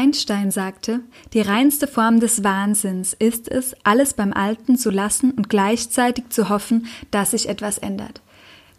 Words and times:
Einstein 0.00 0.50
sagte, 0.50 1.00
die 1.34 1.42
reinste 1.42 1.86
Form 1.86 2.20
des 2.20 2.42
Wahnsinns 2.42 3.12
ist 3.12 3.50
es, 3.50 3.76
alles 3.84 4.14
beim 4.14 4.32
Alten 4.32 4.78
zu 4.78 4.88
lassen 4.88 5.32
und 5.32 5.50
gleichzeitig 5.50 6.30
zu 6.30 6.48
hoffen, 6.48 6.86
dass 7.10 7.32
sich 7.32 7.50
etwas 7.50 7.76
ändert. 7.76 8.22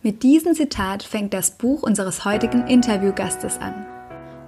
Mit 0.01 0.23
diesem 0.23 0.55
Zitat 0.55 1.03
fängt 1.03 1.35
das 1.35 1.59
Buch 1.59 1.83
unseres 1.83 2.25
heutigen 2.25 2.65
Interviewgastes 2.65 3.59
an. 3.59 4.00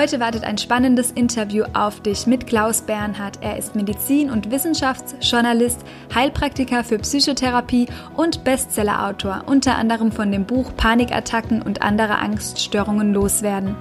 Heute 0.00 0.18
wartet 0.18 0.44
ein 0.44 0.56
spannendes 0.56 1.10
Interview 1.10 1.64
auf 1.74 2.00
dich 2.00 2.26
mit 2.26 2.46
Klaus 2.46 2.80
Bernhard. 2.80 3.36
Er 3.42 3.58
ist 3.58 3.76
Medizin- 3.76 4.30
und 4.30 4.50
Wissenschaftsjournalist, 4.50 5.84
Heilpraktiker 6.14 6.84
für 6.84 6.98
Psychotherapie 7.00 7.86
und 8.16 8.42
Bestsellerautor, 8.42 9.42
unter 9.44 9.76
anderem 9.76 10.10
von 10.10 10.32
dem 10.32 10.46
Buch 10.46 10.74
Panikattacken 10.74 11.60
und 11.60 11.82
andere 11.82 12.16
Angststörungen 12.16 13.12
loswerden. 13.12 13.76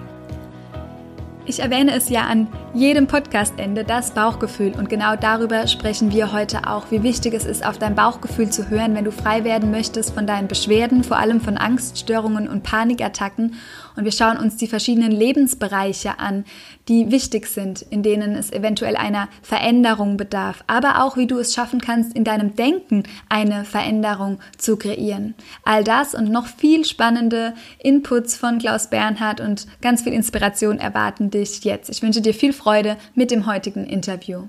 Ich 1.49 1.61
erwähne 1.61 1.95
es 1.95 2.09
ja 2.09 2.27
an 2.27 2.47
jedem 2.75 3.07
Podcastende, 3.07 3.83
das 3.83 4.11
Bauchgefühl. 4.11 4.73
Und 4.77 4.87
genau 4.87 5.15
darüber 5.15 5.65
sprechen 5.65 6.11
wir 6.11 6.31
heute 6.31 6.67
auch, 6.67 6.91
wie 6.91 7.01
wichtig 7.01 7.33
es 7.33 7.43
ist, 7.43 7.65
auf 7.65 7.79
dein 7.79 7.95
Bauchgefühl 7.95 8.51
zu 8.51 8.69
hören, 8.69 8.93
wenn 8.93 9.05
du 9.05 9.11
frei 9.11 9.43
werden 9.43 9.71
möchtest 9.71 10.13
von 10.13 10.27
deinen 10.27 10.47
Beschwerden, 10.47 11.03
vor 11.03 11.17
allem 11.17 11.41
von 11.41 11.57
Angststörungen 11.57 12.47
und 12.47 12.61
Panikattacken. 12.61 13.55
Und 13.99 14.05
wir 14.05 14.13
schauen 14.13 14.37
uns 14.37 14.55
die 14.55 14.67
verschiedenen 14.67 15.11
Lebensbereiche 15.11 16.19
an, 16.19 16.45
die 16.87 17.11
wichtig 17.11 17.47
sind, 17.47 17.81
in 17.81 18.01
denen 18.01 18.33
es 18.33 18.49
eventuell 18.49 18.95
einer 18.95 19.27
Veränderung 19.41 20.15
bedarf. 20.15 20.63
Aber 20.67 21.03
auch, 21.03 21.17
wie 21.17 21.27
du 21.27 21.37
es 21.37 21.53
schaffen 21.53 21.81
kannst, 21.81 22.15
in 22.15 22.23
deinem 22.23 22.55
Denken 22.55 23.03
eine 23.27 23.65
Veränderung 23.65 24.39
zu 24.57 24.77
kreieren. 24.77 25.35
All 25.65 25.83
das 25.83 26.15
und 26.15 26.31
noch 26.31 26.47
viel 26.47 26.85
spannende 26.85 27.55
Inputs 27.77 28.37
von 28.37 28.57
Klaus 28.59 28.89
Bernhard 28.89 29.41
und 29.41 29.67
ganz 29.81 30.03
viel 30.03 30.13
Inspiration 30.13 30.79
erwarten 30.79 31.29
dich 31.29 31.65
jetzt. 31.65 31.89
Ich 31.89 32.01
wünsche 32.01 32.21
dir 32.21 32.33
viel 32.33 32.53
Freude 32.53 32.95
mit 33.15 33.31
dem 33.31 33.47
heutigen 33.47 33.85
Interview. 33.85 34.47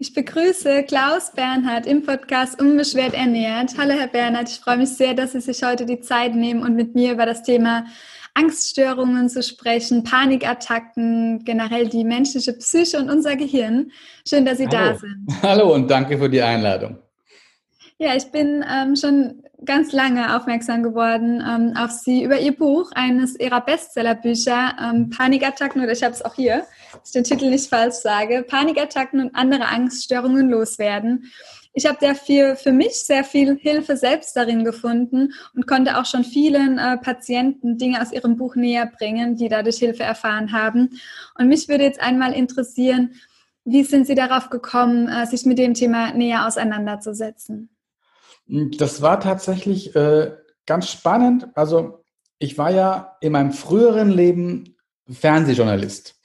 Ich 0.00 0.14
begrüße 0.14 0.84
Klaus 0.84 1.32
Bernhard 1.32 1.84
im 1.84 2.04
Podcast 2.04 2.62
Unbeschwert 2.62 3.14
ernährt. 3.14 3.72
Hallo 3.76 3.94
Herr 3.94 4.06
Bernhard, 4.06 4.48
ich 4.48 4.60
freue 4.60 4.76
mich 4.76 4.90
sehr, 4.90 5.12
dass 5.12 5.32
Sie 5.32 5.40
sich 5.40 5.64
heute 5.64 5.86
die 5.86 5.98
Zeit 5.98 6.36
nehmen 6.36 6.62
und 6.62 6.76
mit 6.76 6.94
mir 6.94 7.10
über 7.10 7.26
das 7.26 7.42
Thema 7.42 7.84
Angststörungen 8.32 9.28
zu 9.28 9.42
sprechen, 9.42 10.04
Panikattacken, 10.04 11.42
generell 11.44 11.88
die 11.88 12.04
menschliche 12.04 12.52
Psyche 12.52 12.96
und 12.98 13.10
unser 13.10 13.34
Gehirn. 13.34 13.90
Schön, 14.24 14.44
dass 14.44 14.58
Sie 14.58 14.68
Hallo. 14.68 14.92
da 14.92 14.98
sind. 14.98 15.42
Hallo 15.42 15.74
und 15.74 15.90
danke 15.90 16.16
für 16.16 16.30
die 16.30 16.42
Einladung. 16.42 16.98
Ja, 17.98 18.14
ich 18.14 18.30
bin 18.30 18.64
ähm, 18.72 18.94
schon 18.94 19.42
ganz 19.64 19.92
lange 19.92 20.36
aufmerksam 20.36 20.82
geworden 20.82 21.42
ähm, 21.46 21.76
auf 21.76 21.90
Sie 21.90 22.22
über 22.22 22.38
Ihr 22.38 22.56
Buch, 22.56 22.92
eines 22.94 23.38
Ihrer 23.38 23.60
Bestsellerbücher, 23.60 24.76
ähm, 24.80 25.10
Panikattacken, 25.10 25.82
oder 25.82 25.92
ich 25.92 26.02
habe 26.02 26.14
es 26.14 26.24
auch 26.24 26.34
hier, 26.34 26.66
dass 26.92 27.06
ich 27.06 27.12
den 27.12 27.24
Titel 27.24 27.50
nicht 27.50 27.68
falsch 27.68 27.96
sage, 27.96 28.44
Panikattacken 28.46 29.20
und 29.20 29.34
andere 29.34 29.66
Angststörungen 29.66 30.48
loswerden. 30.48 31.30
Ich 31.74 31.86
habe 31.86 31.98
sehr 32.00 32.14
viel, 32.14 32.56
für 32.56 32.72
mich 32.72 32.94
sehr 33.04 33.24
viel 33.24 33.56
Hilfe 33.56 33.96
selbst 33.96 34.36
darin 34.36 34.64
gefunden 34.64 35.32
und 35.54 35.66
konnte 35.66 35.98
auch 35.98 36.06
schon 36.06 36.24
vielen 36.24 36.78
äh, 36.78 36.96
Patienten 36.96 37.78
Dinge 37.78 38.00
aus 38.00 38.12
ihrem 38.12 38.36
Buch 38.36 38.56
näher 38.56 38.86
bringen, 38.86 39.36
die 39.36 39.48
dadurch 39.48 39.78
Hilfe 39.78 40.02
erfahren 40.02 40.52
haben. 40.52 40.90
Und 41.36 41.48
mich 41.48 41.68
würde 41.68 41.84
jetzt 41.84 42.00
einmal 42.00 42.32
interessieren, 42.32 43.14
wie 43.64 43.84
sind 43.84 44.06
Sie 44.06 44.14
darauf 44.14 44.50
gekommen, 44.50 45.08
äh, 45.08 45.26
sich 45.26 45.44
mit 45.44 45.58
dem 45.58 45.74
Thema 45.74 46.12
näher 46.14 46.46
auseinanderzusetzen? 46.46 47.68
Das 48.48 49.02
war 49.02 49.20
tatsächlich 49.20 49.94
äh, 49.94 50.32
ganz 50.66 50.90
spannend. 50.90 51.48
Also 51.54 52.04
ich 52.38 52.56
war 52.56 52.70
ja 52.70 53.16
in 53.20 53.32
meinem 53.32 53.52
früheren 53.52 54.10
Leben 54.10 54.76
Fernsehjournalist 55.10 56.16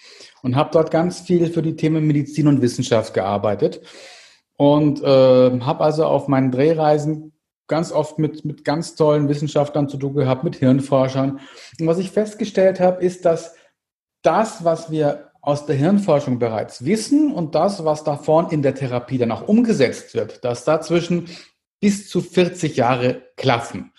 und 0.42 0.56
habe 0.56 0.70
dort 0.72 0.92
ganz 0.92 1.22
viel 1.22 1.52
für 1.52 1.62
die 1.62 1.76
Themen 1.76 2.06
Medizin 2.06 2.48
und 2.48 2.62
Wissenschaft 2.62 3.14
gearbeitet 3.14 3.82
und 4.58 5.02
äh, 5.02 5.60
habe 5.62 5.84
also 5.84 6.06
auf 6.06 6.28
meinen 6.28 6.52
Drehreisen 6.52 7.34
ganz 7.68 7.92
oft 7.92 8.20
mit, 8.20 8.46
mit 8.46 8.66
ganz 8.66 8.96
tollen 8.96 9.30
Wissenschaftlern 9.30 9.90
zu 9.90 9.98
tun 9.98 10.14
gehabt, 10.14 10.44
mit 10.44 10.58
Hirnforschern. 10.58 11.40
Und 11.80 11.88
was 11.88 11.98
ich 11.98 12.12
festgestellt 12.12 12.80
habe, 12.80 13.04
ist, 13.04 13.26
dass 13.26 13.56
das, 14.22 14.64
was 14.64 14.92
wir 14.92 15.32
aus 15.42 15.66
der 15.66 15.76
Hirnforschung 15.76 16.40
bereits 16.40 16.86
wissen 16.86 17.34
und 17.34 17.56
das, 17.56 17.84
was 17.84 18.04
davon 18.04 18.50
in 18.50 18.62
der 18.62 18.76
Therapie 18.76 19.18
dann 19.18 19.32
auch 19.32 19.48
umgesetzt 19.48 20.14
wird, 20.14 20.44
dass 20.46 20.64
dazwischen 20.64 21.28
bis 21.84 22.08
zu 22.08 22.22
40 22.22 22.78
Jahre 22.78 23.24
klaffen. 23.36 23.92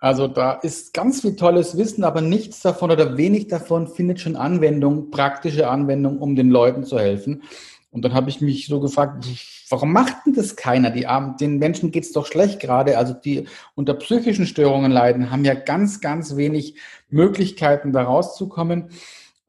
Also 0.00 0.26
da 0.26 0.54
ist 0.54 0.92
ganz 0.92 1.20
viel 1.20 1.36
tolles 1.36 1.76
Wissen, 1.76 2.02
aber 2.02 2.20
nichts 2.20 2.62
davon 2.62 2.90
oder 2.90 3.16
wenig 3.16 3.46
davon 3.46 3.86
findet 3.86 4.18
schon 4.18 4.34
Anwendung, 4.34 5.12
praktische 5.12 5.68
Anwendung, 5.70 6.18
um 6.18 6.34
den 6.34 6.50
Leuten 6.50 6.82
zu 6.82 6.98
helfen. 6.98 7.44
Und 7.92 8.04
dann 8.04 8.12
habe 8.12 8.28
ich 8.28 8.40
mich 8.40 8.66
so 8.66 8.80
gefragt, 8.80 9.24
warum 9.68 9.92
macht 9.92 10.26
denn 10.26 10.34
das 10.34 10.56
keiner? 10.56 10.90
Die 10.90 11.06
Armen, 11.06 11.36
den 11.36 11.58
Menschen 11.58 11.92
geht's 11.92 12.10
doch 12.10 12.26
schlecht 12.26 12.58
gerade. 12.58 12.98
Also 12.98 13.14
die 13.14 13.46
unter 13.76 13.94
psychischen 13.94 14.46
Störungen 14.46 14.90
leiden, 14.90 15.30
haben 15.30 15.44
ja 15.44 15.54
ganz, 15.54 16.00
ganz 16.00 16.34
wenig 16.34 16.74
Möglichkeiten, 17.08 17.92
da 17.92 18.02
rauszukommen. 18.02 18.90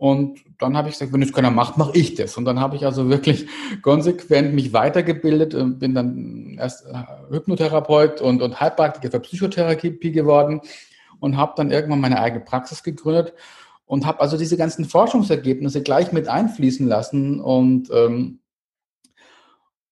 Und 0.01 0.39
dann 0.57 0.75
habe 0.75 0.89
ich 0.89 0.95
gesagt, 0.95 1.13
wenn 1.13 1.21
es 1.21 1.31
keiner 1.31 1.51
macht, 1.51 1.77
mache 1.77 1.95
ich 1.95 2.15
das. 2.15 2.35
Und 2.35 2.45
dann 2.45 2.59
habe 2.59 2.75
ich 2.75 2.87
also 2.87 3.07
wirklich 3.09 3.45
konsequent 3.83 4.51
mich 4.51 4.73
weitergebildet, 4.73 5.53
und 5.53 5.77
bin 5.77 5.93
dann 5.93 6.57
erst 6.57 6.87
äh, 6.87 7.03
Hypnotherapeut 7.29 8.19
und, 8.19 8.41
und 8.41 8.59
Heilpraktiker 8.59 9.11
für 9.11 9.19
Psychotherapie 9.19 10.11
geworden 10.11 10.61
und 11.19 11.37
habe 11.37 11.53
dann 11.55 11.69
irgendwann 11.69 12.01
meine 12.01 12.19
eigene 12.19 12.43
Praxis 12.43 12.81
gegründet 12.81 13.35
und 13.85 14.07
habe 14.07 14.21
also 14.21 14.39
diese 14.39 14.57
ganzen 14.57 14.85
Forschungsergebnisse 14.85 15.83
gleich 15.83 16.11
mit 16.11 16.27
einfließen 16.27 16.87
lassen. 16.87 17.39
Und, 17.39 17.91
ähm, 17.93 18.39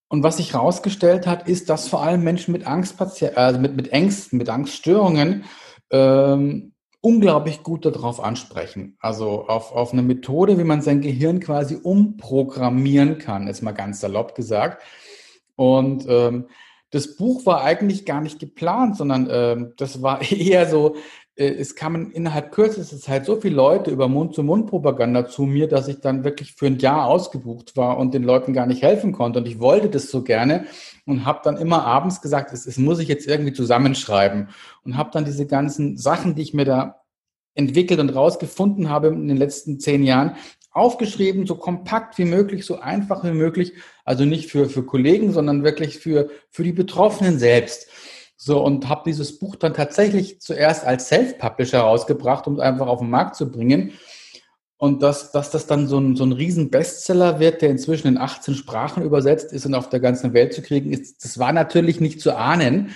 und 0.08 0.24
was 0.24 0.38
sich 0.38 0.54
herausgestellt 0.54 1.28
hat, 1.28 1.48
ist, 1.48 1.70
dass 1.70 1.86
vor 1.86 2.02
allem 2.02 2.24
Menschen 2.24 2.50
mit 2.50 2.66
Angst, 2.66 2.96
also 3.36 3.60
mit, 3.60 3.76
mit 3.76 3.92
Ängsten, 3.92 4.38
mit 4.38 4.48
Angststörungen, 4.48 5.44
ähm, 5.92 6.69
unglaublich 7.00 7.62
gut 7.62 7.86
darauf 7.86 8.22
ansprechen. 8.22 8.96
Also 9.00 9.46
auf, 9.48 9.72
auf 9.72 9.92
eine 9.92 10.02
Methode, 10.02 10.58
wie 10.58 10.64
man 10.64 10.82
sein 10.82 11.00
Gehirn 11.00 11.40
quasi 11.40 11.76
umprogrammieren 11.82 13.18
kann, 13.18 13.48
ist 13.48 13.62
mal 13.62 13.72
ganz 13.72 14.00
salopp 14.00 14.34
gesagt. 14.34 14.82
Und 15.56 16.04
ähm, 16.08 16.46
das 16.90 17.16
Buch 17.16 17.46
war 17.46 17.62
eigentlich 17.62 18.04
gar 18.04 18.20
nicht 18.20 18.38
geplant, 18.38 18.96
sondern 18.96 19.28
ähm, 19.30 19.72
das 19.76 20.02
war 20.02 20.20
eher 20.32 20.68
so, 20.68 20.96
es 21.40 21.74
kamen 21.74 22.10
innerhalb 22.10 22.52
kürzester 22.52 22.98
Zeit 22.98 23.24
so 23.24 23.40
viele 23.40 23.56
Leute 23.56 23.90
über 23.90 24.08
Mund-zu-Mund-Propaganda 24.08 25.26
zu 25.26 25.42
mir, 25.42 25.68
dass 25.68 25.88
ich 25.88 26.00
dann 26.00 26.22
wirklich 26.22 26.52
für 26.52 26.66
ein 26.66 26.78
Jahr 26.78 27.06
ausgebucht 27.06 27.76
war 27.76 27.96
und 27.96 28.12
den 28.12 28.22
Leuten 28.22 28.52
gar 28.52 28.66
nicht 28.66 28.82
helfen 28.82 29.12
konnte. 29.12 29.38
Und 29.38 29.48
ich 29.48 29.58
wollte 29.58 29.88
das 29.88 30.10
so 30.10 30.22
gerne 30.22 30.66
und 31.06 31.24
habe 31.24 31.40
dann 31.42 31.56
immer 31.56 31.86
abends 31.86 32.20
gesagt, 32.20 32.52
es, 32.52 32.66
es 32.66 32.76
muss 32.76 32.98
ich 32.98 33.08
jetzt 33.08 33.26
irgendwie 33.26 33.54
zusammenschreiben. 33.54 34.50
Und 34.84 34.98
habe 34.98 35.10
dann 35.12 35.24
diese 35.24 35.46
ganzen 35.46 35.96
Sachen, 35.96 36.34
die 36.34 36.42
ich 36.42 36.52
mir 36.52 36.66
da 36.66 37.00
entwickelt 37.54 38.00
und 38.00 38.14
rausgefunden 38.14 38.90
habe 38.90 39.08
in 39.08 39.28
den 39.28 39.38
letzten 39.38 39.80
zehn 39.80 40.04
Jahren, 40.04 40.36
aufgeschrieben, 40.72 41.46
so 41.46 41.56
kompakt 41.56 42.18
wie 42.18 42.26
möglich, 42.26 42.64
so 42.66 42.78
einfach 42.78 43.24
wie 43.24 43.32
möglich. 43.32 43.72
Also 44.04 44.24
nicht 44.26 44.50
für, 44.50 44.68
für 44.68 44.84
Kollegen, 44.84 45.32
sondern 45.32 45.64
wirklich 45.64 45.98
für, 45.98 46.28
für 46.50 46.64
die 46.64 46.72
Betroffenen 46.72 47.38
selbst. 47.38 47.88
So, 48.42 48.64
und 48.64 48.88
habe 48.88 49.02
dieses 49.04 49.38
Buch 49.38 49.54
dann 49.54 49.74
tatsächlich 49.74 50.40
zuerst 50.40 50.86
als 50.86 51.08
Self-Publisher 51.08 51.80
rausgebracht, 51.80 52.46
um 52.46 52.54
es 52.54 52.60
einfach 52.60 52.86
auf 52.86 53.00
den 53.00 53.10
Markt 53.10 53.36
zu 53.36 53.50
bringen. 53.50 53.92
Und 54.78 55.02
dass, 55.02 55.30
dass 55.30 55.50
das 55.50 55.66
dann 55.66 55.86
so 55.86 55.98
ein, 55.98 56.16
so 56.16 56.24
ein 56.24 56.32
riesen 56.32 56.70
Bestseller 56.70 57.38
wird, 57.38 57.60
der 57.60 57.68
inzwischen 57.68 58.08
in 58.08 58.16
18 58.16 58.54
Sprachen 58.54 59.02
übersetzt 59.02 59.52
ist 59.52 59.66
und 59.66 59.74
auf 59.74 59.90
der 59.90 60.00
ganzen 60.00 60.32
Welt 60.32 60.54
zu 60.54 60.62
kriegen 60.62 60.90
ist, 60.90 61.22
das 61.22 61.38
war 61.38 61.52
natürlich 61.52 62.00
nicht 62.00 62.22
zu 62.22 62.34
ahnen. 62.34 62.92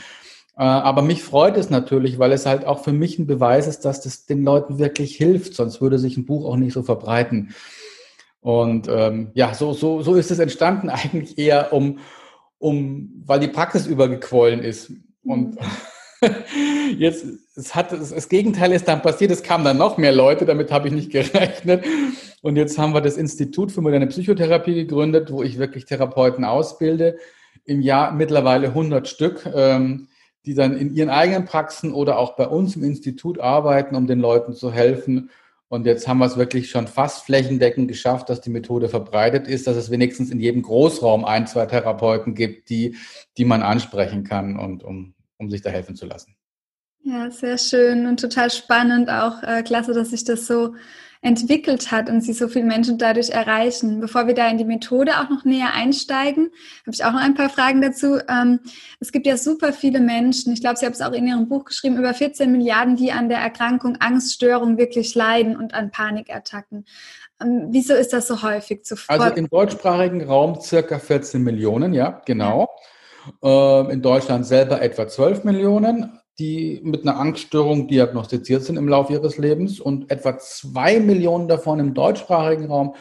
Äh, 0.56 0.62
aber 0.62 1.02
mich 1.02 1.22
freut 1.22 1.58
es 1.58 1.68
natürlich, 1.68 2.18
weil 2.18 2.32
es 2.32 2.46
halt 2.46 2.64
auch 2.64 2.82
für 2.82 2.94
mich 2.94 3.18
ein 3.18 3.26
Beweis 3.26 3.66
ist, 3.66 3.84
dass 3.84 4.00
das 4.00 4.24
den 4.24 4.44
Leuten 4.44 4.78
wirklich 4.78 5.14
hilft. 5.14 5.56
Sonst 5.56 5.82
würde 5.82 5.98
sich 5.98 6.16
ein 6.16 6.24
Buch 6.24 6.46
auch 6.46 6.56
nicht 6.56 6.72
so 6.72 6.82
verbreiten. 6.82 7.54
Und 8.40 8.88
ähm, 8.88 9.30
ja, 9.34 9.52
so, 9.52 9.74
so, 9.74 10.00
so 10.00 10.14
ist 10.14 10.30
es 10.30 10.38
entstanden 10.38 10.88
eigentlich 10.88 11.36
eher 11.36 11.74
um, 11.74 11.98
um, 12.56 13.22
weil 13.26 13.40
die 13.40 13.48
Praxis 13.48 13.86
übergequollen 13.86 14.60
ist. 14.60 14.90
Und 15.24 15.58
Jetzt, 16.98 17.26
es 17.54 17.74
hat, 17.74 17.92
das 17.92 18.28
Gegenteil 18.28 18.72
ist 18.72 18.88
dann 18.88 19.02
passiert, 19.02 19.30
es 19.30 19.42
kamen 19.42 19.64
dann 19.64 19.78
noch 19.78 19.96
mehr 19.98 20.12
Leute, 20.12 20.44
damit 20.44 20.70
habe 20.72 20.88
ich 20.88 20.94
nicht 20.94 21.10
gerechnet. 21.12 21.84
Und 22.42 22.56
jetzt 22.56 22.78
haben 22.78 22.94
wir 22.94 23.00
das 23.00 23.16
Institut 23.16 23.72
für 23.72 23.80
moderne 23.80 24.06
Psychotherapie 24.06 24.74
gegründet, 24.74 25.32
wo 25.32 25.42
ich 25.42 25.58
wirklich 25.58 25.86
Therapeuten 25.86 26.44
ausbilde. 26.44 27.18
Im 27.64 27.80
Jahr 27.80 28.12
mittlerweile 28.12 28.68
100 28.68 29.08
Stück, 29.08 29.48
ähm, 29.54 30.08
die 30.44 30.54
dann 30.54 30.76
in 30.76 30.94
ihren 30.94 31.08
eigenen 31.08 31.46
Praxen 31.46 31.94
oder 31.94 32.18
auch 32.18 32.36
bei 32.36 32.46
uns 32.46 32.76
im 32.76 32.84
Institut 32.84 33.40
arbeiten, 33.40 33.96
um 33.96 34.06
den 34.06 34.20
Leuten 34.20 34.52
zu 34.52 34.70
helfen. 34.70 35.30
Und 35.74 35.86
jetzt 35.86 36.06
haben 36.06 36.18
wir 36.18 36.26
es 36.26 36.36
wirklich 36.36 36.70
schon 36.70 36.86
fast 36.86 37.24
flächendeckend 37.24 37.88
geschafft, 37.88 38.28
dass 38.28 38.40
die 38.40 38.50
Methode 38.50 38.88
verbreitet 38.88 39.48
ist, 39.48 39.66
dass 39.66 39.76
es 39.76 39.90
wenigstens 39.90 40.30
in 40.30 40.38
jedem 40.38 40.62
Großraum 40.62 41.24
ein, 41.24 41.48
zwei 41.48 41.66
Therapeuten 41.66 42.36
gibt, 42.36 42.70
die, 42.70 42.96
die 43.36 43.44
man 43.44 43.60
ansprechen 43.60 44.22
kann 44.22 44.56
und 44.56 44.84
um, 44.84 45.14
um 45.36 45.50
sich 45.50 45.62
da 45.62 45.70
helfen 45.70 45.96
zu 45.96 46.06
lassen. 46.06 46.36
Ja, 47.02 47.28
sehr 47.28 47.58
schön 47.58 48.06
und 48.06 48.20
total 48.20 48.52
spannend. 48.52 49.10
Auch 49.10 49.42
äh, 49.42 49.64
klasse, 49.64 49.94
dass 49.94 50.10
sich 50.10 50.22
das 50.22 50.46
so 50.46 50.76
entwickelt 51.24 51.90
hat 51.90 52.10
und 52.10 52.20
sie 52.20 52.34
so 52.34 52.48
viele 52.48 52.66
Menschen 52.66 52.98
dadurch 52.98 53.30
erreichen. 53.30 53.98
Bevor 53.98 54.26
wir 54.26 54.34
da 54.34 54.46
in 54.48 54.58
die 54.58 54.64
Methode 54.66 55.12
auch 55.18 55.30
noch 55.30 55.44
näher 55.44 55.72
einsteigen, 55.72 56.50
habe 56.82 56.92
ich 56.92 57.04
auch 57.04 57.12
noch 57.12 57.20
ein 57.20 57.34
paar 57.34 57.48
Fragen 57.48 57.80
dazu. 57.80 58.18
Ähm, 58.28 58.60
es 59.00 59.10
gibt 59.10 59.26
ja 59.26 59.38
super 59.38 59.72
viele 59.72 60.00
Menschen, 60.00 60.52
ich 60.52 60.60
glaube, 60.60 60.76
Sie 60.76 60.84
haben 60.84 60.92
es 60.92 61.00
auch 61.00 61.12
in 61.12 61.26
Ihrem 61.26 61.48
Buch 61.48 61.64
geschrieben, 61.64 61.96
über 61.96 62.12
14 62.12 62.52
Milliarden, 62.52 62.96
die 62.96 63.10
an 63.10 63.30
der 63.30 63.38
Erkrankung 63.38 63.96
Angststörung 64.00 64.76
wirklich 64.76 65.14
leiden 65.14 65.56
und 65.56 65.72
an 65.72 65.90
Panikattacken. 65.90 66.84
Ähm, 67.40 67.68
wieso 67.70 67.94
ist 67.94 68.12
das 68.12 68.28
so 68.28 68.42
häufig 68.42 68.84
zuvor? 68.84 69.18
Also 69.18 69.34
im 69.34 69.48
deutschsprachigen 69.48 70.22
Raum 70.24 70.60
circa 70.60 70.98
14 70.98 71.42
Millionen, 71.42 71.94
ja, 71.94 72.20
genau. 72.26 72.68
Ja. 73.42 73.80
Ähm, 73.80 73.90
in 73.90 74.02
Deutschland 74.02 74.44
selber 74.44 74.82
etwa 74.82 75.08
12 75.08 75.44
Millionen 75.44 76.20
die 76.38 76.80
mit 76.82 77.02
einer 77.02 77.18
Angststörung 77.18 77.86
diagnostiziert 77.88 78.64
sind 78.64 78.76
im 78.76 78.88
Laufe 78.88 79.12
ihres 79.12 79.38
Lebens 79.38 79.80
und 79.80 80.10
etwa 80.10 80.38
zwei 80.38 80.98
Millionen 80.98 81.48
davon 81.48 81.78
im 81.78 81.94
deutschsprachigen 81.94 82.66
Raum 82.66 82.94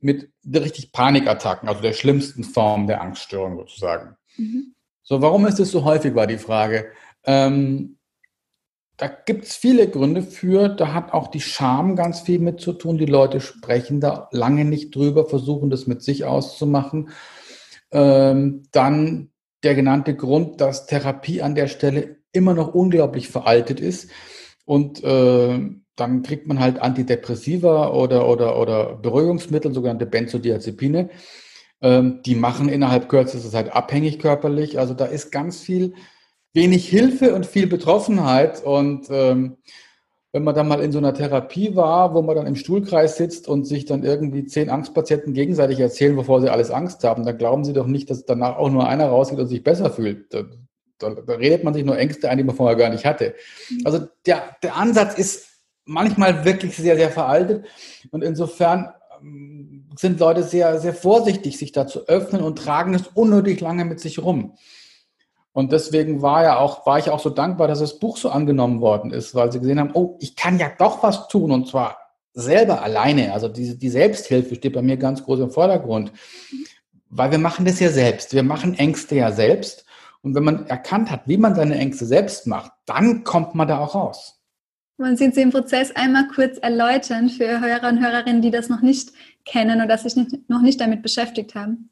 mit 0.00 0.30
richtig 0.44 0.92
Panikattacken, 0.92 1.68
also 1.68 1.82
der 1.82 1.92
schlimmsten 1.92 2.42
Form 2.42 2.86
der 2.86 3.00
Angststörung 3.00 3.56
sozusagen. 3.58 4.16
Mhm. 4.36 4.74
So, 5.02 5.22
warum 5.22 5.46
ist 5.46 5.58
das 5.58 5.70
so 5.70 5.84
häufig, 5.84 6.14
war 6.14 6.26
die 6.26 6.38
Frage. 6.38 6.86
Ähm, 7.24 7.96
da 8.96 9.08
gibt 9.08 9.44
es 9.44 9.56
viele 9.56 9.88
Gründe 9.88 10.22
für. 10.22 10.68
Da 10.68 10.92
hat 10.92 11.12
auch 11.12 11.28
die 11.28 11.40
Scham 11.40 11.96
ganz 11.96 12.20
viel 12.20 12.38
mit 12.38 12.60
zu 12.60 12.74
tun. 12.74 12.98
Die 12.98 13.06
Leute 13.06 13.40
sprechen 13.40 14.00
da 14.00 14.28
lange 14.30 14.64
nicht 14.64 14.94
drüber, 14.94 15.26
versuchen 15.26 15.70
das 15.70 15.86
mit 15.86 16.02
sich 16.02 16.24
auszumachen. 16.24 17.08
Ähm, 17.90 18.64
dann 18.72 19.30
der 19.62 19.74
genannte 19.74 20.14
Grund, 20.14 20.60
dass 20.60 20.86
Therapie 20.86 21.42
an 21.42 21.54
der 21.54 21.66
Stelle 21.66 22.19
immer 22.32 22.54
noch 22.54 22.74
unglaublich 22.74 23.28
veraltet 23.28 23.80
ist. 23.80 24.10
Und 24.64 25.02
äh, 25.02 25.60
dann 25.96 26.22
kriegt 26.22 26.46
man 26.46 26.60
halt 26.60 26.80
Antidepressiva 26.80 27.88
oder, 27.88 28.28
oder, 28.28 28.58
oder 28.58 28.94
Beruhigungsmittel, 28.96 29.74
sogenannte 29.74 30.06
Benzodiazepine. 30.06 31.10
Ähm, 31.82 32.20
die 32.24 32.34
machen 32.34 32.68
innerhalb 32.68 33.08
kürzester 33.08 33.50
Zeit 33.50 33.74
abhängig 33.74 34.18
körperlich. 34.18 34.78
Also 34.78 34.94
da 34.94 35.06
ist 35.06 35.30
ganz 35.32 35.60
viel, 35.60 35.94
wenig 36.52 36.88
Hilfe 36.88 37.34
und 37.34 37.46
viel 37.46 37.66
Betroffenheit. 37.66 38.62
Und 38.64 39.08
ähm, 39.10 39.56
wenn 40.32 40.44
man 40.44 40.54
dann 40.54 40.68
mal 40.68 40.80
in 40.80 40.92
so 40.92 40.98
einer 40.98 41.14
Therapie 41.14 41.74
war, 41.74 42.14
wo 42.14 42.22
man 42.22 42.36
dann 42.36 42.46
im 42.46 42.56
Stuhlkreis 42.56 43.16
sitzt 43.16 43.48
und 43.48 43.64
sich 43.66 43.84
dann 43.84 44.04
irgendwie 44.04 44.44
zehn 44.46 44.70
Angstpatienten 44.70 45.34
gegenseitig 45.34 45.80
erzählen, 45.80 46.16
bevor 46.16 46.40
sie 46.40 46.50
alles 46.50 46.70
Angst 46.70 47.02
haben, 47.02 47.24
dann 47.24 47.38
glauben 47.38 47.64
sie 47.64 47.72
doch 47.72 47.86
nicht, 47.86 48.10
dass 48.10 48.24
danach 48.24 48.56
auch 48.56 48.70
nur 48.70 48.86
einer 48.86 49.08
rausgeht 49.08 49.40
und 49.40 49.48
sich 49.48 49.64
besser 49.64 49.90
fühlt 49.90 50.32
da, 51.00 51.10
da, 51.10 51.34
redet 51.34 51.64
man 51.64 51.74
sich 51.74 51.84
nur 51.84 51.98
Ängste 51.98 52.28
ein, 52.30 52.38
die 52.38 52.44
man 52.44 52.56
vorher 52.56 52.76
gar 52.76 52.90
nicht 52.90 53.04
hatte. 53.04 53.34
Mhm. 53.70 53.80
Also 53.84 54.06
der, 54.26 54.56
der 54.62 54.76
Ansatz 54.76 55.14
ist 55.18 55.48
manchmal 55.84 56.44
wirklich 56.44 56.76
sehr, 56.76 56.96
sehr 56.96 57.10
veraltet 57.10 57.66
und 58.10 58.22
insofern 58.22 58.92
ähm, 59.20 59.88
sind 59.96 60.20
Leute 60.20 60.42
sehr, 60.42 60.78
sehr 60.78 60.94
vorsichtig, 60.94 61.58
sich 61.58 61.72
da 61.72 61.86
zu 61.86 62.06
öffnen 62.06 62.42
und 62.42 62.58
tragen 62.58 62.94
es 62.94 63.08
unnötig 63.08 63.60
lange 63.60 63.84
mit 63.84 64.00
sich 64.00 64.18
rum. 64.20 64.54
Und 65.52 65.72
deswegen 65.72 66.22
war 66.22 66.44
ja 66.44 66.58
auch, 66.58 66.86
war 66.86 66.98
ich 66.98 67.10
auch 67.10 67.18
so 67.18 67.30
dankbar, 67.30 67.66
dass 67.66 67.80
das 67.80 67.98
Buch 67.98 68.16
so 68.16 68.30
angenommen 68.30 68.80
worden 68.80 69.10
ist, 69.10 69.34
weil 69.34 69.50
sie 69.50 69.58
gesehen 69.58 69.80
haben, 69.80 69.90
oh, 69.94 70.16
ich 70.20 70.36
kann 70.36 70.58
ja 70.58 70.70
doch 70.78 71.02
was 71.02 71.26
tun 71.28 71.50
und 71.50 71.66
zwar 71.66 71.98
selber 72.32 72.82
alleine. 72.82 73.32
Also 73.32 73.48
die, 73.48 73.76
die 73.76 73.88
Selbsthilfe 73.88 74.54
steht 74.54 74.74
bei 74.74 74.82
mir 74.82 74.96
ganz 74.96 75.24
groß 75.24 75.40
im 75.40 75.50
Vordergrund, 75.50 76.12
weil 77.08 77.32
wir 77.32 77.38
machen 77.38 77.64
das 77.64 77.80
ja 77.80 77.90
selbst. 77.90 78.32
Wir 78.32 78.44
machen 78.44 78.74
Ängste 78.74 79.16
ja 79.16 79.32
selbst 79.32 79.84
und 80.22 80.34
wenn 80.34 80.44
man 80.44 80.66
erkannt 80.66 81.10
hat, 81.10 81.22
wie 81.26 81.36
man 81.36 81.54
seine 81.54 81.76
Ängste 81.76 82.06
selbst 82.06 82.46
macht, 82.46 82.72
dann 82.86 83.24
kommt 83.24 83.54
man 83.54 83.68
da 83.68 83.78
auch 83.78 83.94
raus. 83.94 84.40
Wollen 84.98 85.16
Sie 85.16 85.30
den 85.30 85.50
Prozess 85.50 85.92
einmal 85.96 86.28
kurz 86.28 86.58
erläutern 86.58 87.30
für 87.30 87.60
Hörer 87.60 87.88
und 87.88 88.04
Hörerinnen, 88.04 88.42
die 88.42 88.50
das 88.50 88.68
noch 88.68 88.82
nicht 88.82 89.12
kennen 89.46 89.82
oder 89.82 89.96
sich 89.96 90.14
nicht, 90.14 90.50
noch 90.50 90.60
nicht 90.60 90.78
damit 90.78 91.02
beschäftigt 91.02 91.54
haben? 91.54 91.90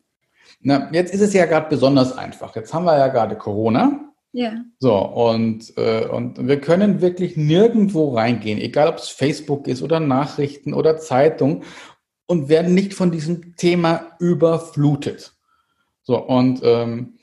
Na, 0.60 0.90
jetzt 0.92 1.14
ist 1.14 1.22
es 1.22 1.32
ja 1.32 1.46
gerade 1.46 1.70
besonders 1.70 2.16
einfach. 2.16 2.54
Jetzt 2.54 2.74
haben 2.74 2.84
wir 2.84 2.98
ja 2.98 3.08
gerade 3.08 3.36
Corona. 3.36 4.12
Ja. 4.32 4.62
So, 4.78 4.94
und, 4.94 5.72
äh, 5.78 6.06
und 6.06 6.46
wir 6.46 6.60
können 6.60 7.00
wirklich 7.00 7.38
nirgendwo 7.38 8.14
reingehen, 8.14 8.58
egal 8.58 8.88
ob 8.88 8.96
es 8.96 9.08
Facebook 9.08 9.66
ist 9.66 9.82
oder 9.82 10.00
Nachrichten 10.00 10.74
oder 10.74 10.98
Zeitung, 10.98 11.62
und 12.26 12.50
werden 12.50 12.74
nicht 12.74 12.92
von 12.92 13.10
diesem 13.10 13.56
Thema 13.56 14.12
überflutet. 14.18 15.34
So, 16.02 16.18
und 16.18 16.60
ähm, 16.62 17.17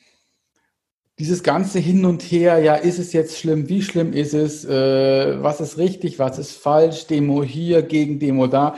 dieses 1.18 1.44
ganze 1.44 1.80
Hin 1.80 2.06
und 2.06 2.22
Her, 2.24 2.60
ja, 2.60 2.76
ist 2.76 3.00
es 3.00 3.14
jetzt 3.14 3.38
schlimm, 3.38 3.70
wie 3.70 3.82
schlimm 3.82 4.12
ist 4.12 4.34
es, 4.34 4.66
äh, 4.66 5.42
was 5.42 5.62
ist 5.62 5.78
richtig, 5.78 6.20
was 6.20 6.38
ist 6.38 6.52
falsch, 6.52 7.08
Demo 7.08 7.44
hier, 7.44 7.82
gegen 7.84 8.20
Demo 8.20 8.48
da. 8.48 8.76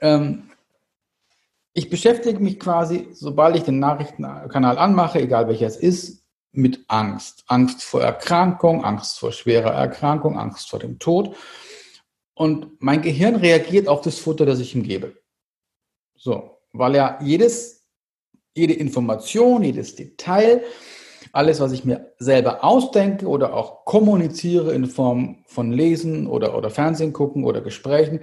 Ähm, 0.00 0.50
ich 1.72 1.88
beschäftige 1.90 2.40
mich 2.40 2.58
quasi, 2.58 3.08
sobald 3.12 3.54
ich 3.54 3.62
den 3.62 3.78
Nachrichtenkanal 3.78 4.78
anmache, 4.78 5.20
egal 5.20 5.46
welcher 5.46 5.66
es 5.66 5.76
ist, 5.76 6.24
mit 6.52 6.84
Angst. 6.88 7.44
Angst 7.46 7.82
vor 7.84 8.02
Erkrankung, 8.02 8.82
Angst 8.82 9.18
vor 9.18 9.30
schwerer 9.30 9.72
Erkrankung, 9.72 10.38
Angst 10.38 10.70
vor 10.70 10.78
dem 10.78 10.98
Tod. 10.98 11.36
Und 12.34 12.80
mein 12.80 13.02
Gehirn 13.02 13.36
reagiert 13.36 13.88
auf 13.88 14.00
das 14.00 14.18
Futter, 14.18 14.46
das 14.46 14.58
ich 14.58 14.74
ihm 14.74 14.82
gebe. 14.82 15.16
So, 16.16 16.58
weil 16.72 16.96
ja 16.96 17.18
jedes, 17.22 17.86
jede 18.54 18.72
Information, 18.72 19.62
jedes 19.62 19.94
Detail, 19.94 20.64
alles, 21.36 21.60
was 21.60 21.72
ich 21.72 21.84
mir 21.84 22.12
selber 22.18 22.64
ausdenke 22.64 23.26
oder 23.26 23.54
auch 23.54 23.84
kommuniziere 23.84 24.72
in 24.74 24.86
Form 24.86 25.44
von 25.46 25.70
Lesen 25.70 26.26
oder, 26.26 26.56
oder 26.56 26.70
Fernsehen 26.70 27.12
gucken 27.12 27.44
oder 27.44 27.60
Gesprächen, 27.60 28.20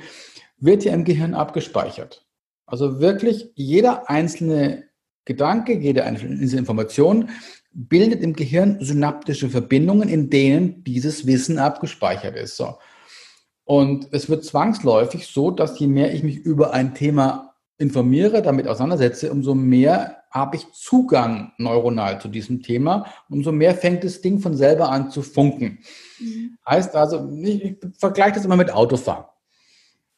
wird 0.58 0.84
ja 0.84 0.94
im 0.94 1.04
Gehirn 1.04 1.34
abgespeichert. 1.34 2.26
Also 2.66 3.00
wirklich 3.00 3.52
jeder 3.56 4.10
einzelne 4.10 4.86
Gedanke, 5.26 5.78
jede 5.78 6.04
einzelne 6.04 6.58
Information 6.58 7.30
bildet 7.72 8.22
im 8.22 8.34
Gehirn 8.34 8.78
synaptische 8.82 9.50
Verbindungen, 9.50 10.10
in 10.10 10.30
denen 10.30 10.84
dieses 10.84 11.26
Wissen 11.26 11.60
abgespeichert 11.60 12.36
ist. 12.36 12.58
So. 12.58 12.78
Und 13.64 14.08
es 14.12 14.30
wird 14.30 14.44
zwangsläufig 14.44 15.28
so, 15.28 15.52
dass 15.52 15.80
je 15.80 15.88
mehr 15.88 16.14
ich 16.14 16.24
mich 16.24 16.38
über 16.38 16.74
ein 16.74 16.94
Thema 16.94 17.53
informiere, 17.78 18.42
damit 18.42 18.68
auseinandersetze, 18.68 19.32
umso 19.32 19.56
mehr 19.56 20.24
habe 20.32 20.56
ich 20.56 20.72
Zugang 20.74 21.54
neuronal 21.58 22.20
zu 22.20 22.28
diesem 22.28 22.62
Thema, 22.64 23.06
umso 23.30 23.52
mehr 23.52 23.76
fängt 23.76 24.04
das 24.04 24.22
Ding 24.22 24.40
von 24.40 24.56
selber 24.56 24.90
an 24.90 25.12
zu 25.12 25.22
funken. 25.22 25.80
Mhm. 26.20 26.58
Heißt 26.68 26.96
also, 26.96 27.30
ich, 27.44 27.64
ich 27.64 27.78
vergleiche 27.98 28.34
das 28.34 28.46
immer 28.46 28.56
mit 28.56 28.72
Autofahren. 28.72 29.26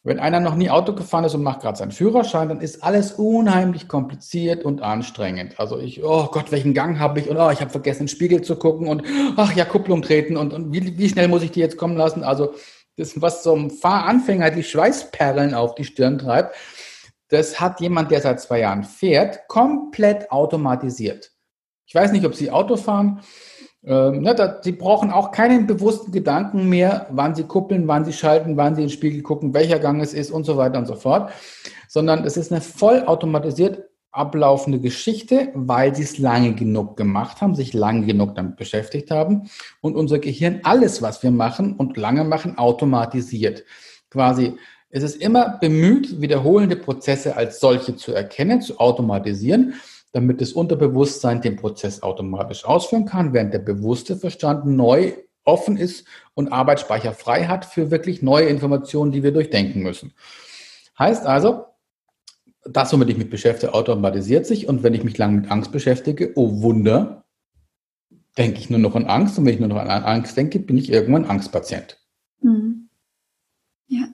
Wenn 0.03 0.19
einer 0.19 0.39
noch 0.39 0.55
nie 0.55 0.69
Auto 0.69 0.93
gefahren 0.93 1.23
ist 1.23 1.33
und 1.33 1.41
macht 1.41 1.61
gerade 1.61 1.79
seinen 1.79 1.91
Führerschein, 1.91 2.49
dann 2.49 2.61
ist 2.61 2.83
alles 2.83 3.13
unheimlich 3.13 3.87
kompliziert 3.87 4.63
und 4.63 4.83
anstrengend. 4.83 5.59
Also 5.59 5.79
ich, 5.79 6.03
oh 6.03 6.27
Gott, 6.31 6.51
welchen 6.51 6.75
Gang 6.75 6.99
habe 6.99 7.19
ich? 7.19 7.27
Und 7.27 7.37
oh, 7.37 7.49
ich 7.49 7.59
habe 7.59 7.71
vergessen, 7.71 8.01
in 8.01 8.05
den 8.05 8.09
Spiegel 8.09 8.43
zu 8.43 8.55
gucken 8.55 8.87
und 8.87 9.01
ach 9.35 9.53
ja, 9.53 9.65
Kupplung 9.65 10.03
treten 10.03 10.37
und, 10.37 10.53
und 10.53 10.71
wie, 10.71 10.95
wie 10.99 11.09
schnell 11.09 11.27
muss 11.27 11.41
ich 11.41 11.49
die 11.49 11.59
jetzt 11.59 11.77
kommen 11.77 11.97
lassen? 11.97 12.23
Also 12.23 12.53
das, 12.97 13.19
was 13.19 13.41
so 13.41 13.53
einem 13.53 13.71
Fahranfänger 13.71 14.51
die 14.51 14.63
Schweißperlen 14.63 15.55
auf 15.55 15.73
die 15.73 15.83
Stirn 15.85 16.19
treibt, 16.19 16.55
das 17.29 17.59
hat 17.59 17.81
jemand, 17.81 18.11
der 18.11 18.21
seit 18.21 18.39
zwei 18.39 18.59
Jahren 18.59 18.83
fährt, 18.83 19.47
komplett 19.47 20.31
automatisiert. 20.31 21.31
Ich 21.85 21.95
weiß 21.95 22.11
nicht, 22.11 22.25
ob 22.25 22.35
Sie 22.35 22.51
Auto 22.51 22.77
fahren. 22.77 23.21
Ähm, 23.83 24.21
ne, 24.21 24.33
da, 24.33 24.61
Sie 24.63 24.71
brauchen 24.71 25.11
auch 25.11 25.31
keinen 25.31 25.67
bewussten 25.67 26.11
Gedanken 26.11 26.69
mehr, 26.69 27.07
wann 27.11 27.35
Sie 27.35 27.43
kuppeln, 27.43 27.87
wann 27.87 28.05
Sie 28.05 28.13
schalten, 28.13 28.57
wann 28.57 28.75
Sie 28.75 28.81
in 28.81 28.87
den 28.87 28.93
Spiegel 28.93 29.21
gucken, 29.21 29.53
welcher 29.53 29.79
Gang 29.79 30.01
es 30.01 30.13
ist 30.13 30.31
und 30.31 30.43
so 30.43 30.57
weiter 30.57 30.79
und 30.79 30.87
so 30.87 30.95
fort. 30.95 31.31
Sondern 31.87 32.25
es 32.25 32.37
ist 32.37 32.51
eine 32.51 32.61
vollautomatisiert 32.61 33.83
ablaufende 34.11 34.79
Geschichte, 34.79 35.49
weil 35.53 35.93
Sie 35.93 36.03
es 36.03 36.17
lange 36.17 36.53
genug 36.53 36.97
gemacht 36.97 37.41
haben, 37.41 37.53
sich 37.53 37.73
lange 37.73 38.05
genug 38.05 38.33
damit 38.35 38.55
beschäftigt 38.55 39.11
haben 39.11 39.49
und 39.81 39.95
unser 39.95 40.19
Gehirn 40.19 40.61
alles, 40.63 41.01
was 41.01 41.21
wir 41.21 41.31
machen 41.31 41.73
und 41.73 41.97
lange 41.97 42.23
machen, 42.23 42.57
automatisiert. 42.57 43.65
Quasi 44.09 44.55
es 44.95 45.03
ist 45.03 45.21
immer 45.21 45.57
bemüht, 45.57 46.21
wiederholende 46.21 46.77
Prozesse 46.77 47.35
als 47.35 47.59
solche 47.59 47.97
zu 47.97 48.13
erkennen, 48.13 48.61
zu 48.61 48.79
automatisieren, 48.79 49.73
damit 50.13 50.39
das 50.39 50.53
Unterbewusstsein 50.53 51.41
den 51.41 51.57
Prozess 51.57 52.01
automatisch 52.01 52.63
ausführen 52.63 53.03
kann, 53.03 53.33
während 53.33 53.53
der 53.53 53.59
bewusste 53.59 54.15
Verstand 54.15 54.65
neu 54.65 55.11
offen 55.43 55.75
ist 55.75 56.07
und 56.33 56.47
Arbeitsspeicher 56.53 57.11
frei 57.11 57.43
hat 57.43 57.65
für 57.65 57.91
wirklich 57.91 58.21
neue 58.21 58.45
Informationen, 58.45 59.11
die 59.11 59.21
wir 59.21 59.33
durchdenken 59.33 59.83
müssen. 59.83 60.13
Heißt 60.97 61.25
also, 61.25 61.65
das, 62.63 62.93
womit 62.93 63.09
ich 63.09 63.17
mich 63.17 63.29
beschäftige, 63.29 63.73
automatisiert 63.73 64.45
sich 64.45 64.69
und 64.69 64.81
wenn 64.81 64.93
ich 64.93 65.03
mich 65.03 65.17
lange 65.17 65.41
mit 65.41 65.51
Angst 65.51 65.73
beschäftige, 65.73 66.31
oh 66.35 66.61
Wunder, 66.61 67.25
denke 68.37 68.59
ich 68.59 68.69
nur 68.69 68.79
noch 68.79 68.95
an 68.95 69.07
Angst 69.07 69.37
und 69.37 69.45
wenn 69.45 69.55
ich 69.55 69.59
nur 69.59 69.67
noch 69.67 69.75
an 69.75 69.89
Angst 69.89 70.37
denke, 70.37 70.59
bin 70.59 70.77
ich 70.77 70.89
irgendwann 70.89 71.25
Angstpatient. 71.25 71.99
Mhm. 72.39 72.87
Ja, 73.87 74.07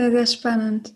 sehr, 0.00 0.10
sehr 0.10 0.26
spannend. 0.26 0.94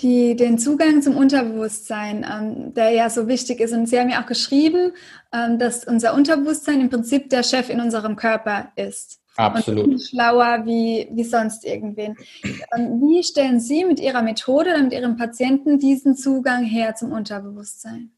Die, 0.00 0.36
den 0.36 0.58
Zugang 0.58 1.02
zum 1.02 1.16
Unterbewusstsein, 1.16 2.24
ähm, 2.30 2.74
der 2.74 2.90
ja 2.90 3.10
so 3.10 3.26
wichtig 3.26 3.58
ist. 3.58 3.72
Und 3.72 3.86
Sie 3.86 3.98
haben 3.98 4.10
ja 4.10 4.22
auch 4.22 4.26
geschrieben, 4.26 4.92
ähm, 5.32 5.58
dass 5.58 5.84
unser 5.84 6.14
Unterbewusstsein 6.14 6.80
im 6.80 6.90
Prinzip 6.90 7.30
der 7.30 7.42
Chef 7.42 7.68
in 7.68 7.80
unserem 7.80 8.14
Körper 8.14 8.70
ist. 8.76 9.18
Absolut. 9.36 9.86
Und 9.86 10.00
schlauer 10.00 10.66
wie, 10.66 11.08
wie 11.12 11.24
sonst 11.24 11.64
irgendwen. 11.64 12.16
Ähm, 12.44 13.00
wie 13.00 13.24
stellen 13.24 13.60
Sie 13.60 13.84
mit 13.84 13.98
Ihrer 13.98 14.22
Methode 14.22 14.70
oder 14.70 14.82
mit 14.82 14.92
Ihrem 14.92 15.16
Patienten 15.16 15.78
diesen 15.78 16.16
Zugang 16.16 16.64
her 16.64 16.94
zum 16.94 17.10
Unterbewusstsein? 17.12 18.10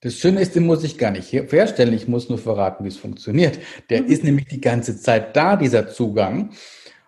Das 0.00 0.14
Schöne 0.14 0.40
ist, 0.40 0.54
den 0.54 0.66
muss 0.66 0.82
ich 0.82 0.98
gar 0.98 1.10
nicht 1.10 1.32
herstellen, 1.32 1.94
ich 1.94 2.08
muss 2.08 2.28
nur 2.28 2.38
verraten, 2.38 2.84
wie 2.84 2.88
es 2.88 2.96
funktioniert. 2.96 3.58
Der 3.90 4.02
mhm. 4.02 4.08
ist 4.08 4.24
nämlich 4.24 4.46
die 4.46 4.60
ganze 4.60 4.98
Zeit 4.98 5.36
da, 5.36 5.56
dieser 5.56 5.88
Zugang. 5.88 6.50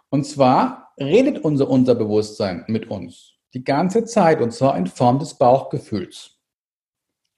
Und 0.08 0.24
zwar 0.24 0.85
redet 0.98 1.44
unser 1.44 1.68
Unterbewusstsein 1.68 2.64
mit 2.68 2.90
uns 2.90 3.36
die 3.54 3.64
ganze 3.64 4.04
Zeit 4.04 4.42
und 4.42 4.52
zwar 4.52 4.76
in 4.76 4.86
Form 4.86 5.18
des 5.18 5.34
Bauchgefühls. 5.34 6.32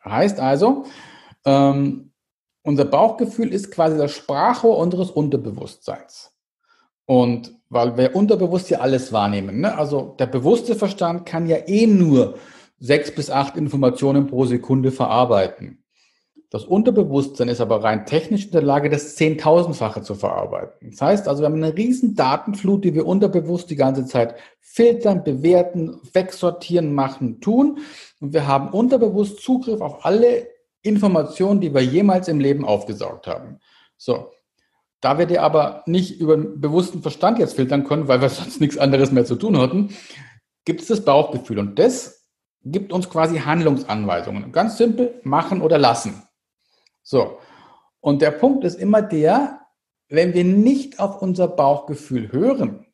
Heißt 0.04 0.40
also, 0.40 0.84
ähm, 1.44 2.12
unser 2.62 2.84
Bauchgefühl 2.84 3.52
ist 3.52 3.70
quasi 3.70 3.96
das 3.96 4.12
Sprachrohr 4.12 4.78
unseres 4.78 5.10
Unterbewusstseins. 5.10 6.34
Und 7.06 7.54
weil 7.68 7.96
wir 7.96 8.16
unterbewusst 8.16 8.68
ja 8.68 8.80
alles 8.80 9.12
wahrnehmen, 9.12 9.60
ne? 9.60 9.78
also 9.78 10.16
der 10.18 10.26
bewusste 10.26 10.74
Verstand 10.74 11.24
kann 11.24 11.46
ja 11.46 11.56
eh 11.66 11.86
nur 11.86 12.36
sechs 12.80 13.14
bis 13.14 13.30
acht 13.30 13.56
Informationen 13.56 14.26
pro 14.26 14.44
Sekunde 14.44 14.90
verarbeiten. 14.90 15.84
Das 16.50 16.64
Unterbewusstsein 16.64 17.48
ist 17.48 17.60
aber 17.60 17.84
rein 17.84 18.06
technisch 18.06 18.46
in 18.46 18.52
der 18.52 18.62
Lage, 18.62 18.88
das 18.88 19.16
Zehntausendfache 19.16 20.00
zu 20.00 20.14
verarbeiten. 20.14 20.90
Das 20.90 21.02
heißt 21.02 21.28
also, 21.28 21.42
wir 21.42 21.46
haben 21.46 21.62
eine 21.62 21.76
riesen 21.76 22.14
Datenflut, 22.14 22.84
die 22.84 22.94
wir 22.94 23.06
unterbewusst 23.06 23.68
die 23.68 23.76
ganze 23.76 24.06
Zeit 24.06 24.34
filtern, 24.60 25.24
bewerten, 25.24 26.00
wegsortieren, 26.14 26.94
machen, 26.94 27.40
tun. 27.40 27.80
Und 28.20 28.32
wir 28.32 28.46
haben 28.46 28.70
unterbewusst 28.70 29.42
Zugriff 29.42 29.82
auf 29.82 30.06
alle 30.06 30.48
Informationen, 30.80 31.60
die 31.60 31.74
wir 31.74 31.82
jemals 31.82 32.28
im 32.28 32.40
Leben 32.40 32.64
aufgesaugt 32.64 33.26
haben. 33.26 33.58
So. 33.98 34.30
Da 35.00 35.18
wir 35.18 35.26
die 35.26 35.38
aber 35.38 35.82
nicht 35.86 36.18
über 36.18 36.36
den 36.36 36.60
bewussten 36.60 37.02
Verstand 37.02 37.38
jetzt 37.38 37.56
filtern 37.56 37.84
können, 37.84 38.08
weil 38.08 38.22
wir 38.22 38.28
sonst 38.30 38.60
nichts 38.60 38.78
anderes 38.78 39.12
mehr 39.12 39.26
zu 39.26 39.36
tun 39.36 39.58
hatten, 39.58 39.90
gibt 40.64 40.80
es 40.80 40.86
das 40.86 41.04
Bauchgefühl. 41.04 41.58
Und 41.58 41.78
das 41.78 42.26
gibt 42.64 42.92
uns 42.92 43.10
quasi 43.10 43.38
Handlungsanweisungen. 43.38 44.50
Ganz 44.50 44.78
simpel, 44.78 45.20
machen 45.24 45.60
oder 45.60 45.76
lassen. 45.76 46.22
So. 47.08 47.38
Und 48.00 48.20
der 48.20 48.32
Punkt 48.32 48.64
ist 48.64 48.74
immer 48.74 49.00
der, 49.00 49.60
wenn 50.10 50.34
wir 50.34 50.44
nicht 50.44 51.00
auf 51.00 51.22
unser 51.22 51.48
Bauchgefühl 51.48 52.32
hören, 52.32 52.86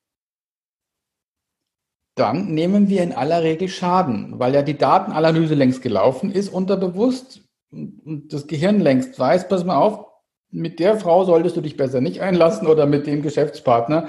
dann 2.14 2.54
nehmen 2.54 2.88
wir 2.88 3.02
in 3.02 3.12
aller 3.12 3.42
Regel 3.42 3.68
Schaden, 3.68 4.38
weil 4.38 4.54
ja 4.54 4.62
die 4.62 4.78
Datenanalyse 4.78 5.56
längst 5.56 5.82
gelaufen 5.82 6.30
ist, 6.30 6.48
unterbewusst 6.48 7.40
und 7.72 8.32
das 8.32 8.46
Gehirn 8.46 8.78
längst 8.78 9.18
weiß, 9.18 9.48
pass 9.48 9.64
mal 9.64 9.78
auf, 9.78 10.06
mit 10.48 10.78
der 10.78 10.96
Frau 10.96 11.24
solltest 11.24 11.56
du 11.56 11.60
dich 11.60 11.76
besser 11.76 12.00
nicht 12.00 12.20
einlassen 12.20 12.68
oder 12.68 12.86
mit 12.86 13.08
dem 13.08 13.20
Geschäftspartner. 13.20 14.08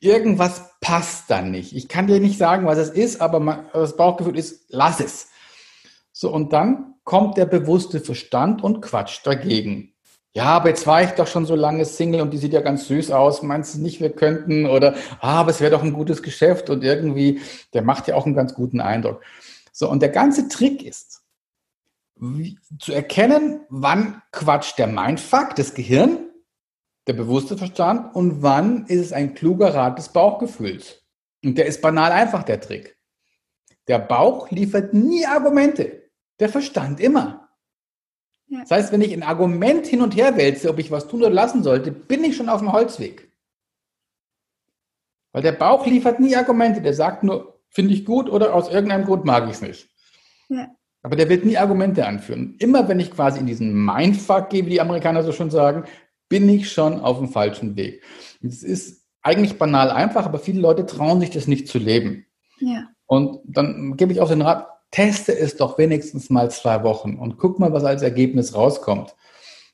Irgendwas 0.00 0.70
passt 0.82 1.30
dann 1.30 1.50
nicht. 1.50 1.74
Ich 1.74 1.88
kann 1.88 2.08
dir 2.08 2.20
nicht 2.20 2.36
sagen, 2.36 2.66
was 2.66 2.76
es 2.76 2.90
ist, 2.90 3.22
aber 3.22 3.64
das 3.72 3.96
Bauchgefühl 3.96 4.36
ist, 4.36 4.66
lass 4.68 5.00
es. 5.00 5.30
So, 6.12 6.30
und 6.30 6.52
dann 6.52 6.99
kommt 7.10 7.36
der 7.36 7.46
bewusste 7.46 7.98
Verstand 7.98 8.62
und 8.62 8.82
quatscht 8.82 9.26
dagegen. 9.26 9.94
Ja, 10.32 10.44
aber 10.44 10.68
jetzt 10.68 10.86
war 10.86 11.02
ich 11.02 11.10
doch 11.10 11.26
schon 11.26 11.44
so 11.44 11.56
lange 11.56 11.84
Single 11.84 12.20
und 12.20 12.30
die 12.30 12.38
sieht 12.38 12.52
ja 12.52 12.60
ganz 12.60 12.86
süß 12.86 13.10
aus. 13.10 13.42
Meinst 13.42 13.74
du 13.74 13.80
nicht, 13.80 14.00
wir 14.00 14.10
könnten? 14.10 14.66
Oder, 14.66 14.94
ah, 15.18 15.40
aber 15.40 15.50
es 15.50 15.60
wäre 15.60 15.72
doch 15.72 15.82
ein 15.82 15.92
gutes 15.92 16.22
Geschäft 16.22 16.70
und 16.70 16.84
irgendwie, 16.84 17.40
der 17.74 17.82
macht 17.82 18.06
ja 18.06 18.14
auch 18.14 18.26
einen 18.26 18.36
ganz 18.36 18.54
guten 18.54 18.80
Eindruck. 18.80 19.24
So, 19.72 19.90
und 19.90 20.02
der 20.02 20.10
ganze 20.10 20.46
Trick 20.46 20.84
ist, 20.84 21.24
wie, 22.14 22.60
zu 22.78 22.92
erkennen, 22.92 23.62
wann 23.70 24.22
quatscht 24.30 24.78
der 24.78 24.86
Mindfuck, 24.86 25.56
das 25.56 25.74
Gehirn, 25.74 26.30
der 27.08 27.14
bewusste 27.14 27.58
Verstand 27.58 28.14
und 28.14 28.40
wann 28.40 28.86
ist 28.86 29.00
es 29.00 29.12
ein 29.12 29.34
kluger 29.34 29.74
Rat 29.74 29.98
des 29.98 30.10
Bauchgefühls. 30.10 31.02
Und 31.44 31.58
der 31.58 31.66
ist 31.66 31.82
banal 31.82 32.12
einfach, 32.12 32.44
der 32.44 32.60
Trick. 32.60 32.96
Der 33.88 33.98
Bauch 33.98 34.48
liefert 34.52 34.94
nie 34.94 35.26
Argumente. 35.26 35.99
Der 36.40 36.48
Verstand 36.48 36.98
immer. 37.00 37.48
Ja. 38.48 38.60
Das 38.60 38.70
heißt, 38.72 38.92
wenn 38.92 39.02
ich 39.02 39.12
ein 39.12 39.22
Argument 39.22 39.86
hin 39.86 40.02
und 40.02 40.16
her 40.16 40.36
wälze, 40.36 40.68
ob 40.70 40.78
ich 40.78 40.90
was 40.90 41.06
tun 41.06 41.20
oder 41.20 41.30
lassen 41.30 41.62
sollte, 41.62 41.92
bin 41.92 42.24
ich 42.24 42.36
schon 42.36 42.48
auf 42.48 42.60
dem 42.60 42.72
Holzweg. 42.72 43.30
Weil 45.32 45.42
der 45.42 45.52
Bauch 45.52 45.86
liefert 45.86 46.18
nie 46.18 46.34
Argumente. 46.34 46.82
Der 46.82 46.94
sagt 46.94 47.22
nur, 47.22 47.60
finde 47.68 47.94
ich 47.94 48.04
gut 48.04 48.28
oder 48.28 48.54
aus 48.54 48.68
irgendeinem 48.68 49.04
Grund 49.04 49.24
mag 49.24 49.44
ich 49.44 49.52
es 49.52 49.62
nicht. 49.62 49.88
Ja. 50.48 50.68
Aber 51.02 51.16
der 51.16 51.28
wird 51.28 51.44
nie 51.44 51.56
Argumente 51.56 52.06
anführen. 52.06 52.56
Immer 52.58 52.88
wenn 52.88 53.00
ich 53.00 53.12
quasi 53.12 53.38
in 53.38 53.46
diesen 53.46 53.72
Mindfuck 53.72 54.50
gehe, 54.50 54.66
wie 54.66 54.70
die 54.70 54.80
Amerikaner 54.80 55.22
so 55.22 55.32
schon 55.32 55.50
sagen, 55.50 55.84
bin 56.28 56.48
ich 56.48 56.72
schon 56.72 57.00
auf 57.00 57.18
dem 57.18 57.28
falschen 57.28 57.76
Weg. 57.76 58.02
Es 58.42 58.62
ist 58.62 59.06
eigentlich 59.22 59.58
banal 59.58 59.90
einfach, 59.90 60.26
aber 60.26 60.38
viele 60.38 60.60
Leute 60.60 60.86
trauen 60.86 61.20
sich 61.20 61.30
das 61.30 61.46
nicht 61.46 61.68
zu 61.68 61.78
leben. 61.78 62.26
Ja. 62.58 62.88
Und 63.06 63.40
dann 63.44 63.96
gebe 63.96 64.12
ich 64.12 64.20
auch 64.20 64.28
den 64.28 64.42
Rat, 64.42 64.68
teste 64.90 65.36
es 65.36 65.56
doch 65.56 65.78
wenigstens 65.78 66.30
mal 66.30 66.50
zwei 66.50 66.82
Wochen 66.82 67.16
und 67.16 67.38
guck 67.38 67.58
mal, 67.58 67.72
was 67.72 67.84
als 67.84 68.02
Ergebnis 68.02 68.54
rauskommt. 68.54 69.14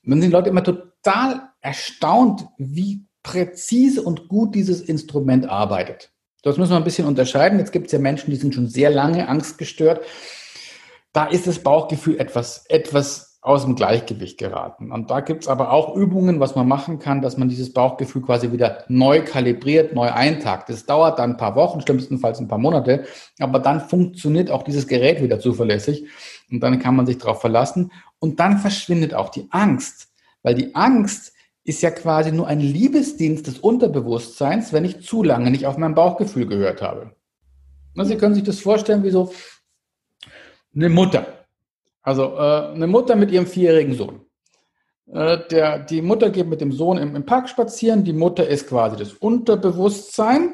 Und 0.03 0.11
dann 0.11 0.21
sind 0.21 0.31
Leute 0.31 0.49
immer 0.49 0.63
total 0.63 1.49
erstaunt, 1.61 2.47
wie 2.57 3.05
präzise 3.23 4.01
und 4.01 4.27
gut 4.29 4.55
dieses 4.55 4.81
Instrument 4.81 5.49
arbeitet. 5.49 6.11
Das 6.43 6.57
müssen 6.57 6.71
wir 6.71 6.77
ein 6.77 6.83
bisschen 6.83 7.07
unterscheiden. 7.07 7.59
Jetzt 7.59 7.71
gibt 7.71 7.87
es 7.87 7.91
ja 7.91 7.99
Menschen, 7.99 8.31
die 8.31 8.37
sind 8.37 8.55
schon 8.55 8.69
sehr 8.69 8.89
lange 8.89 9.27
angstgestört. 9.27 10.05
Da 11.11 11.25
ist 11.25 11.47
das 11.47 11.59
Bauchgefühl 11.59 12.19
etwas, 12.19 12.65
etwas 12.67 13.26
aus 13.47 13.63
dem 13.63 13.75
Gleichgewicht 13.75 14.37
geraten. 14.37 14.91
Und 14.91 15.09
da 15.09 15.21
gibt 15.21 15.43
es 15.43 15.47
aber 15.47 15.71
auch 15.71 15.95
Übungen, 15.95 16.39
was 16.39 16.55
man 16.55 16.67
machen 16.67 16.99
kann, 16.99 17.21
dass 17.21 17.37
man 17.37 17.47
dieses 17.47 17.71
Bauchgefühl 17.71 18.21
quasi 18.21 18.51
wieder 18.51 18.83
neu 18.89 19.23
kalibriert, 19.23 19.95
neu 19.95 20.11
eintagt. 20.11 20.69
Das 20.69 20.85
dauert 20.85 21.17
dann 21.19 21.31
ein 21.31 21.37
paar 21.37 21.55
Wochen, 21.55 21.79
schlimmstenfalls 21.79 22.39
ein 22.39 22.49
paar 22.49 22.57
Monate, 22.57 23.05
aber 23.39 23.59
dann 23.59 23.79
funktioniert 23.79 24.51
auch 24.51 24.63
dieses 24.63 24.87
Gerät 24.87 25.23
wieder 25.23 25.39
zuverlässig 25.39 26.05
und 26.51 26.61
dann 26.61 26.79
kann 26.79 26.95
man 26.95 27.05
sich 27.05 27.17
darauf 27.17 27.39
verlassen 27.39 27.91
und 28.19 28.39
dann 28.41 28.57
verschwindet 28.57 29.13
auch 29.13 29.29
die 29.29 29.47
Angst, 29.49 30.09
weil 30.43 30.53
die 30.53 30.75
Angst 30.75 31.33
ist 31.63 31.81
ja 31.81 31.91
quasi 31.91 32.33
nur 32.33 32.47
ein 32.47 32.59
Liebesdienst 32.59 33.47
des 33.47 33.59
Unterbewusstseins, 33.59 34.73
wenn 34.73 34.83
ich 34.83 35.01
zu 35.01 35.23
lange 35.23 35.51
nicht 35.51 35.65
auf 35.65 35.77
mein 35.77 35.95
Bauchgefühl 35.95 36.47
gehört 36.47 36.81
habe. 36.81 37.11
Sie 37.95 38.17
können 38.17 38.35
sich 38.35 38.43
das 38.43 38.59
vorstellen 38.59 39.03
wie 39.03 39.09
so 39.09 39.31
eine 40.75 40.89
Mutter 40.89 41.36
also 42.07 42.37
äh, 42.37 42.73
eine 42.73 42.87
Mutter 42.87 43.17
mit 43.17 43.31
ihrem 43.31 43.45
vierjährigen 43.45 43.93
Sohn. 43.93 44.21
Äh, 45.11 45.39
der, 45.51 45.79
die 45.79 46.01
Mutter 46.01 46.29
geht 46.29 46.47
mit 46.47 46.61
dem 46.61 46.71
Sohn 46.71 46.97
im, 46.97 47.17
im 47.17 47.25
Park 47.25 47.49
spazieren. 47.49 48.05
Die 48.05 48.13
Mutter 48.13 48.47
ist 48.47 48.69
quasi 48.69 48.95
das 48.95 49.11
Unterbewusstsein, 49.11 50.53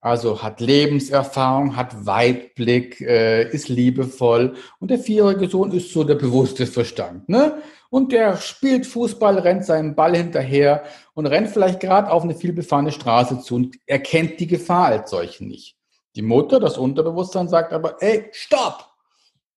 also 0.00 0.42
hat 0.42 0.60
Lebenserfahrung, 0.60 1.76
hat 1.76 2.06
Weitblick, 2.06 3.00
äh, 3.02 3.48
ist 3.50 3.68
liebevoll. 3.68 4.54
Und 4.80 4.90
der 4.90 4.98
vierjährige 4.98 5.48
Sohn 5.48 5.70
ist 5.70 5.92
so 5.92 6.02
der 6.02 6.16
bewusste 6.16 6.66
Verstand. 6.66 7.28
Ne? 7.28 7.62
Und 7.88 8.10
der 8.10 8.36
spielt 8.38 8.84
Fußball, 8.84 9.38
rennt 9.38 9.64
seinen 9.64 9.94
Ball 9.94 10.16
hinterher 10.16 10.82
und 11.14 11.26
rennt 11.26 11.50
vielleicht 11.50 11.78
gerade 11.78 12.10
auf 12.10 12.24
eine 12.24 12.34
vielbefahrene 12.34 12.90
Straße 12.90 13.38
zu 13.38 13.54
und 13.54 13.76
erkennt 13.86 14.40
die 14.40 14.48
Gefahr 14.48 14.86
als 14.86 15.10
solche 15.10 15.44
nicht. 15.44 15.76
Die 16.16 16.22
Mutter, 16.22 16.58
das 16.58 16.78
Unterbewusstsein, 16.78 17.46
sagt 17.46 17.72
aber, 17.72 18.02
ey, 18.02 18.28
stopp, 18.32 18.90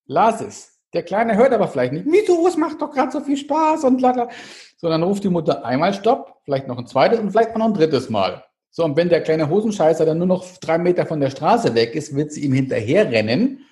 lass 0.06 0.40
es. 0.40 0.73
Der 0.94 1.04
Kleine 1.04 1.36
hört 1.36 1.54
aber 1.54 1.68
vielleicht 1.68 1.94
nicht, 1.94 2.06
wieso, 2.08 2.48
es 2.48 2.56
macht 2.56 2.82
doch 2.82 2.92
gerade 2.92 3.12
so 3.12 3.20
viel 3.20 3.38
Spaß 3.38 3.84
und 3.86 4.00
lala. 4.00 4.30
So, 4.78 4.90
dann 4.90 5.02
ruft 5.02 5.24
die 5.24 5.30
Mutter 5.30 5.66
einmal 5.66 5.94
Stopp, 5.94 6.42
vielleicht 6.44 6.68
noch 6.68 6.78
ein 6.78 6.86
zweites 6.86 7.20
und 7.20 7.32
vielleicht 7.32 7.52
auch 7.52 7.58
noch 7.58 7.68
ein 7.68 7.74
drittes 7.74 8.10
Mal. 8.10 8.44
So, 8.70 8.84
und 8.84 8.96
wenn 8.96 9.10
der 9.10 9.22
kleine 9.22 9.50
Hosenscheißer 9.50 10.06
dann 10.06 10.18
nur 10.18 10.28
noch 10.28 10.46
drei 10.60 10.78
Meter 10.78 11.06
von 11.06 11.20
der 11.20 11.30
Straße 11.30 11.76
weg 11.76 11.96
ist, 11.96 12.16
wird 12.16 12.32
sie 12.32 12.44
ihm 12.44 12.54
hinterher 12.54 13.12
rennen 13.12 13.66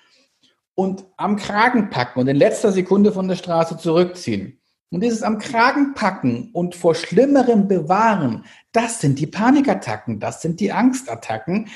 und 0.74 1.04
am 1.16 1.36
Kragen 1.36 1.90
packen 1.90 2.20
und 2.20 2.28
in 2.28 2.36
letzter 2.36 2.72
Sekunde 2.72 3.12
von 3.12 3.28
der 3.28 3.36
Straße 3.36 3.76
zurückziehen. 3.78 4.60
Und 4.90 5.02
dieses 5.02 5.22
am 5.22 5.38
Kragen 5.38 5.94
packen 5.94 6.50
und 6.52 6.74
vor 6.74 6.94
Schlimmerem 6.94 7.66
bewahren, 7.66 8.44
das 8.72 9.00
sind 9.00 9.18
die 9.18 9.26
Panikattacken, 9.26 10.20
das 10.20 10.42
sind 10.42 10.60
die 10.60 10.70
Angstattacken, 10.70 11.68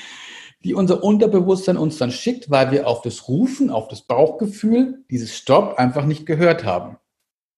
die 0.63 0.73
unser 0.73 1.03
Unterbewusstsein 1.03 1.77
uns 1.77 1.97
dann 1.97 2.11
schickt, 2.11 2.49
weil 2.49 2.71
wir 2.71 2.87
auf 2.87 3.01
das 3.01 3.27
Rufen, 3.27 3.69
auf 3.69 3.87
das 3.87 4.01
Bauchgefühl, 4.01 5.03
dieses 5.09 5.35
Stopp 5.35 5.77
einfach 5.77 6.05
nicht 6.05 6.25
gehört 6.25 6.65
haben. 6.65 6.97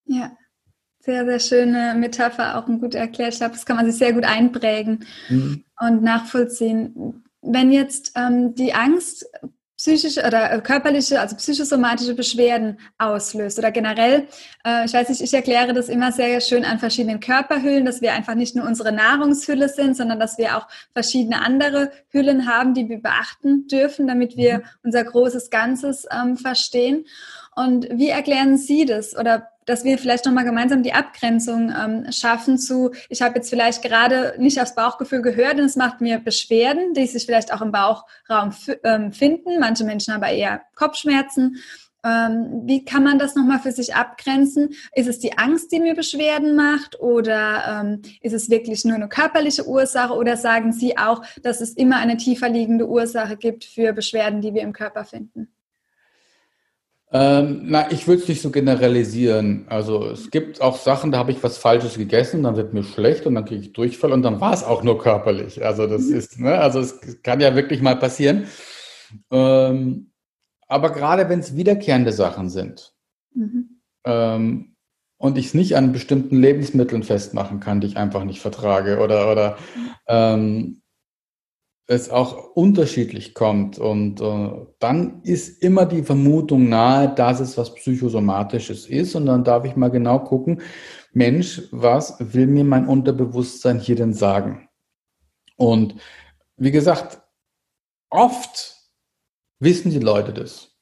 Ja. 0.05 0.31
Sehr, 1.01 1.25
sehr 1.25 1.39
schöne 1.39 1.95
Metapher, 1.97 2.57
auch 2.57 2.67
ein 2.67 2.81
gut 2.81 2.93
erklärt. 2.93 3.33
Ich 3.33 3.39
glaube, 3.39 3.53
das 3.53 3.65
kann 3.65 3.77
man 3.77 3.85
sich 3.89 3.95
sehr 3.95 4.11
gut 4.11 4.25
einprägen 4.25 5.05
mhm. 5.29 5.63
und 5.79 6.03
nachvollziehen. 6.03 7.23
Wenn 7.41 7.71
jetzt 7.71 8.11
ähm, 8.15 8.53
die 8.53 8.73
Angst 8.73 9.25
psychische 9.79 10.27
oder 10.27 10.51
äh, 10.51 10.59
körperliche, 10.59 11.21
also 11.21 11.37
psychosomatische 11.37 12.13
Beschwerden 12.13 12.77
auslöst 12.97 13.57
oder 13.57 13.71
generell, 13.71 14.27
äh, 14.65 14.85
ich 14.85 14.93
weiß 14.93 15.07
nicht, 15.07 15.21
ich 15.21 15.33
erkläre 15.33 15.73
das 15.73 15.87
immer 15.87 16.11
sehr 16.11 16.41
schön 16.41 16.65
an 16.65 16.79
verschiedenen 16.79 17.21
Körperhüllen, 17.21 17.85
dass 17.85 18.01
wir 18.01 18.11
einfach 18.11 18.35
nicht 18.35 18.57
nur 18.57 18.67
unsere 18.67 18.91
Nahrungshülle 18.91 19.69
sind, 19.69 19.95
sondern 19.95 20.19
dass 20.19 20.37
wir 20.37 20.57
auch 20.57 20.67
verschiedene 20.91 21.41
andere 21.41 21.91
Hüllen 22.09 22.45
haben, 22.45 22.73
die 22.73 22.89
wir 22.89 23.01
beachten 23.01 23.67
dürfen, 23.67 24.05
damit 24.05 24.35
wir 24.35 24.57
mhm. 24.57 24.63
unser 24.83 25.03
großes 25.05 25.49
Ganzes 25.49 26.05
ähm, 26.11 26.35
verstehen. 26.35 27.05
Und 27.55 27.87
wie 27.89 28.09
erklären 28.09 28.57
Sie 28.57 28.85
das 28.85 29.17
oder 29.17 29.47
dass 29.69 29.83
wir 29.83 29.99
vielleicht 29.99 30.25
nochmal 30.25 30.45
gemeinsam 30.45 30.81
die 30.81 30.93
Abgrenzung 30.93 31.71
ähm, 31.71 32.11
schaffen 32.11 32.57
zu, 32.57 32.91
ich 33.07 33.21
habe 33.21 33.35
jetzt 33.35 33.51
vielleicht 33.51 33.83
gerade 33.83 34.33
nicht 34.39 34.59
aufs 34.59 34.73
Bauchgefühl 34.73 35.21
gehört 35.21 35.59
und 35.59 35.65
es 35.65 35.75
macht 35.75 36.01
mir 36.01 36.17
Beschwerden, 36.17 36.93
die 36.95 37.05
sich 37.05 37.27
vielleicht 37.27 37.53
auch 37.53 37.61
im 37.61 37.71
Bauchraum 37.71 38.51
ähm, 38.83 39.13
finden. 39.13 39.59
Manche 39.59 39.83
Menschen 39.83 40.13
haben 40.13 40.23
aber 40.23 40.31
eher 40.31 40.61
Kopfschmerzen. 40.73 41.57
Ähm, 42.03 42.63
wie 42.65 42.83
kann 42.83 43.03
man 43.03 43.19
das 43.19 43.35
nochmal 43.35 43.59
für 43.59 43.71
sich 43.71 43.93
abgrenzen? 43.93 44.69
Ist 44.95 45.07
es 45.07 45.19
die 45.19 45.37
Angst, 45.37 45.71
die 45.71 45.79
mir 45.79 45.93
Beschwerden 45.93 46.55
macht 46.55 46.99
oder 46.99 47.83
ähm, 47.83 48.01
ist 48.21 48.33
es 48.33 48.49
wirklich 48.49 48.85
nur 48.85 48.95
eine 48.95 49.09
körperliche 49.09 49.67
Ursache 49.67 50.13
oder 50.13 50.35
sagen 50.35 50.71
Sie 50.71 50.97
auch, 50.97 51.21
dass 51.43 51.61
es 51.61 51.73
immer 51.73 51.97
eine 51.97 52.17
tiefer 52.17 52.49
liegende 52.49 52.87
Ursache 52.87 53.37
gibt 53.37 53.65
für 53.65 53.93
Beschwerden, 53.93 54.41
die 54.41 54.55
wir 54.55 54.63
im 54.63 54.73
Körper 54.73 55.05
finden? 55.05 55.53
Ähm, 57.11 57.61
na, 57.63 57.91
ich 57.91 58.07
würde 58.07 58.21
es 58.21 58.27
nicht 58.27 58.41
so 58.41 58.51
generalisieren. 58.51 59.65
Also 59.67 60.05
es 60.09 60.29
gibt 60.29 60.61
auch 60.61 60.77
Sachen, 60.77 61.11
da 61.11 61.17
habe 61.17 61.31
ich 61.31 61.41
was 61.41 61.57
Falsches 61.57 61.97
gegessen, 61.97 62.43
dann 62.43 62.55
wird 62.55 62.73
mir 62.73 62.83
schlecht 62.83 63.25
und 63.25 63.33
dann 63.33 63.45
kriege 63.45 63.61
ich 63.61 63.73
Durchfall 63.73 64.11
und 64.11 64.21
dann 64.21 64.39
war 64.39 64.53
es 64.53 64.63
auch 64.63 64.83
nur 64.83 64.99
körperlich. 64.99 65.65
Also 65.65 65.87
das 65.87 66.03
mhm. 66.03 66.15
ist, 66.15 66.39
ne, 66.39 66.59
also 66.59 66.79
es 66.79 67.21
kann 67.23 67.41
ja 67.41 67.55
wirklich 67.55 67.81
mal 67.81 67.95
passieren. 67.95 68.45
Ähm, 69.31 70.11
aber 70.67 70.91
gerade 70.91 71.27
wenn 71.29 71.39
es 71.39 71.55
wiederkehrende 71.55 72.11
Sachen 72.11 72.49
sind 72.49 72.93
mhm. 73.33 73.81
ähm, 74.05 74.75
und 75.17 75.39
ich 75.39 75.47
es 75.47 75.53
nicht 75.55 75.75
an 75.75 75.91
bestimmten 75.91 76.39
Lebensmitteln 76.39 77.01
festmachen 77.01 77.59
kann, 77.59 77.81
die 77.81 77.87
ich 77.87 77.97
einfach 77.97 78.23
nicht 78.23 78.39
vertrage 78.39 78.99
oder 78.99 79.31
oder 79.31 79.57
mhm. 79.75 79.89
ähm, 80.07 80.81
es 81.89 82.11
auch 82.11 82.51
unterschiedlich 82.53 83.33
kommt. 83.33 83.79
Und 83.79 84.21
äh, 84.21 84.51
dann 84.77 85.23
ist 85.23 85.63
immer 85.63 85.87
die 85.87 86.03
Vermutung 86.03 86.69
nahe, 86.69 87.13
dass 87.15 87.39
es 87.39 87.57
was 87.57 87.73
Psychosomatisches 87.73 88.85
ist. 88.85 89.15
Und 89.15 89.25
dann 89.25 89.43
darf 89.43 89.65
ich 89.65 89.75
mal 89.75 89.89
genau 89.89 90.19
gucken, 90.19 90.61
Mensch, 91.13 91.63
was 91.71 92.15
will 92.19 92.45
mir 92.45 92.63
mein 92.63 92.85
Unterbewusstsein 92.87 93.79
hier 93.79 93.95
denn 93.95 94.13
sagen? 94.13 94.69
Und 95.57 95.95
wie 96.57 96.69
gesagt, 96.69 97.23
oft 98.11 98.75
wissen 99.57 99.89
die 99.89 99.97
Leute 99.97 100.31
das. 100.31 100.77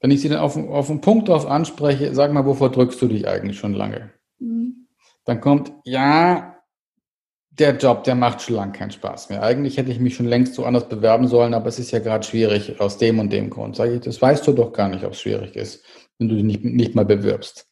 Wenn 0.00 0.10
ich 0.10 0.20
sie 0.20 0.28
dann 0.28 0.40
auf, 0.40 0.58
auf 0.58 0.90
einen 0.90 1.00
Punkt 1.00 1.28
drauf 1.28 1.46
anspreche, 1.46 2.14
sag 2.14 2.34
mal, 2.34 2.44
wovor 2.44 2.70
drückst 2.70 3.00
du 3.00 3.08
dich 3.08 3.26
eigentlich 3.26 3.58
schon 3.58 3.72
lange? 3.72 4.12
Mhm. 4.38 4.88
Dann 5.24 5.40
kommt, 5.40 5.72
ja, 5.84 6.51
der 7.58 7.76
Job, 7.76 8.04
der 8.04 8.14
macht 8.14 8.40
schon 8.40 8.56
lange 8.56 8.72
keinen 8.72 8.90
Spaß 8.90 9.28
mehr. 9.28 9.42
Eigentlich 9.42 9.76
hätte 9.76 9.90
ich 9.90 10.00
mich 10.00 10.14
schon 10.14 10.26
längst 10.26 10.54
so 10.54 10.64
anders 10.64 10.88
bewerben 10.88 11.28
sollen, 11.28 11.52
aber 11.52 11.66
es 11.66 11.78
ist 11.78 11.90
ja 11.90 11.98
gerade 11.98 12.24
schwierig 12.24 12.80
aus 12.80 12.96
dem 12.96 13.18
und 13.18 13.30
dem 13.30 13.50
Grund. 13.50 13.76
Sage 13.76 13.94
ich, 13.94 14.00
das 14.00 14.22
weißt 14.22 14.46
du 14.46 14.52
doch 14.52 14.72
gar 14.72 14.88
nicht, 14.88 15.04
ob 15.04 15.12
es 15.12 15.20
schwierig 15.20 15.54
ist, 15.54 15.84
wenn 16.18 16.28
du 16.28 16.36
dich 16.36 16.44
nicht, 16.44 16.64
nicht 16.64 16.94
mal 16.94 17.04
bewirbst. 17.04 17.68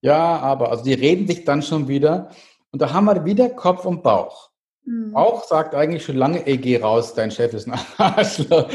Ja, 0.00 0.38
aber 0.38 0.70
also 0.70 0.82
die 0.82 0.94
reden 0.94 1.28
sich 1.28 1.44
dann 1.44 1.62
schon 1.62 1.86
wieder 1.86 2.30
und 2.72 2.82
da 2.82 2.92
haben 2.92 3.04
wir 3.04 3.24
wieder 3.24 3.48
Kopf 3.50 3.84
und 3.84 4.02
Bauch. 4.02 4.50
Mhm. 4.84 5.12
Bauch 5.12 5.44
sagt 5.44 5.76
eigentlich 5.76 6.04
schon 6.04 6.16
lange, 6.16 6.44
ey, 6.44 6.58
geh 6.58 6.78
raus, 6.78 7.14
dein 7.14 7.30
Chef 7.30 7.54
ist 7.54 7.68
ein 7.68 7.78
Arschloch. 7.98 8.68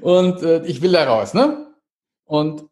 und 0.00 0.42
äh, 0.42 0.64
ich 0.66 0.82
will 0.82 0.92
da 0.92 1.04
raus, 1.04 1.34
ne? 1.34 1.68
Und 2.24 2.64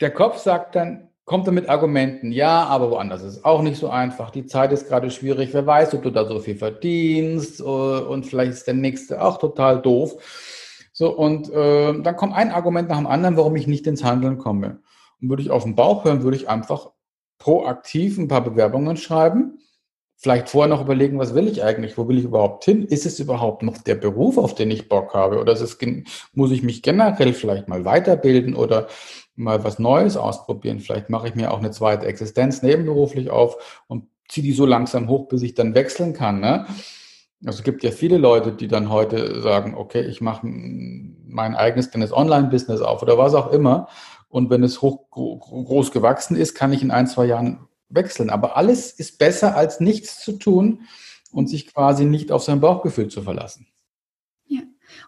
der 0.00 0.10
Kopf 0.10 0.38
sagt 0.38 0.74
dann, 0.74 1.09
kommt 1.30 1.46
er 1.46 1.52
mit 1.52 1.68
Argumenten, 1.68 2.32
ja, 2.32 2.64
aber 2.64 2.90
woanders 2.90 3.22
ist 3.22 3.36
es 3.36 3.44
auch 3.44 3.62
nicht 3.62 3.78
so 3.78 3.88
einfach. 3.88 4.30
Die 4.30 4.46
Zeit 4.46 4.72
ist 4.72 4.88
gerade 4.88 5.12
schwierig. 5.12 5.50
Wer 5.54 5.64
weiß, 5.64 5.94
ob 5.94 6.02
du 6.02 6.10
da 6.10 6.24
so 6.24 6.40
viel 6.40 6.56
verdienst 6.56 7.60
äh, 7.60 7.62
und 7.62 8.26
vielleicht 8.26 8.50
ist 8.50 8.66
der 8.66 8.74
nächste 8.74 9.22
auch 9.22 9.38
total 9.38 9.80
doof. 9.80 10.88
So, 10.92 11.16
und 11.16 11.48
äh, 11.52 12.02
dann 12.02 12.16
kommt 12.16 12.34
ein 12.34 12.50
Argument 12.50 12.88
nach 12.88 12.96
dem 12.96 13.06
anderen, 13.06 13.36
warum 13.36 13.54
ich 13.54 13.68
nicht 13.68 13.86
ins 13.86 14.02
Handeln 14.02 14.38
komme. 14.38 14.80
Und 15.22 15.28
würde 15.28 15.44
ich 15.44 15.52
auf 15.52 15.62
den 15.62 15.76
Bauch 15.76 16.04
hören, 16.04 16.24
würde 16.24 16.36
ich 16.36 16.48
einfach 16.48 16.90
proaktiv 17.38 18.18
ein 18.18 18.26
paar 18.26 18.42
Bewerbungen 18.42 18.96
schreiben. 18.96 19.60
Vielleicht 20.16 20.48
vorher 20.48 20.68
noch 20.68 20.82
überlegen, 20.82 21.20
was 21.20 21.36
will 21.36 21.46
ich 21.46 21.62
eigentlich? 21.62 21.96
Wo 21.96 22.08
will 22.08 22.18
ich 22.18 22.24
überhaupt 22.24 22.64
hin? 22.64 22.84
Ist 22.84 23.06
es 23.06 23.20
überhaupt 23.20 23.62
noch 23.62 23.78
der 23.78 23.94
Beruf, 23.94 24.36
auf 24.36 24.56
den 24.56 24.72
ich 24.72 24.88
Bock 24.88 25.14
habe? 25.14 25.38
Oder 25.38 25.52
es, 25.52 25.78
muss 26.34 26.50
ich 26.50 26.64
mich 26.64 26.82
generell 26.82 27.34
vielleicht 27.34 27.68
mal 27.68 27.84
weiterbilden 27.84 28.56
oder 28.56 28.88
mal 29.40 29.64
was 29.64 29.78
Neues 29.78 30.16
ausprobieren. 30.16 30.80
Vielleicht 30.80 31.10
mache 31.10 31.28
ich 31.28 31.34
mir 31.34 31.50
auch 31.50 31.58
eine 31.58 31.70
zweite 31.70 32.06
Existenz 32.06 32.62
nebenberuflich 32.62 33.30
auf 33.30 33.82
und 33.88 34.04
ziehe 34.28 34.44
die 34.44 34.52
so 34.52 34.66
langsam 34.66 35.08
hoch, 35.08 35.28
bis 35.28 35.42
ich 35.42 35.54
dann 35.54 35.74
wechseln 35.74 36.12
kann. 36.12 36.40
Ne? 36.40 36.66
Also 37.44 37.58
es 37.58 37.64
gibt 37.64 37.82
ja 37.82 37.90
viele 37.90 38.18
Leute, 38.18 38.52
die 38.52 38.68
dann 38.68 38.90
heute 38.90 39.40
sagen, 39.40 39.74
okay, 39.74 40.02
ich 40.02 40.20
mache 40.20 40.46
mein 40.46 41.56
eigenes 41.56 41.90
kleines 41.90 42.12
Online-Business 42.12 42.82
auf 42.82 43.02
oder 43.02 43.18
was 43.18 43.34
auch 43.34 43.50
immer. 43.50 43.88
Und 44.28 44.50
wenn 44.50 44.62
es 44.62 44.82
hoch, 44.82 45.10
groß 45.10 45.90
gewachsen 45.90 46.36
ist, 46.36 46.54
kann 46.54 46.72
ich 46.72 46.82
in 46.82 46.90
ein, 46.90 47.06
zwei 47.06 47.24
Jahren 47.24 47.66
wechseln. 47.88 48.30
Aber 48.30 48.56
alles 48.56 48.92
ist 48.92 49.18
besser, 49.18 49.56
als 49.56 49.80
nichts 49.80 50.22
zu 50.22 50.32
tun 50.32 50.82
und 51.32 51.48
sich 51.48 51.72
quasi 51.72 52.04
nicht 52.04 52.30
auf 52.30 52.42
sein 52.42 52.60
Bauchgefühl 52.60 53.08
zu 53.08 53.22
verlassen. 53.22 53.66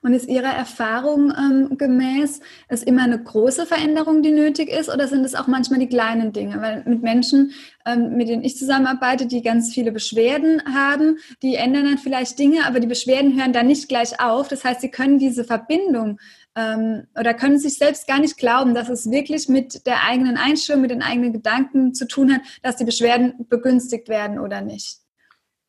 Und 0.04 0.14
ist 0.14 0.28
Ihrer 0.28 0.52
Erfahrung 0.52 1.32
ähm, 1.38 1.78
gemäß 1.78 2.40
es 2.66 2.82
immer 2.82 3.04
eine 3.04 3.22
große 3.22 3.66
Veränderung, 3.66 4.22
die 4.22 4.32
nötig 4.32 4.68
ist, 4.68 4.92
oder 4.92 5.06
sind 5.06 5.24
es 5.24 5.36
auch 5.36 5.46
manchmal 5.46 5.78
die 5.78 5.88
kleinen 5.88 6.32
Dinge? 6.32 6.60
Weil 6.60 6.82
mit 6.84 7.02
Menschen, 7.02 7.52
ähm, 7.86 8.16
mit 8.16 8.28
denen 8.28 8.42
ich 8.42 8.56
zusammenarbeite, 8.56 9.26
die 9.26 9.42
ganz 9.42 9.72
viele 9.72 9.92
Beschwerden 9.92 10.60
haben, 10.74 11.18
die 11.42 11.54
ändern 11.54 11.84
dann 11.84 11.98
vielleicht 11.98 12.36
Dinge, 12.40 12.66
aber 12.66 12.80
die 12.80 12.88
Beschwerden 12.88 13.38
hören 13.38 13.52
dann 13.52 13.68
nicht 13.68 13.88
gleich 13.88 14.18
auf. 14.20 14.48
Das 14.48 14.64
heißt, 14.64 14.80
sie 14.80 14.90
können 14.90 15.20
diese 15.20 15.44
Verbindung 15.44 16.18
ähm, 16.56 17.06
oder 17.18 17.32
können 17.32 17.60
sich 17.60 17.78
selbst 17.78 18.08
gar 18.08 18.18
nicht 18.18 18.36
glauben, 18.36 18.74
dass 18.74 18.88
es 18.88 19.08
wirklich 19.08 19.48
mit 19.48 19.86
der 19.86 20.04
eigenen 20.04 20.36
Einstellung, 20.36 20.82
mit 20.82 20.90
den 20.90 21.02
eigenen 21.02 21.32
Gedanken 21.32 21.94
zu 21.94 22.08
tun 22.08 22.34
hat, 22.34 22.40
dass 22.62 22.76
die 22.76 22.84
Beschwerden 22.84 23.46
begünstigt 23.48 24.08
werden 24.08 24.40
oder 24.40 24.62
nicht. 24.62 24.98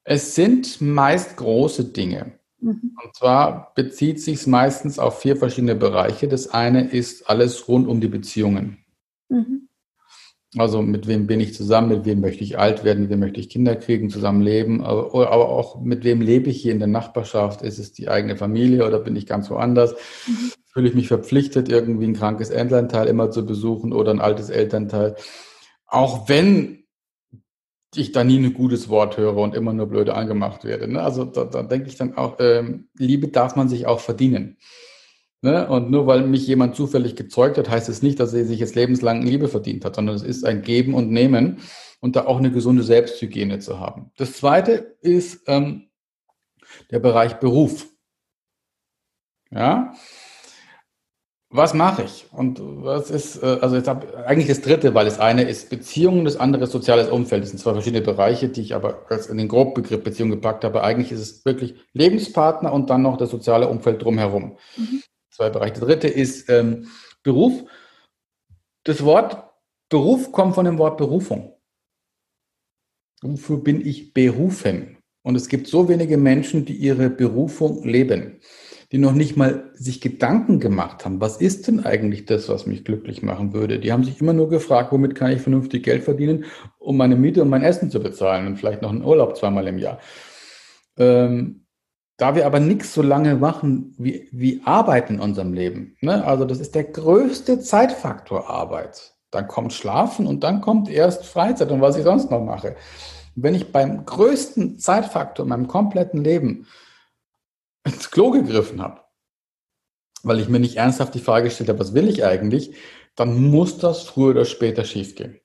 Es 0.05 0.33
sind 0.35 0.81
meist 0.81 1.37
große 1.37 1.85
Dinge. 1.85 2.33
Mhm. 2.63 2.95
Und 3.03 3.15
zwar 3.15 3.73
bezieht 3.75 4.21
sich 4.21 4.35
es 4.35 4.47
meistens 4.47 4.97
auf 4.97 5.19
vier 5.19 5.35
verschiedene 5.35 5.75
Bereiche. 5.75 6.27
Das 6.29 6.47
eine 6.47 6.89
ist 6.89 7.29
alles 7.29 7.67
rund 7.67 7.87
um 7.87 7.99
die 7.99 8.07
Beziehungen. 8.07 8.77
Mhm. 9.27 9.67
Also 10.57 10.81
mit 10.81 11.07
wem 11.07 11.27
bin 11.27 11.39
ich 11.39 11.53
zusammen, 11.53 11.89
mit 11.89 12.05
wem 12.05 12.21
möchte 12.21 12.43
ich 12.43 12.57
alt 12.57 12.83
werden, 12.83 13.01
mit 13.01 13.09
wem 13.09 13.19
möchte 13.19 13.39
ich 13.39 13.49
Kinder 13.49 13.75
kriegen, 13.75 14.09
zusammenleben, 14.09 14.81
aber, 14.81 15.31
aber 15.31 15.49
auch 15.49 15.81
mit 15.81 16.03
wem 16.03 16.21
lebe 16.21 16.49
ich 16.49 16.61
hier 16.61 16.71
in 16.71 16.79
der 16.79 16.87
Nachbarschaft. 16.87 17.63
Ist 17.63 17.79
es 17.79 17.91
die 17.91 18.07
eigene 18.07 18.37
Familie 18.37 18.85
oder 18.85 18.99
bin 18.99 19.15
ich 19.15 19.25
ganz 19.25 19.49
woanders? 19.49 19.93
Mhm. 20.27 20.51
Fühle 20.71 20.87
ich 20.87 20.95
mich 20.95 21.07
verpflichtet, 21.07 21.69
irgendwie 21.69 22.05
ein 22.05 22.13
krankes 22.13 22.49
Elternteil 22.49 23.07
immer 23.07 23.29
zu 23.29 23.45
besuchen 23.45 23.91
oder 23.93 24.11
ein 24.11 24.21
altes 24.21 24.49
Elternteil? 24.49 25.15
Auch 25.87 26.29
wenn 26.29 26.82
ich 27.97 28.11
da 28.11 28.23
nie 28.23 28.37
ein 28.37 28.53
gutes 28.53 28.89
Wort 28.89 29.17
höre 29.17 29.37
und 29.37 29.55
immer 29.55 29.73
nur 29.73 29.87
blöde 29.87 30.15
angemacht 30.15 30.63
werde. 30.63 30.87
Ne? 30.87 31.01
Also 31.01 31.25
da, 31.25 31.45
da 31.45 31.63
denke 31.63 31.87
ich 31.87 31.95
dann 31.95 32.15
auch, 32.15 32.37
ähm, 32.39 32.89
Liebe 32.97 33.27
darf 33.27 33.55
man 33.55 33.69
sich 33.69 33.87
auch 33.87 33.99
verdienen. 33.99 34.57
Ne? 35.41 35.67
Und 35.67 35.91
nur 35.91 36.07
weil 36.07 36.25
mich 36.25 36.47
jemand 36.47 36.75
zufällig 36.75 37.15
gezeugt 37.15 37.57
hat, 37.57 37.69
heißt 37.69 37.89
es 37.89 38.01
nicht, 38.01 38.19
dass 38.19 38.33
er 38.33 38.45
sich 38.45 38.59
jetzt 38.59 38.75
lebenslang 38.75 39.21
Liebe 39.23 39.47
verdient 39.47 39.83
hat, 39.83 39.95
sondern 39.95 40.15
es 40.15 40.23
ist 40.23 40.45
ein 40.45 40.61
Geben 40.61 40.93
und 40.93 41.11
Nehmen 41.11 41.59
und 41.99 42.15
da 42.15 42.25
auch 42.25 42.37
eine 42.37 42.51
gesunde 42.51 42.83
Selbsthygiene 42.83 43.59
zu 43.59 43.79
haben. 43.79 44.11
Das 44.17 44.33
Zweite 44.33 44.95
ist 45.01 45.43
ähm, 45.47 45.89
der 46.91 46.99
Bereich 46.99 47.35
Beruf. 47.35 47.87
Ja, 49.51 49.93
was 51.55 51.75
mache 51.75 52.03
ich? 52.03 52.25
Und 52.31 52.59
was 52.61 53.11
ist, 53.11 53.43
äh, 53.43 53.59
also 53.61 53.75
jetzt 53.75 53.87
habe 53.87 54.25
eigentlich 54.25 54.47
das 54.47 54.61
dritte, 54.61 54.95
weil 54.95 55.05
das 55.05 55.19
eine 55.19 55.43
ist 55.43 55.69
Beziehungen, 55.69 56.25
das 56.25 56.37
andere 56.37 56.63
ist 56.63 56.71
soziales 56.71 57.09
Umfeld. 57.09 57.43
Das 57.43 57.51
sind 57.51 57.59
zwei 57.59 57.73
verschiedene 57.73 58.01
Bereiche, 58.01 58.49
die 58.49 58.61
ich 58.61 58.73
aber 58.73 59.05
in 59.29 59.37
den 59.37 59.47
Grobbegriff 59.47 60.03
Beziehung 60.03 60.31
gepackt 60.31 60.63
habe. 60.63 60.83
Eigentlich 60.83 61.11
ist 61.11 61.19
es 61.19 61.45
wirklich 61.45 61.75
Lebenspartner 61.93 62.73
und 62.73 62.89
dann 62.89 63.03
noch 63.03 63.17
das 63.17 63.29
soziale 63.29 63.67
Umfeld 63.67 64.01
drumherum. 64.01 64.57
Mhm. 64.75 65.03
Zwei 65.29 65.51
Bereiche. 65.51 65.73
Der 65.73 65.87
dritte 65.87 66.07
ist 66.07 66.49
ähm, 66.49 66.87
Beruf. 67.21 67.63
Das 68.83 69.03
Wort 69.03 69.43
Beruf 69.89 70.31
kommt 70.31 70.55
von 70.55 70.65
dem 70.65 70.79
Wort 70.79 70.97
Berufung. 70.97 71.53
Wofür 73.21 73.57
bin 73.57 73.85
ich 73.85 74.11
berufen? 74.11 74.97
Und 75.21 75.35
es 75.35 75.47
gibt 75.47 75.67
so 75.67 75.87
wenige 75.87 76.17
Menschen, 76.17 76.65
die 76.65 76.73
ihre 76.73 77.11
Berufung 77.11 77.83
leben. 77.83 78.41
Die 78.93 78.99
noch 78.99 79.13
nicht 79.13 79.35
mal 79.35 79.71
sich 79.73 80.01
Gedanken 80.01 80.59
gemacht 80.59 81.03
haben, 81.03 81.19
was 81.19 81.37
ist 81.37 81.67
denn 81.67 81.83
eigentlich 81.83 82.25
das, 82.25 82.47
was 82.47 82.67
mich 82.67 82.85
glücklich 82.85 83.23
machen 83.23 83.51
würde? 83.51 83.79
Die 83.79 83.91
haben 83.91 84.03
sich 84.03 84.21
immer 84.21 84.33
nur 84.33 84.49
gefragt, 84.49 84.91
womit 84.91 85.15
kann 85.15 85.31
ich 85.31 85.41
vernünftig 85.41 85.83
Geld 85.83 86.03
verdienen, 86.03 86.45
um 86.77 86.95
meine 86.95 87.15
Miete 87.15 87.41
und 87.41 87.49
mein 87.49 87.63
Essen 87.63 87.89
zu 87.89 87.99
bezahlen 87.99 88.45
und 88.45 88.57
vielleicht 88.57 88.83
noch 88.83 88.91
einen 88.91 89.03
Urlaub 89.03 89.35
zweimal 89.35 89.67
im 89.67 89.79
Jahr. 89.79 89.97
Ähm, 90.95 91.65
da 92.17 92.35
wir 92.35 92.45
aber 92.45 92.59
nichts 92.59 92.93
so 92.93 93.01
lange 93.01 93.33
machen 93.33 93.95
wie, 93.97 94.29
wie 94.31 94.61
Arbeit 94.63 95.09
in 95.09 95.19
unserem 95.19 95.53
Leben, 95.53 95.97
ne? 96.01 96.23
also 96.23 96.45
das 96.45 96.59
ist 96.59 96.75
der 96.75 96.83
größte 96.83 97.59
Zeitfaktor 97.61 98.47
Arbeit. 98.47 99.15
Dann 99.31 99.47
kommt 99.47 99.73
Schlafen 99.73 100.27
und 100.27 100.43
dann 100.43 100.61
kommt 100.61 100.87
erst 100.87 101.25
Freizeit 101.25 101.71
und 101.71 101.81
was 101.81 101.97
ich 101.97 102.03
sonst 102.03 102.29
noch 102.29 102.45
mache. 102.45 102.75
Wenn 103.33 103.55
ich 103.55 103.71
beim 103.71 104.05
größten 104.05 104.77
Zeitfaktor 104.77 105.45
in 105.45 105.49
meinem 105.49 105.67
kompletten 105.67 106.23
Leben 106.23 106.67
ins 107.85 108.11
Klo 108.11 108.31
gegriffen 108.31 108.81
habe, 108.81 109.01
weil 110.23 110.39
ich 110.39 110.49
mir 110.49 110.59
nicht 110.59 110.77
ernsthaft 110.77 111.13
die 111.15 111.19
Frage 111.19 111.45
gestellt 111.45 111.69
habe, 111.69 111.79
was 111.79 111.93
will 111.93 112.07
ich 112.07 112.23
eigentlich, 112.23 112.75
dann 113.15 113.49
muss 113.49 113.77
das 113.77 114.03
früher 114.03 114.31
oder 114.31 114.45
später 114.45 114.85
schiefgehen. 114.85 115.39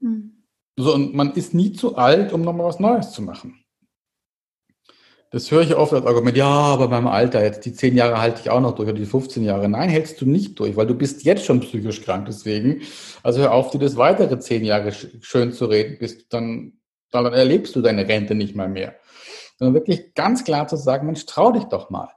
Mhm. 0.00 0.44
So, 0.76 0.92
und 0.92 1.14
man 1.14 1.32
ist 1.34 1.54
nie 1.54 1.72
zu 1.72 1.96
alt, 1.96 2.32
um 2.32 2.42
nochmal 2.42 2.66
was 2.66 2.80
Neues 2.80 3.12
zu 3.12 3.22
machen. 3.22 3.64
Das 5.30 5.50
höre 5.50 5.62
ich 5.62 5.74
oft 5.74 5.92
als 5.92 6.06
Argument, 6.06 6.36
ja, 6.36 6.46
aber 6.46 6.86
beim 6.86 7.08
Alter, 7.08 7.42
jetzt 7.42 7.64
die 7.64 7.72
zehn 7.72 7.96
Jahre 7.96 8.20
halte 8.20 8.40
ich 8.40 8.50
auch 8.50 8.60
noch 8.60 8.76
durch 8.76 8.88
oder 8.88 8.98
die 8.98 9.06
15 9.06 9.42
Jahre. 9.42 9.68
Nein, 9.68 9.88
hältst 9.88 10.20
du 10.20 10.26
nicht 10.26 10.58
durch, 10.60 10.76
weil 10.76 10.86
du 10.86 10.94
bist 10.94 11.24
jetzt 11.24 11.44
schon 11.44 11.58
psychisch 11.58 12.02
krank 12.02 12.26
deswegen. 12.26 12.82
Also 13.24 13.40
hör 13.40 13.52
auf, 13.52 13.70
dir 13.70 13.80
das 13.80 13.96
weitere 13.96 14.38
zehn 14.38 14.64
Jahre 14.64 14.92
schön 14.92 15.52
zu 15.52 15.66
reden, 15.66 15.98
bis 15.98 16.28
dann, 16.28 16.74
dann 17.10 17.26
erlebst 17.26 17.74
du 17.74 17.82
deine 17.82 18.06
Rente 18.06 18.36
nicht 18.36 18.54
mal 18.54 18.68
mehr 18.68 18.94
sondern 19.56 19.74
wirklich 19.74 20.14
ganz 20.14 20.44
klar 20.44 20.68
zu 20.68 20.76
sagen, 20.76 21.06
Mensch, 21.06 21.26
trau 21.26 21.52
dich 21.52 21.64
doch 21.64 21.90
mal 21.90 22.08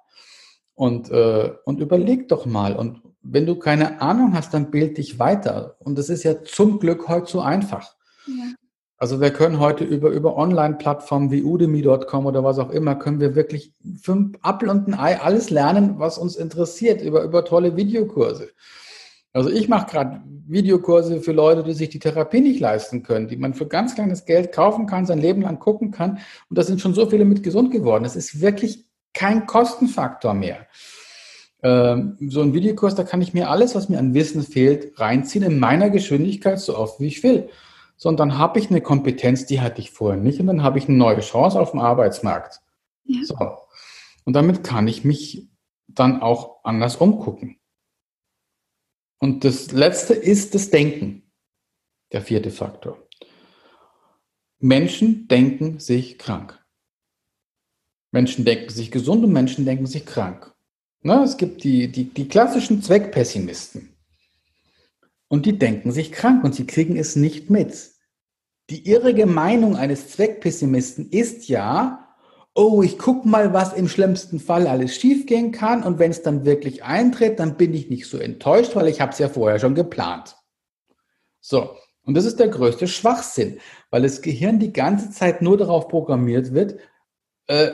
und, 0.75 1.09
äh, 1.11 1.53
und 1.65 1.79
überleg 1.79 2.27
doch 2.27 2.45
mal. 2.45 2.75
Und 2.75 3.01
wenn 3.21 3.45
du 3.45 3.55
keine 3.55 4.01
Ahnung 4.01 4.33
hast, 4.33 4.53
dann 4.53 4.71
bild 4.71 4.97
dich 4.97 5.19
weiter. 5.19 5.75
Und 5.79 5.97
das 5.97 6.09
ist 6.09 6.23
ja 6.23 6.43
zum 6.43 6.79
Glück 6.79 7.07
heute 7.07 7.29
so 7.29 7.41
einfach. 7.41 7.95
Ja. 8.27 8.53
Also 8.99 9.21
wir 9.21 9.31
können 9.31 9.59
heute 9.59 9.83
über, 9.83 10.09
über 10.09 10.37
Online-Plattformen 10.37 11.29
wie 11.29 11.43
udemy.com 11.43 12.25
oder 12.25 12.43
was 12.43 12.57
auch 12.57 12.71
immer, 12.71 12.95
können 12.95 13.19
wir 13.19 13.35
wirklich 13.35 13.73
fünf 14.01 14.37
Apfel 14.41 14.69
und 14.69 14.87
ein 14.87 14.99
Ei 14.99 15.19
alles 15.19 15.51
lernen, 15.51 15.99
was 15.99 16.17
uns 16.17 16.35
interessiert, 16.35 17.01
über, 17.01 17.23
über 17.23 17.45
tolle 17.45 17.75
Videokurse. 17.75 18.49
Also 19.37 19.51
ich 19.51 19.69
mache 19.69 19.91
gerade 19.91 20.21
Videokurse 20.47 21.21
für 21.21 21.31
Leute, 21.31 21.61
die 21.61 21.73
sich 21.73 21.89
die 21.89 21.99
Therapie 21.99 22.41
nicht 22.41 22.59
leisten 22.59 23.03
können, 23.03 23.27
die 23.27 23.37
man 23.37 23.53
für 23.53 23.67
ganz 23.67 23.93
kleines 23.93 24.25
Geld 24.25 24.51
kaufen 24.51 24.87
kann, 24.87 25.05
sein 25.05 25.19
Leben 25.19 25.43
lang 25.43 25.59
gucken 25.59 25.91
kann. 25.91 26.17
Und 26.49 26.57
da 26.57 26.63
sind 26.63 26.81
schon 26.81 26.95
so 26.95 27.07
viele 27.07 27.23
mit 27.23 27.43
gesund 27.43 27.69
geworden. 27.69 28.03
Das 28.03 28.15
ist 28.15 28.41
wirklich 28.41 28.87
kein 29.13 29.45
Kostenfaktor 29.45 30.33
mehr. 30.33 30.65
Ähm, 31.61 32.17
so 32.19 32.41
ein 32.41 32.55
Videokurs, 32.55 32.95
da 32.95 33.03
kann 33.03 33.21
ich 33.21 33.35
mir 33.35 33.51
alles, 33.51 33.75
was 33.75 33.89
mir 33.89 33.99
an 33.99 34.15
Wissen 34.15 34.41
fehlt, 34.41 34.99
reinziehen 34.99 35.45
in 35.45 35.59
meiner 35.59 35.91
Geschwindigkeit 35.91 36.59
so 36.59 36.75
oft, 36.75 36.99
wie 36.99 37.05
ich 37.05 37.21
will. 37.21 37.49
So, 37.95 38.09
und 38.09 38.19
dann 38.19 38.39
habe 38.39 38.57
ich 38.57 38.71
eine 38.71 38.81
Kompetenz, 38.81 39.45
die 39.45 39.61
hatte 39.61 39.81
ich 39.81 39.91
vorher 39.91 40.19
nicht. 40.19 40.39
Und 40.39 40.47
dann 40.47 40.63
habe 40.63 40.79
ich 40.79 40.89
eine 40.89 40.97
neue 40.97 41.19
Chance 41.19 41.59
auf 41.59 41.71
dem 41.71 41.79
Arbeitsmarkt. 41.79 42.59
Ja. 43.03 43.23
So. 43.23 43.37
Und 44.25 44.33
damit 44.33 44.63
kann 44.63 44.87
ich 44.87 45.05
mich 45.05 45.47
dann 45.87 46.23
auch 46.23 46.63
anders 46.63 46.95
umgucken. 46.95 47.57
Und 49.19 49.43
das 49.43 49.71
letzte 49.71 50.13
ist 50.13 50.53
das 50.53 50.69
Denken, 50.69 51.31
der 52.11 52.21
vierte 52.21 52.51
Faktor. 52.51 53.07
Menschen 54.59 55.27
denken 55.27 55.79
sich 55.79 56.17
krank. 56.17 56.63
Menschen 58.11 58.45
denken 58.45 58.69
sich 58.69 58.91
gesund 58.91 59.23
und 59.23 59.33
Menschen 59.33 59.65
denken 59.65 59.85
sich 59.85 60.05
krank. 60.05 60.53
Na, 61.01 61.23
es 61.23 61.37
gibt 61.37 61.63
die, 61.63 61.91
die, 61.91 62.05
die 62.05 62.27
klassischen 62.27 62.81
Zweckpessimisten. 62.81 63.95
Und 65.27 65.45
die 65.45 65.57
denken 65.59 65.91
sich 65.91 66.11
krank 66.11 66.43
und 66.43 66.55
sie 66.55 66.65
kriegen 66.65 66.95
es 66.95 67.15
nicht 67.15 67.49
mit. 67.49 67.91
Die 68.69 68.87
irrige 68.87 69.25
Meinung 69.25 69.75
eines 69.75 70.09
Zweckpessimisten 70.09 71.09
ist 71.09 71.47
ja, 71.47 72.06
oh, 72.57 72.81
ich 72.81 72.97
guck 72.97 73.23
mal, 73.23 73.53
was 73.53 73.73
im 73.73 73.87
schlimmsten 73.87 74.39
Fall 74.39 74.65
alles 74.65 74.95
schiefgehen 74.95 75.51
kann 75.51 75.83
und 75.83 75.99
wenn 75.99 76.09
es 76.09 76.23
dann 76.23 76.43
wirklich 76.43 76.83
eintritt, 76.83 77.39
dann 77.39 77.55
bin 77.55 77.73
ich 77.75 77.89
nicht 77.89 78.07
so 78.07 78.17
enttäuscht, 78.17 78.75
weil 78.75 78.87
ich 78.87 78.99
habe 78.99 79.11
es 79.11 79.19
ja 79.19 79.29
vorher 79.29 79.59
schon 79.59 79.75
geplant. 79.75 80.35
So, 81.39 81.77
und 82.01 82.15
das 82.15 82.25
ist 82.25 82.39
der 82.39 82.47
größte 82.47 82.87
Schwachsinn, 82.87 83.59
weil 83.91 84.01
das 84.01 84.23
Gehirn 84.23 84.57
die 84.57 84.73
ganze 84.73 85.11
Zeit 85.11 85.43
nur 85.43 85.55
darauf 85.55 85.87
programmiert 85.87 86.53
wird, 86.53 86.79
äh, 87.45 87.73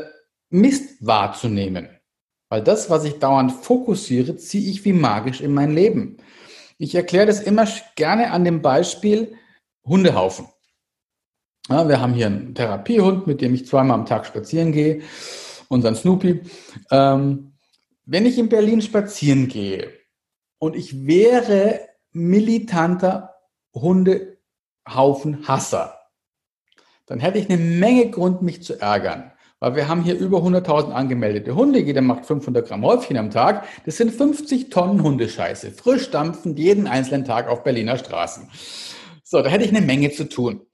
Mist 0.50 0.98
wahrzunehmen. 1.00 1.89
Weil 2.50 2.62
das, 2.62 2.89
was 2.89 3.06
ich 3.06 3.19
dauernd 3.19 3.54
fokussiere, 3.54 4.36
ziehe 4.36 4.69
ich 4.69 4.84
wie 4.84 4.93
magisch 4.93 5.39
in 5.39 5.54
mein 5.54 5.72
Leben. 5.72 6.17
Ich 6.78 6.93
erkläre 6.93 7.26
das 7.26 7.39
immer 7.39 7.65
gerne 7.96 8.32
an 8.32 8.43
dem 8.43 8.62
Beispiel 8.62 9.38
Hundehaufen. 9.86 10.48
Ja, 11.69 11.88
wir 11.88 12.02
haben 12.02 12.13
hier 12.13 12.26
einen 12.26 12.56
Therapiehund, 12.56 13.26
mit 13.26 13.39
dem 13.39 13.54
ich 13.54 13.65
zweimal 13.65 13.97
am 13.97 14.06
Tag 14.06 14.26
spazieren 14.26 14.73
gehe, 14.73 15.02
unseren 15.69 15.95
Snoopy. 15.95 16.41
Ähm, 16.91 17.54
wenn 18.06 18.26
ich 18.26 18.38
in 18.38 18.49
Berlin 18.49 18.82
spazieren 18.82 19.47
gehe 19.47 19.88
und 20.60 20.76
ich 20.76 21.08
wäre 21.08 21.80
militanter 22.12 23.36
Hundehaufenhasser, 23.73 25.97
dann 27.06 27.21
hätte 27.21 27.39
ich 27.39 27.49
eine 27.49 27.58
Menge 27.58 28.10
Grund, 28.10 28.41
mich 28.41 28.62
zu 28.62 28.82
ärgern. 28.82 29.32
Weil 29.60 29.78
wir 29.78 29.88
haben 29.88 30.04
hier 30.04 30.17
über 30.17 30.39
100.000 30.39 30.91
angemeldete 30.91 31.56
Hunde. 31.56 31.80
Jeder 31.80 32.02
macht 32.02 32.26
500 32.26 32.67
Gramm 32.67 32.84
Häufchen 32.84 33.15
am 33.15 33.32
Tag. 33.32 33.65
Das 33.86 33.95
sind 33.95 34.12
50 34.12 34.69
Tonnen 34.69 35.02
Hundescheiße. 35.02 35.71
Frisch 35.71 36.12
dampfend 36.12 36.60
jeden 36.60 36.88
einzelnen 36.88 37.23
Tag 37.23 37.47
auf 37.47 37.63
Berliner 37.63 37.97
Straßen. 37.97 38.49
So, 39.23 39.41
da 39.41 39.49
hätte 39.49 39.63
ich 39.63 39.71
eine 39.71 39.80
Menge 39.80 40.12
zu 40.12 40.28
tun. 40.28 40.65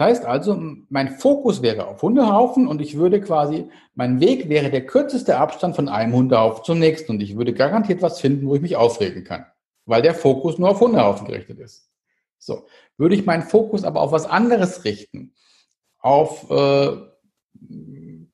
Das 0.00 0.08
heißt 0.08 0.24
also, 0.24 0.58
mein 0.88 1.18
Fokus 1.18 1.60
wäre 1.60 1.86
auf 1.86 2.00
Hundehaufen 2.00 2.66
und 2.66 2.80
ich 2.80 2.96
würde 2.96 3.20
quasi, 3.20 3.68
mein 3.94 4.18
Weg 4.18 4.48
wäre 4.48 4.70
der 4.70 4.86
kürzeste 4.86 5.36
Abstand 5.36 5.76
von 5.76 5.90
einem 5.90 6.14
Hundehaufen 6.14 6.64
zum 6.64 6.78
nächsten 6.78 7.12
und 7.12 7.20
ich 7.20 7.36
würde 7.36 7.52
garantiert 7.52 8.00
was 8.00 8.18
finden, 8.18 8.48
wo 8.48 8.54
ich 8.54 8.62
mich 8.62 8.76
aufregen 8.76 9.24
kann, 9.24 9.44
weil 9.84 10.00
der 10.00 10.14
Fokus 10.14 10.56
nur 10.56 10.70
auf 10.70 10.80
Hundehaufen 10.80 11.26
gerichtet 11.26 11.58
ist. 11.58 11.90
So, 12.38 12.66
würde 12.96 13.14
ich 13.14 13.26
meinen 13.26 13.42
Fokus 13.42 13.84
aber 13.84 14.00
auf 14.00 14.10
was 14.10 14.24
anderes 14.24 14.86
richten, 14.86 15.34
auf 15.98 16.50
äh, 16.50 16.96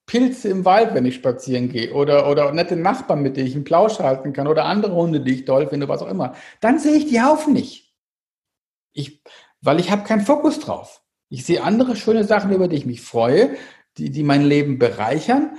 Pilze 0.06 0.48
im 0.48 0.64
Wald, 0.64 0.94
wenn 0.94 1.04
ich 1.04 1.16
spazieren 1.16 1.68
gehe, 1.68 1.92
oder, 1.92 2.30
oder 2.30 2.52
nette 2.52 2.76
Nachbarn, 2.76 3.22
mit 3.22 3.36
denen 3.36 3.48
ich 3.48 3.56
einen 3.56 3.64
Plausch 3.64 3.98
halten 3.98 4.32
kann, 4.32 4.46
oder 4.46 4.66
andere 4.66 4.94
Hunde, 4.94 5.18
die 5.18 5.34
ich 5.34 5.44
toll 5.46 5.66
finde, 5.66 5.88
was 5.88 6.00
auch 6.00 6.10
immer, 6.10 6.36
dann 6.60 6.78
sehe 6.78 6.94
ich 6.94 7.08
die 7.08 7.20
Haufen 7.20 7.54
nicht. 7.54 7.92
Ich, 8.92 9.20
weil 9.62 9.80
ich 9.80 9.90
habe 9.90 10.04
keinen 10.04 10.20
Fokus 10.20 10.60
drauf. 10.60 11.02
Ich 11.28 11.44
sehe 11.44 11.62
andere 11.62 11.96
schöne 11.96 12.24
Sachen, 12.24 12.52
über 12.52 12.68
die 12.68 12.76
ich 12.76 12.86
mich 12.86 13.02
freue, 13.02 13.56
die, 13.98 14.10
die 14.10 14.22
mein 14.22 14.44
Leben 14.44 14.78
bereichern 14.78 15.56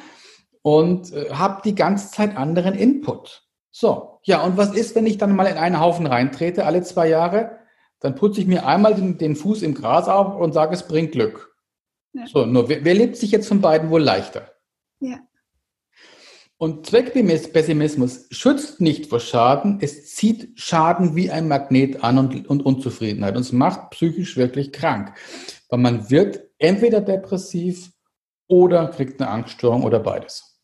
und 0.62 1.14
äh, 1.14 1.32
habe 1.32 1.62
die 1.64 1.76
ganze 1.76 2.12
Zeit 2.12 2.38
anderen 2.38 2.76
Input. 2.76 3.44
So, 3.72 4.20
ja, 4.24 4.42
und 4.44 4.58
was 4.58 4.74
ist, 4.74 4.96
wenn 4.96 5.06
ich 5.06 5.18
dann 5.18 5.36
mal 5.36 5.46
in 5.46 5.58
einen 5.58 5.80
Haufen 5.80 6.08
reintrete, 6.08 6.66
alle 6.66 6.84
zwei 6.84 7.08
Jahre? 7.10 7.60
Dann 8.00 8.16
putze 8.16 8.42
ich 8.42 8.48
mir 8.48 8.66
einmal 8.66 8.96
den, 8.96 9.18
den 9.18 9.36
Fuß 9.36 9.62
im 9.62 9.74
Gras 9.74 10.08
auf 10.08 10.36
und 10.36 10.54
sage, 10.54 10.74
es 10.74 10.88
bringt 10.88 11.12
Glück. 11.12 11.56
Ja. 12.14 12.26
So, 12.28 12.46
nur 12.46 12.70
wer, 12.70 12.84
wer 12.84 12.94
lebt 12.94 13.18
sich 13.18 13.32
jetzt 13.32 13.48
von 13.48 13.62
beiden 13.62 13.90
wohl 13.90 14.02
leichter? 14.02 14.52
Ja. 15.00 15.20
Und 16.60 16.88
Zweckpessimismus 16.88 18.26
schützt 18.32 18.82
nicht 18.82 19.08
vor 19.08 19.20
Schaden, 19.20 19.78
es 19.80 20.16
zieht 20.16 20.60
Schaden 20.60 21.16
wie 21.16 21.30
ein 21.30 21.48
Magnet 21.48 22.04
an 22.04 22.18
und, 22.18 22.50
und 22.50 22.66
Unzufriedenheit. 22.66 23.36
Und 23.36 23.42
es 23.42 23.52
macht 23.52 23.92
psychisch 23.92 24.38
wirklich 24.38 24.74
krank. 24.74 25.14
Weil 25.70 25.80
man 25.80 26.10
wird 26.10 26.42
entweder 26.58 27.02
depressiv 27.02 27.92
oder 28.48 28.88
kriegt 28.88 29.22
eine 29.22 29.30
Angststörung 29.30 29.84
oder 29.84 30.00
beides. 30.00 30.58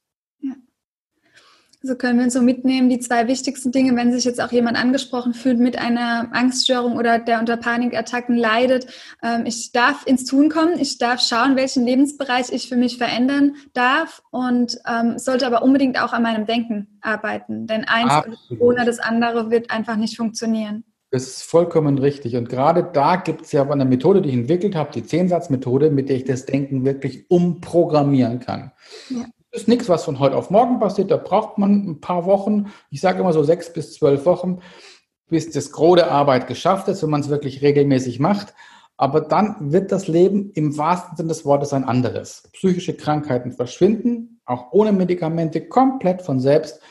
So 1.85 1.95
können 1.95 2.17
wir 2.17 2.23
uns 2.23 2.33
so 2.33 2.41
mitnehmen, 2.41 2.87
die 2.87 2.99
zwei 2.99 3.27
wichtigsten 3.27 3.73
Dinge, 3.73 3.93
wenn 3.97 4.13
sich 4.13 4.23
jetzt 4.23 4.41
auch 4.41 4.53
jemand 4.53 4.77
angesprochen 4.77 5.33
fühlt 5.33 5.59
mit 5.59 5.77
einer 5.77 6.29
Angststörung 6.31 6.95
oder 6.95 7.19
der 7.19 7.41
unter 7.41 7.57
Panikattacken 7.57 8.37
leidet. 8.37 8.87
Ähm, 9.21 9.45
ich 9.45 9.73
darf 9.73 10.07
ins 10.07 10.23
Tun 10.23 10.47
kommen, 10.47 10.79
ich 10.79 10.97
darf 10.97 11.19
schauen, 11.19 11.57
welchen 11.57 11.85
Lebensbereich 11.85 12.53
ich 12.53 12.69
für 12.69 12.77
mich 12.77 12.97
verändern 12.97 13.55
darf 13.73 14.23
und 14.31 14.79
ähm, 14.87 15.19
sollte 15.19 15.45
aber 15.45 15.61
unbedingt 15.61 16.01
auch 16.01 16.13
an 16.13 16.23
meinem 16.23 16.45
Denken 16.45 16.99
arbeiten. 17.01 17.67
Denn 17.67 17.83
eins 17.83 18.11
Absolut. 18.11 18.61
ohne 18.61 18.85
das 18.85 18.99
andere 18.99 19.51
wird 19.51 19.69
einfach 19.69 19.97
nicht 19.97 20.15
funktionieren. 20.15 20.85
Das 21.13 21.28
ist 21.28 21.43
vollkommen 21.43 21.99
richtig. 21.99 22.36
Und 22.36 22.49
gerade 22.49 22.89
da 22.91 23.17
gibt 23.17 23.43
es 23.43 23.52
ja 23.52 23.69
eine 23.69 23.86
Methode, 23.86 24.23
die 24.23 24.30
ich 24.30 24.36
entwickelt 24.36 24.76
habe, 24.76 24.91
die 24.91 25.06
Zehnsatzmethode, 25.06 25.91
mit 25.91 26.10
der 26.10 26.15
ich 26.15 26.23
das 26.23 26.47
Denken 26.47 26.86
wirklich 26.86 27.30
umprogrammieren 27.30 28.39
kann. 28.39 28.71
Ja 29.10 29.26
ist 29.54 29.67
nichts, 29.67 29.88
was 29.88 30.04
von 30.04 30.17
heute 30.17 30.36
auf 30.36 30.49
morgen 30.49 30.80
passiert. 30.80 31.12
Da 31.12 31.17
braucht 31.17 31.60
man 31.60 31.88
ein 31.88 32.02
paar 32.02 32.26
Wochen. 32.26 32.71
Ich 32.89 33.02
sage 33.02 33.19
immer 33.19 33.34
so 33.34 33.43
sechs 33.43 33.71
bis 33.71 33.93
zwölf 33.93 34.26
Wochen, 34.26 34.62
bis 35.30 35.52
das 35.52 35.71
Gros 35.71 35.97
der 35.97 36.12
Arbeit 36.12 36.47
geschafft 36.47 36.88
ist, 36.88 37.04
wenn 37.04 37.12
man 37.12 37.21
es 37.21 37.30
wirklich 37.30 37.62
regelmäßig 37.62 38.19
macht. 38.19 38.56
Aber 38.97 39.21
dann 39.21 39.71
wird 39.71 39.91
das 39.91 40.08
Leben 40.08 40.52
im 40.56 40.76
wahrsten 40.78 41.15
Sinne 41.15 41.30
des 41.30 41.45
Wortes 41.45 41.71
ein 41.71 41.84
anderes. 41.84 42.49
Psychische 42.54 42.95
Krankheiten 42.95 43.52
verschwinden, 43.52 44.41
auch 44.45 44.71
ohne 44.71 44.91
Medikamente, 44.91 45.67
komplett 45.67 46.23
von 46.23 46.39
selbst. 46.39 46.82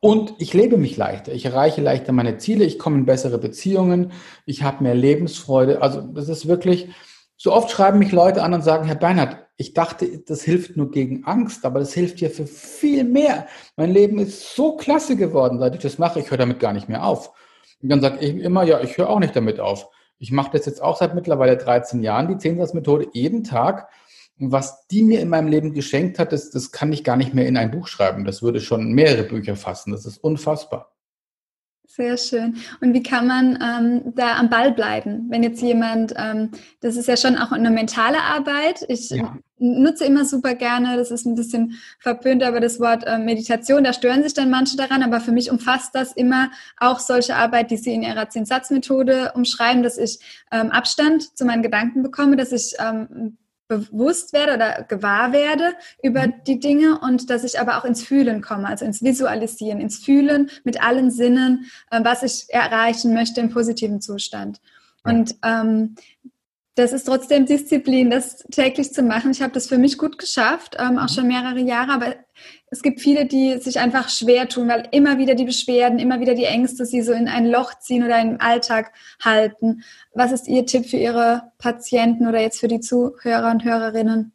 Und 0.00 0.34
ich 0.38 0.52
lebe 0.52 0.76
mich 0.76 0.96
leichter. 0.96 1.32
Ich 1.32 1.46
erreiche 1.46 1.80
leichter 1.80 2.12
meine 2.12 2.38
Ziele. 2.38 2.64
Ich 2.64 2.78
komme 2.78 2.98
in 2.98 3.06
bessere 3.06 3.38
Beziehungen. 3.38 4.12
Ich 4.44 4.62
habe 4.62 4.82
mehr 4.82 4.94
Lebensfreude. 4.94 5.82
Also 5.82 6.00
das 6.00 6.28
ist 6.28 6.46
wirklich, 6.46 6.88
so 7.36 7.52
oft 7.52 7.70
schreiben 7.70 7.98
mich 7.98 8.12
Leute 8.12 8.42
an 8.42 8.54
und 8.54 8.62
sagen, 8.62 8.86
Herr 8.86 8.94
Bernhard, 8.94 9.46
ich 9.56 9.72
dachte, 9.72 10.18
das 10.18 10.42
hilft 10.42 10.76
nur 10.76 10.90
gegen 10.90 11.24
Angst, 11.24 11.64
aber 11.64 11.80
das 11.80 11.94
hilft 11.94 12.20
ja 12.20 12.28
für 12.28 12.46
viel 12.46 13.04
mehr. 13.04 13.46
Mein 13.76 13.90
Leben 13.90 14.18
ist 14.18 14.54
so 14.54 14.76
klasse 14.76 15.16
geworden, 15.16 15.58
seit 15.58 15.74
ich 15.74 15.80
das 15.80 15.98
mache. 15.98 16.20
Ich 16.20 16.30
höre 16.30 16.38
damit 16.38 16.60
gar 16.60 16.74
nicht 16.74 16.88
mehr 16.88 17.04
auf. 17.04 17.32
Und 17.82 17.88
dann 17.88 18.02
sage 18.02 18.18
ich 18.20 18.36
immer, 18.36 18.64
ja, 18.64 18.80
ich 18.80 18.98
höre 18.98 19.08
auch 19.08 19.18
nicht 19.18 19.34
damit 19.34 19.60
auf. 19.60 19.88
Ich 20.18 20.30
mache 20.30 20.50
das 20.52 20.66
jetzt 20.66 20.82
auch 20.82 20.96
seit 20.96 21.14
mittlerweile 21.14 21.56
13 21.56 22.02
Jahren, 22.02 22.28
die 22.28 22.38
Zehnsatzmethode, 22.38 23.08
jeden 23.12 23.44
Tag. 23.44 23.88
Was 24.38 24.86
die 24.88 25.02
mir 25.02 25.20
in 25.20 25.28
meinem 25.28 25.48
Leben 25.48 25.72
geschenkt 25.72 26.18
hat, 26.18 26.32
das, 26.32 26.50
das 26.50 26.70
kann 26.70 26.92
ich 26.92 27.04
gar 27.04 27.16
nicht 27.16 27.32
mehr 27.32 27.46
in 27.46 27.56
ein 27.56 27.70
Buch 27.70 27.88
schreiben. 27.88 28.24
Das 28.24 28.42
würde 28.42 28.60
schon 28.60 28.92
mehrere 28.92 29.24
Bücher 29.24 29.56
fassen. 29.56 29.92
Das 29.92 30.04
ist 30.04 30.18
unfassbar. 30.18 30.92
Sehr 31.96 32.18
schön. 32.18 32.56
Und 32.82 32.92
wie 32.92 33.02
kann 33.02 33.26
man 33.26 33.58
ähm, 33.62 34.12
da 34.14 34.36
am 34.36 34.50
Ball 34.50 34.72
bleiben, 34.72 35.26
wenn 35.30 35.42
jetzt 35.42 35.62
jemand, 35.62 36.12
ähm, 36.16 36.50
das 36.80 36.96
ist 36.96 37.08
ja 37.08 37.16
schon 37.16 37.38
auch 37.38 37.52
eine 37.52 37.70
mentale 37.70 38.20
Arbeit. 38.20 38.84
Ich 38.88 39.08
ja. 39.08 39.38
nutze 39.58 40.04
immer 40.04 40.26
super 40.26 40.54
gerne, 40.54 40.98
das 40.98 41.10
ist 41.10 41.24
ein 41.24 41.36
bisschen 41.36 41.78
verpönt, 41.98 42.42
aber 42.42 42.60
das 42.60 42.80
Wort 42.80 43.04
äh, 43.06 43.18
Meditation, 43.18 43.84
da 43.84 43.94
stören 43.94 44.22
sich 44.22 44.34
dann 44.34 44.50
manche 44.50 44.76
daran, 44.76 45.02
aber 45.02 45.20
für 45.20 45.32
mich 45.32 45.50
umfasst 45.50 45.94
das 45.94 46.12
immer 46.12 46.50
auch 46.76 46.98
solche 46.98 47.36
Arbeit, 47.36 47.70
die 47.70 47.78
Sie 47.78 47.94
in 47.94 48.02
Ihrer 48.02 48.28
Zehn-Satz-Methode 48.28 49.32
umschreiben, 49.34 49.82
dass 49.82 49.96
ich 49.96 50.18
ähm, 50.52 50.72
Abstand 50.72 51.38
zu 51.38 51.46
meinen 51.46 51.62
Gedanken 51.62 52.02
bekomme, 52.02 52.36
dass 52.36 52.52
ich 52.52 52.74
ähm, 52.78 53.38
bewusst 53.68 54.32
werde 54.32 54.54
oder 54.54 54.84
gewahr 54.84 55.32
werde 55.32 55.74
über 56.02 56.26
mhm. 56.26 56.34
die 56.46 56.60
Dinge 56.60 57.00
und 57.00 57.30
dass 57.30 57.44
ich 57.44 57.58
aber 57.58 57.78
auch 57.78 57.84
ins 57.84 58.04
Fühlen 58.04 58.42
komme, 58.42 58.68
also 58.68 58.84
ins 58.84 59.02
Visualisieren, 59.02 59.80
ins 59.80 59.98
Fühlen 59.98 60.50
mit 60.64 60.82
allen 60.82 61.10
Sinnen, 61.10 61.66
äh, 61.90 62.00
was 62.02 62.22
ich 62.22 62.46
erreichen 62.48 63.14
möchte 63.14 63.40
im 63.40 63.50
positiven 63.50 64.00
Zustand. 64.00 64.60
Und 65.02 65.36
ähm, 65.44 65.94
das 66.76 66.92
ist 66.92 67.04
trotzdem 67.04 67.46
Disziplin, 67.46 68.10
das 68.10 68.36
täglich 68.50 68.92
zu 68.92 69.02
machen. 69.02 69.30
Ich 69.30 69.40
habe 69.40 69.52
das 69.52 69.66
für 69.66 69.78
mich 69.78 69.96
gut 69.96 70.18
geschafft, 70.18 70.76
ähm, 70.78 70.98
auch 70.98 71.04
mhm. 71.04 71.08
schon 71.08 71.26
mehrere 71.26 71.58
Jahre, 71.58 71.92
aber 71.92 72.14
es 72.70 72.82
gibt 72.82 73.00
viele, 73.00 73.24
die 73.24 73.56
sich 73.58 73.80
einfach 73.80 74.10
schwer 74.10 74.46
tun, 74.46 74.68
weil 74.68 74.86
immer 74.92 75.16
wieder 75.16 75.34
die 75.34 75.46
Beschwerden, 75.46 75.98
immer 75.98 76.20
wieder 76.20 76.34
die 76.34 76.44
Ängste 76.44 76.84
sie 76.84 77.00
so 77.00 77.12
in 77.12 77.28
ein 77.28 77.46
Loch 77.46 77.78
ziehen 77.78 78.04
oder 78.04 78.20
im 78.20 78.40
Alltag 78.40 78.92
halten. 79.20 79.84
Was 80.14 80.32
ist 80.32 80.48
Ihr 80.48 80.66
Tipp 80.66 80.84
für 80.84 80.98
Ihre 80.98 81.50
Patienten 81.56 82.26
oder 82.28 82.40
jetzt 82.40 82.60
für 82.60 82.68
die 82.68 82.80
Zuhörer 82.80 83.50
und 83.50 83.64
Hörerinnen? 83.64 84.32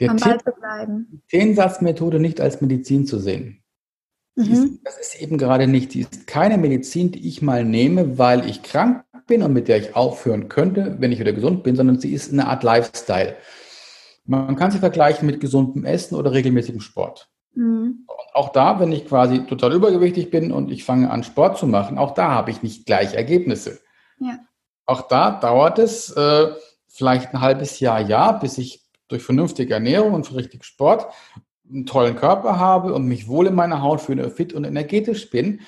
Der 0.00 0.10
am 0.10 0.16
Tipp, 0.16 0.26
Ball 0.26 0.54
zu 0.54 0.60
bleiben. 0.60 1.22
Zehnsatzmethode 1.30 2.18
nicht 2.18 2.40
als 2.40 2.60
Medizin 2.60 3.06
zu 3.06 3.20
sehen. 3.20 3.62
Mhm. 4.34 4.52
Ist, 4.52 4.80
das 4.84 4.98
ist 4.98 5.22
eben 5.22 5.38
gerade 5.38 5.68
nicht, 5.68 5.94
die 5.94 6.00
ist 6.00 6.26
keine 6.26 6.58
Medizin, 6.58 7.12
die 7.12 7.28
ich 7.28 7.42
mal 7.42 7.64
nehme, 7.64 8.18
weil 8.18 8.48
ich 8.48 8.62
krank 8.62 9.04
bin 9.26 9.42
und 9.42 9.52
mit 9.52 9.68
der 9.68 9.78
ich 9.78 9.96
aufhören 9.96 10.48
könnte, 10.48 10.96
wenn 10.98 11.12
ich 11.12 11.18
wieder 11.18 11.32
gesund 11.32 11.62
bin, 11.62 11.76
sondern 11.76 11.98
sie 11.98 12.12
ist 12.12 12.32
eine 12.32 12.46
Art 12.46 12.62
Lifestyle. 12.62 13.36
Man 14.24 14.56
kann 14.56 14.70
sie 14.70 14.78
vergleichen 14.78 15.26
mit 15.26 15.40
gesundem 15.40 15.84
Essen 15.84 16.16
oder 16.16 16.32
regelmäßigem 16.32 16.80
Sport. 16.80 17.28
Mhm. 17.54 18.04
Und 18.06 18.34
auch 18.34 18.50
da, 18.50 18.80
wenn 18.80 18.92
ich 18.92 19.06
quasi 19.06 19.46
total 19.46 19.72
übergewichtig 19.72 20.30
bin 20.30 20.52
und 20.52 20.70
ich 20.70 20.84
fange 20.84 21.10
an, 21.10 21.24
Sport 21.24 21.58
zu 21.58 21.66
machen, 21.66 21.98
auch 21.98 22.14
da 22.14 22.30
habe 22.30 22.50
ich 22.50 22.62
nicht 22.62 22.86
gleich 22.86 23.14
Ergebnisse. 23.14 23.80
Ja. 24.18 24.38
Auch 24.84 25.02
da 25.02 25.30
dauert 25.30 25.78
es 25.78 26.10
äh, 26.10 26.48
vielleicht 26.88 27.34
ein 27.34 27.40
halbes 27.40 27.80
Jahr, 27.80 28.00
Jahr, 28.00 28.38
bis 28.38 28.58
ich 28.58 28.84
durch 29.08 29.22
vernünftige 29.22 29.74
Ernährung 29.74 30.14
und 30.14 30.32
richtig 30.34 30.64
Sport 30.64 31.06
einen 31.68 31.86
tollen 31.86 32.16
Körper 32.16 32.58
habe 32.58 32.94
und 32.94 33.06
mich 33.06 33.28
wohl 33.28 33.46
in 33.46 33.54
meiner 33.54 33.82
Haut 33.82 34.00
fühle, 34.00 34.30
fit 34.30 34.52
und 34.52 34.64
energetisch 34.64 35.30
bin. 35.30 35.60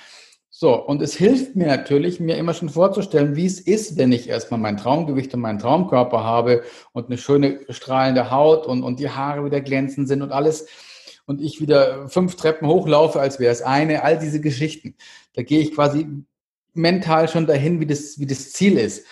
So, 0.61 0.75
und 0.75 1.01
es 1.01 1.15
hilft 1.15 1.55
mir 1.55 1.67
natürlich, 1.67 2.19
mir 2.19 2.35
immer 2.35 2.53
schon 2.53 2.67
vorzustellen, 2.67 3.37
wie 3.37 3.45
es 3.45 3.61
ist, 3.61 3.95
wenn 3.95 4.11
ich 4.11 4.27
erstmal 4.27 4.59
mein 4.59 4.75
Traumgewicht 4.75 5.33
und 5.33 5.39
meinen 5.39 5.57
Traumkörper 5.57 6.21
habe 6.25 6.63
und 6.91 7.05
eine 7.05 7.17
schöne 7.17 7.61
strahlende 7.69 8.29
Haut 8.29 8.67
und, 8.67 8.83
und 8.83 8.99
die 8.99 9.09
Haare 9.09 9.45
wieder 9.45 9.61
glänzend 9.61 10.09
sind 10.09 10.21
und 10.21 10.33
alles. 10.33 10.67
Und 11.25 11.39
ich 11.39 11.61
wieder 11.61 12.09
fünf 12.09 12.35
Treppen 12.35 12.67
hochlaufe, 12.67 13.21
als 13.21 13.39
wäre 13.39 13.53
es 13.53 13.61
eine. 13.61 14.03
All 14.03 14.19
diese 14.19 14.41
Geschichten. 14.41 14.95
Da 15.33 15.43
gehe 15.43 15.61
ich 15.61 15.73
quasi 15.73 16.05
mental 16.73 17.29
schon 17.29 17.47
dahin, 17.47 17.79
wie 17.79 17.87
das, 17.87 18.19
wie 18.19 18.27
das 18.27 18.51
Ziel 18.51 18.77
ist. 18.77 19.05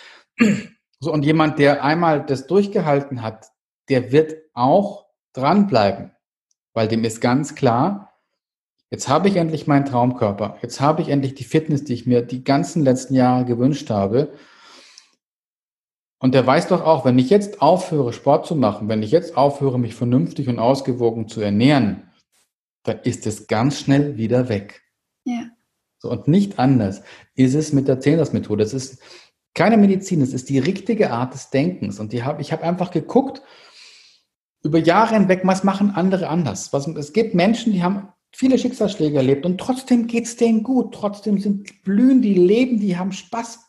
So, 1.00 1.14
und 1.14 1.24
jemand, 1.24 1.60
der 1.60 1.82
einmal 1.82 2.26
das 2.26 2.48
durchgehalten 2.48 3.22
hat, 3.22 3.52
der 3.88 4.12
wird 4.12 4.36
auch 4.54 5.06
dranbleiben. 5.32 6.12
Weil 6.74 6.90
dem 6.90 7.06
ist 7.06 7.22
ganz 7.22 7.56
klar, 7.56 8.07
Jetzt 8.90 9.10
habe 9.10 9.28
ich 9.28 9.36
endlich 9.36 9.68
meinen 9.68 9.86
Traumkörper. 9.86 10.58
Jetzt 10.62 10.80
habe 10.80 11.02
ich 11.02 11.10
endlich 11.10 11.36
die 11.36 11.44
Fitness, 11.44 11.84
die 11.84 11.94
ich 11.94 12.06
mir 12.06 12.22
die 12.22 12.44
ganzen 12.44 12.84
letzten 12.84 13.16
Jahre 13.16 13.46
gewünscht 13.46 13.90
habe. 13.90 14.34
Und 16.20 16.34
der 16.34 16.48
weiß 16.48 16.70
doch 16.70 16.84
auch, 16.84 17.06
wenn 17.06 17.20
ich 17.20 17.30
jetzt 17.30 17.62
aufhöre, 17.62 18.14
Sport 18.14 18.48
zu 18.48 18.56
machen, 18.56 18.88
wenn 18.88 19.04
ich 19.04 19.12
jetzt 19.12 19.38
aufhöre, 19.38 19.78
mich 19.78 19.94
vernünftig 19.94 20.48
und 20.48 20.58
ausgewogen 20.58 21.28
zu 21.28 21.42
ernähren, 21.42 22.10
dann 22.84 23.00
ist 23.04 23.28
es 23.28 23.48
ganz 23.48 23.80
schnell 23.80 24.18
wieder 24.18 24.50
weg. 24.50 24.84
Ja. 25.26 25.50
So, 26.00 26.10
und 26.10 26.28
nicht 26.28 26.58
anders 26.58 27.04
ist 27.36 27.56
es 27.56 27.74
mit 27.74 27.88
der 27.88 28.00
Zehnersmethode. 28.00 28.64
Es 28.64 28.74
ist 28.74 29.02
keine 29.54 29.78
Medizin, 29.78 30.22
es 30.22 30.34
ist 30.34 30.50
die 30.50 30.60
richtige 30.60 31.12
Art 31.12 31.34
des 31.34 31.50
Denkens. 31.50 32.00
Und 32.00 32.14
die 32.14 32.24
hab, 32.24 32.40
ich 32.40 32.52
habe 32.52 32.64
einfach 32.64 32.92
geguckt, 32.92 33.42
über 34.64 34.80
Jahre 34.80 35.16
hinweg, 35.16 35.42
was 35.44 35.64
machen 35.64 35.92
andere 35.92 36.30
anders? 36.30 36.72
Was, 36.74 36.88
es 36.88 37.14
gibt 37.14 37.36
Menschen, 37.36 37.74
die 37.74 37.84
haben 37.84 38.10
viele 38.38 38.60
Schicksalsschläge 38.60 39.18
erlebt 39.18 39.48
und 39.48 39.58
trotzdem 39.58 40.06
geht 40.06 40.26
es 40.26 40.36
denen 40.36 40.62
gut. 40.62 40.94
Trotzdem 40.94 41.40
sind 41.40 41.84
blühen, 41.84 42.22
die 42.22 42.36
leben, 42.36 42.80
die 42.80 42.96
haben 42.96 43.12
Spaß. 43.12 43.62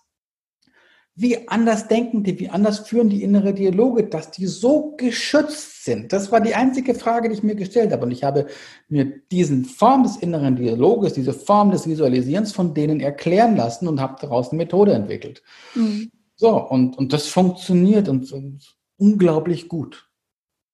Wie 1.14 1.48
anders 1.48 1.88
denken 1.88 2.22
die, 2.22 2.38
wie 2.38 2.50
anders 2.50 2.80
führen 2.80 3.08
die 3.08 3.22
innere 3.22 3.54
Dialoge, 3.54 4.04
dass 4.04 4.30
die 4.30 4.46
so 4.46 4.94
geschützt 4.98 5.84
sind? 5.84 6.12
Das 6.12 6.30
war 6.30 6.42
die 6.42 6.54
einzige 6.54 6.94
Frage, 6.94 7.30
die 7.30 7.36
ich 7.36 7.42
mir 7.42 7.54
gestellt 7.54 7.92
habe. 7.92 8.04
Und 8.04 8.10
ich 8.10 8.22
habe 8.24 8.46
mir 8.88 9.06
diesen 9.32 9.64
Form 9.64 10.02
des 10.02 10.18
inneren 10.18 10.56
Dialoges, 10.56 11.14
diese 11.14 11.32
Form 11.32 11.70
des 11.70 11.88
Visualisierens 11.88 12.52
von 12.52 12.74
denen 12.74 13.00
erklären 13.00 13.56
lassen 13.56 13.88
und 13.88 14.02
habe 14.02 14.16
daraus 14.20 14.50
eine 14.50 14.58
Methode 14.58 14.92
entwickelt. 14.92 15.42
Mhm. 15.74 16.10
So, 16.36 16.62
und, 16.68 16.98
und 16.98 17.14
das 17.14 17.26
funktioniert 17.26 18.08
und, 18.10 18.30
und 18.32 18.76
unglaublich 18.98 19.66
gut. 19.66 20.10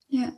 Ja. 0.08 0.32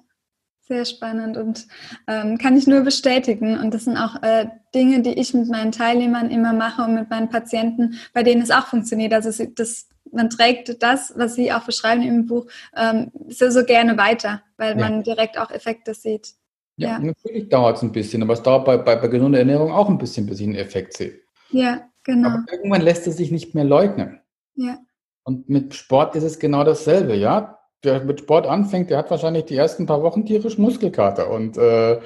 Sehr 0.68 0.84
spannend 0.84 1.36
und 1.36 1.68
ähm, 2.08 2.38
kann 2.38 2.56
ich 2.56 2.66
nur 2.66 2.80
bestätigen. 2.80 3.56
Und 3.56 3.72
das 3.72 3.84
sind 3.84 3.96
auch 3.96 4.20
äh, 4.22 4.46
Dinge, 4.74 5.00
die 5.00 5.12
ich 5.12 5.32
mit 5.32 5.48
meinen 5.48 5.70
Teilnehmern 5.70 6.28
immer 6.28 6.52
mache 6.52 6.82
und 6.82 6.94
mit 6.94 7.08
meinen 7.08 7.28
Patienten, 7.28 7.94
bei 8.12 8.24
denen 8.24 8.42
es 8.42 8.50
auch 8.50 8.66
funktioniert. 8.66 9.12
Also 9.12 9.30
das, 9.54 9.88
man 10.10 10.28
trägt 10.28 10.82
das, 10.82 11.12
was 11.16 11.36
Sie 11.36 11.52
auch 11.52 11.64
beschreiben 11.64 12.02
im 12.02 12.26
Buch, 12.26 12.46
ähm, 12.76 13.12
so, 13.28 13.48
so 13.50 13.64
gerne 13.64 13.96
weiter, 13.96 14.42
weil 14.56 14.76
ja. 14.76 14.88
man 14.88 15.04
direkt 15.04 15.38
auch 15.38 15.52
Effekte 15.52 15.94
sieht. 15.94 16.34
Ja, 16.76 16.88
ja. 16.88 16.98
natürlich 16.98 17.48
dauert 17.48 17.76
es 17.76 17.82
ein 17.82 17.92
bisschen, 17.92 18.22
aber 18.22 18.32
es 18.32 18.42
dauert 18.42 18.64
bei, 18.64 18.76
bei, 18.76 18.96
bei 18.96 19.06
gesunder 19.06 19.38
Ernährung 19.38 19.70
auch 19.70 19.88
ein 19.88 19.98
bisschen, 19.98 20.26
bis 20.26 20.40
ich 20.40 20.46
einen 20.46 20.56
Effekt 20.56 20.96
sehe. 20.96 21.20
Ja, 21.50 21.88
genau. 22.02 22.30
Aber 22.30 22.44
irgendwann 22.50 22.82
lässt 22.82 23.06
es 23.06 23.16
sich 23.16 23.30
nicht 23.30 23.54
mehr 23.54 23.64
leugnen. 23.64 24.20
Ja. 24.56 24.78
Und 25.22 25.48
mit 25.48 25.74
Sport 25.74 26.16
ist 26.16 26.24
es 26.24 26.40
genau 26.40 26.64
dasselbe, 26.64 27.14
ja 27.14 27.55
der 27.86 28.04
mit 28.04 28.20
Sport 28.20 28.46
anfängt, 28.46 28.90
der 28.90 28.98
hat 28.98 29.10
wahrscheinlich 29.10 29.46
die 29.46 29.56
ersten 29.56 29.86
paar 29.86 30.02
Wochen 30.02 30.26
tierisch 30.26 30.58
Muskelkater. 30.58 31.30
Und 31.30 31.56
äh, 31.56 32.00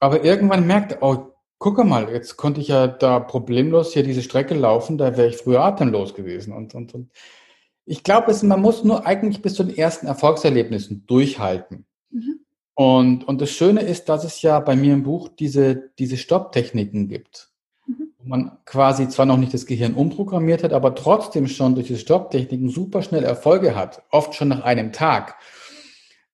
aber 0.00 0.24
irgendwann 0.24 0.66
merkt 0.66 0.92
er, 0.92 1.02
oh, 1.02 1.34
guck 1.58 1.84
mal, 1.84 2.10
jetzt 2.10 2.36
konnte 2.36 2.60
ich 2.60 2.68
ja 2.68 2.86
da 2.86 3.20
problemlos 3.20 3.92
hier 3.92 4.02
diese 4.02 4.22
Strecke 4.22 4.54
laufen, 4.54 4.98
da 4.98 5.16
wäre 5.16 5.28
ich 5.28 5.36
früher 5.36 5.62
atemlos 5.62 6.14
gewesen. 6.14 6.52
Und, 6.52 6.74
und, 6.74 6.94
und 6.94 7.10
ich 7.84 8.02
glaube, 8.02 8.34
man 8.42 8.60
muss 8.60 8.84
nur 8.84 9.06
eigentlich 9.06 9.42
bis 9.42 9.54
zu 9.54 9.64
den 9.64 9.76
ersten 9.76 10.06
Erfolgserlebnissen 10.06 11.06
durchhalten. 11.06 11.86
Mhm. 12.10 12.40
Und, 12.74 13.26
und 13.26 13.40
das 13.40 13.50
Schöne 13.50 13.82
ist, 13.82 14.08
dass 14.08 14.24
es 14.24 14.40
ja 14.42 14.60
bei 14.60 14.76
mir 14.76 14.94
im 14.94 15.02
Buch 15.02 15.28
diese, 15.28 15.90
diese 15.98 16.16
Stopptechniken 16.16 17.08
gibt 17.08 17.47
man 18.24 18.58
quasi 18.64 19.08
zwar 19.08 19.26
noch 19.26 19.36
nicht 19.36 19.54
das 19.54 19.66
Gehirn 19.66 19.94
umprogrammiert 19.94 20.64
hat, 20.64 20.72
aber 20.72 20.94
trotzdem 20.94 21.46
schon 21.46 21.74
durch 21.74 21.86
die 21.86 21.96
Stopptechniken 21.96 22.68
super 22.68 23.02
schnell 23.02 23.24
Erfolge 23.24 23.76
hat, 23.76 24.02
oft 24.10 24.34
schon 24.34 24.48
nach 24.48 24.62
einem 24.62 24.92
Tag. 24.92 25.36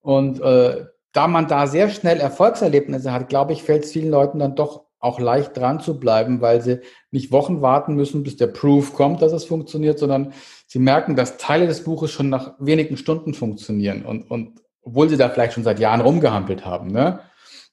Und 0.01 0.41
äh, 0.41 0.87
da 1.13 1.29
man 1.29 1.47
da 1.47 1.67
sehr 1.67 1.91
schnell 1.91 2.21
Erfolgserlebnisse 2.21 3.13
hat, 3.13 3.29
glaube 3.29 3.53
ich, 3.53 3.63
fällt 3.63 3.85
es 3.85 3.93
vielen 3.93 4.11
Leuten 4.11 4.39
dann 4.39 4.57
doch 4.57 4.85
auch 4.99 5.21
leicht 5.21 5.57
dran 5.57 5.81
zu 5.81 6.01
bleiben, 6.01 6.41
weil 6.41 6.63
sie 6.63 6.81
nicht 7.11 7.31
Wochen 7.31 7.61
warten 7.61 7.95
müssen, 7.95 8.23
bis 8.23 8.37
der 8.37 8.47
Proof 8.47 8.95
kommt, 8.95 9.21
dass 9.21 9.33
es 9.33 9.45
funktioniert, 9.45 9.99
sondern 9.99 10.33
sie 10.67 10.79
merken, 10.79 11.15
dass 11.15 11.37
Teile 11.37 11.67
des 11.67 11.85
Buches 11.85 12.11
schon 12.11 12.31
nach 12.31 12.55
wenigen 12.59 12.97
Stunden 12.97 13.35
funktionieren 13.35 14.05
und, 14.05 14.31
und 14.31 14.61
obwohl 14.83 15.09
sie 15.09 15.19
da 15.19 15.29
vielleicht 15.29 15.53
schon 15.53 15.63
seit 15.63 15.79
Jahren 15.79 16.01
rumgehampelt 16.01 16.65
haben. 16.65 16.89
Ne? 16.89 17.21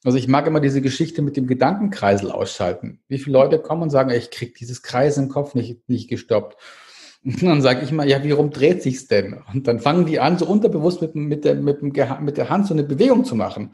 Also 0.04 0.18
ich 0.18 0.28
mag 0.28 0.48
immer 0.48 0.60
diese 0.60 0.82
Geschichte 0.82 1.22
mit 1.22 1.38
dem 1.38 1.48
Gedankenkreisel 1.48 2.32
ausschalten. 2.32 3.02
Wie 3.08 3.20
viele 3.20 3.34
Leute 3.34 3.60
kommen 3.60 3.84
und 3.84 3.90
sagen, 3.92 4.10
ich 4.10 4.32
krieg 4.32 4.56
dieses 4.56 4.82
Kreis 4.82 5.18
im 5.18 5.30
Kopf 5.30 5.54
nicht, 5.54 5.88
nicht 5.88 6.10
gestoppt. 6.10 6.58
Und 7.24 7.44
dann 7.44 7.62
sage 7.62 7.82
ich 7.84 7.92
mal, 7.92 8.10
ja, 8.10 8.24
wie 8.24 8.32
rum 8.32 8.50
dreht 8.50 8.82
sich's 8.82 9.08
denn? 9.08 9.44
Und 9.54 9.68
dann 9.68 9.80
fangen 9.80 10.06
die 10.06 10.20
an, 10.20 10.40
so 10.40 10.46
unterbewusst 10.46 11.02
mit, 11.02 11.16
mit, 11.16 11.46
der, 11.46 11.56
mit, 11.56 11.84
mit 11.84 12.38
der 12.38 12.50
Hand 12.50 12.68
so 12.68 12.74
eine 12.74 12.84
Bewegung 12.84 13.26
zu 13.26 13.36
machen. 13.36 13.72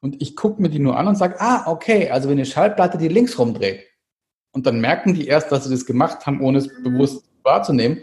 Und 0.00 0.20
ich 0.20 0.36
gucke 0.36 0.60
mir 0.60 0.68
die 0.68 0.80
nur 0.80 0.98
an 0.98 1.08
und 1.08 1.16
sage, 1.16 1.40
ah, 1.40 1.70
okay, 1.70 2.10
also 2.10 2.28
wenn 2.28 2.36
eine 2.36 2.44
Schallplatte 2.44 2.98
die 2.98 3.08
links 3.08 3.38
rumdreht, 3.38 3.84
Und 4.52 4.66
dann 4.66 4.80
merken 4.80 5.14
die 5.14 5.26
erst, 5.26 5.50
dass 5.50 5.64
sie 5.64 5.70
das 5.70 5.86
gemacht 5.86 6.26
haben, 6.26 6.42
ohne 6.42 6.58
es 6.58 6.68
mhm. 6.68 6.82
bewusst 6.82 7.24
wahrzunehmen. 7.42 8.02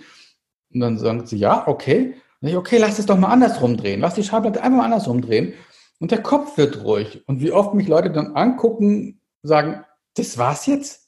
Und 0.74 0.80
dann 0.80 0.97
sagen 0.97 1.28
sie, 1.28 1.38
ja, 1.38 1.67
okay. 1.67 2.15
Und 2.41 2.47
ich, 2.47 2.56
okay, 2.56 2.80
lass 2.80 2.97
es 2.97 3.06
doch 3.06 3.19
mal 3.19 3.28
andersrum 3.28 3.78
drehen. 3.78 4.00
Lass 4.00 4.15
die 4.15 4.24
Schallplatte 4.24 4.63
einmal 4.63 4.86
andersrum 4.86 5.21
drehen. 5.21 5.54
Und 6.02 6.10
der 6.10 6.24
Kopf 6.24 6.58
wird 6.58 6.84
ruhig. 6.84 7.22
Und 7.28 7.42
wie 7.42 7.52
oft 7.52 7.76
mich 7.76 7.88
Leute 7.88 8.10
dann 8.10 8.36
angucken, 8.36 9.22
sagen, 9.44 9.86
das 10.16 10.40
war's 10.40 10.66
jetzt? 10.66 11.08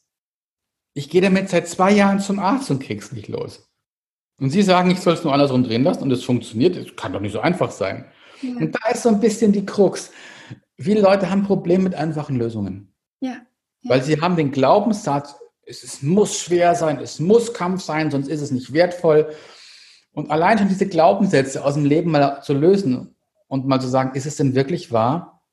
Ich 0.94 1.10
gehe 1.10 1.20
damit 1.20 1.50
seit 1.50 1.68
zwei 1.68 1.92
Jahren 1.92 2.20
zum 2.20 2.38
Arzt 2.38 2.70
und 2.70 2.78
krieg's 2.78 3.12
nicht 3.12 3.28
los. 3.28 3.68
Und 4.40 4.52
Sie 4.52 4.62
sagen, 4.62 4.92
ich 4.92 5.00
soll 5.00 5.16
es 5.16 5.24
nur 5.24 5.34
andersrum 5.34 5.64
drehen 5.64 5.84
lassen 5.84 6.04
und 6.04 6.12
es 6.12 6.24
funktioniert. 6.24 6.78
Das 6.78 6.96
kann 6.96 7.12
doch 7.12 7.22
nicht 7.22 7.32
so 7.32 7.40
einfach 7.40 7.72
sein. 7.72 8.06
Ja. 8.44 8.56
Und 8.58 8.76
da 8.76 8.92
ist 8.92 9.02
so 9.02 9.10
ein 9.10 9.20
bisschen 9.20 9.52
die 9.52 9.66
Krux. 9.66 10.12
Viele 10.78 11.02
Leute 11.02 11.28
haben 11.28 11.44
Probleme 11.44 11.86
mit 11.86 11.96
einfachen 11.96 12.36
Lösungen. 12.36 12.94
Ja. 13.20 13.38
ja. 13.82 13.90
Weil 13.90 14.04
sie 14.04 14.22
haben 14.22 14.36
den 14.36 14.52
Glaubenssatz, 14.52 15.34
es, 15.66 15.84
es 15.84 16.04
muss 16.04 16.38
schwer 16.38 16.76
sein, 16.76 17.00
es 17.00 17.20
muss 17.20 17.56
Kampf 17.56 17.82
sein, 17.82 18.12
sonst 18.12 18.28
ist 18.28 18.42
es 18.42 18.52
nicht 18.52 18.74
wertvoll. 18.74 19.34
Und 20.12 20.30
allein 20.30 20.60
schon 20.60 20.68
diese 20.68 20.88
Glaubenssätze 20.88 21.66
aus 21.66 21.74
dem 21.74 21.86
Leben 21.86 22.12
mal 22.12 22.44
zu 22.44 22.54
lösen 22.54 23.13
und 23.54 23.68
mal 23.68 23.80
zu 23.80 23.88
sagen, 23.88 24.16
ist 24.16 24.26
es 24.26 24.38
denn 24.38 24.56
wirklich 24.56 24.92
wahr? 24.92 25.44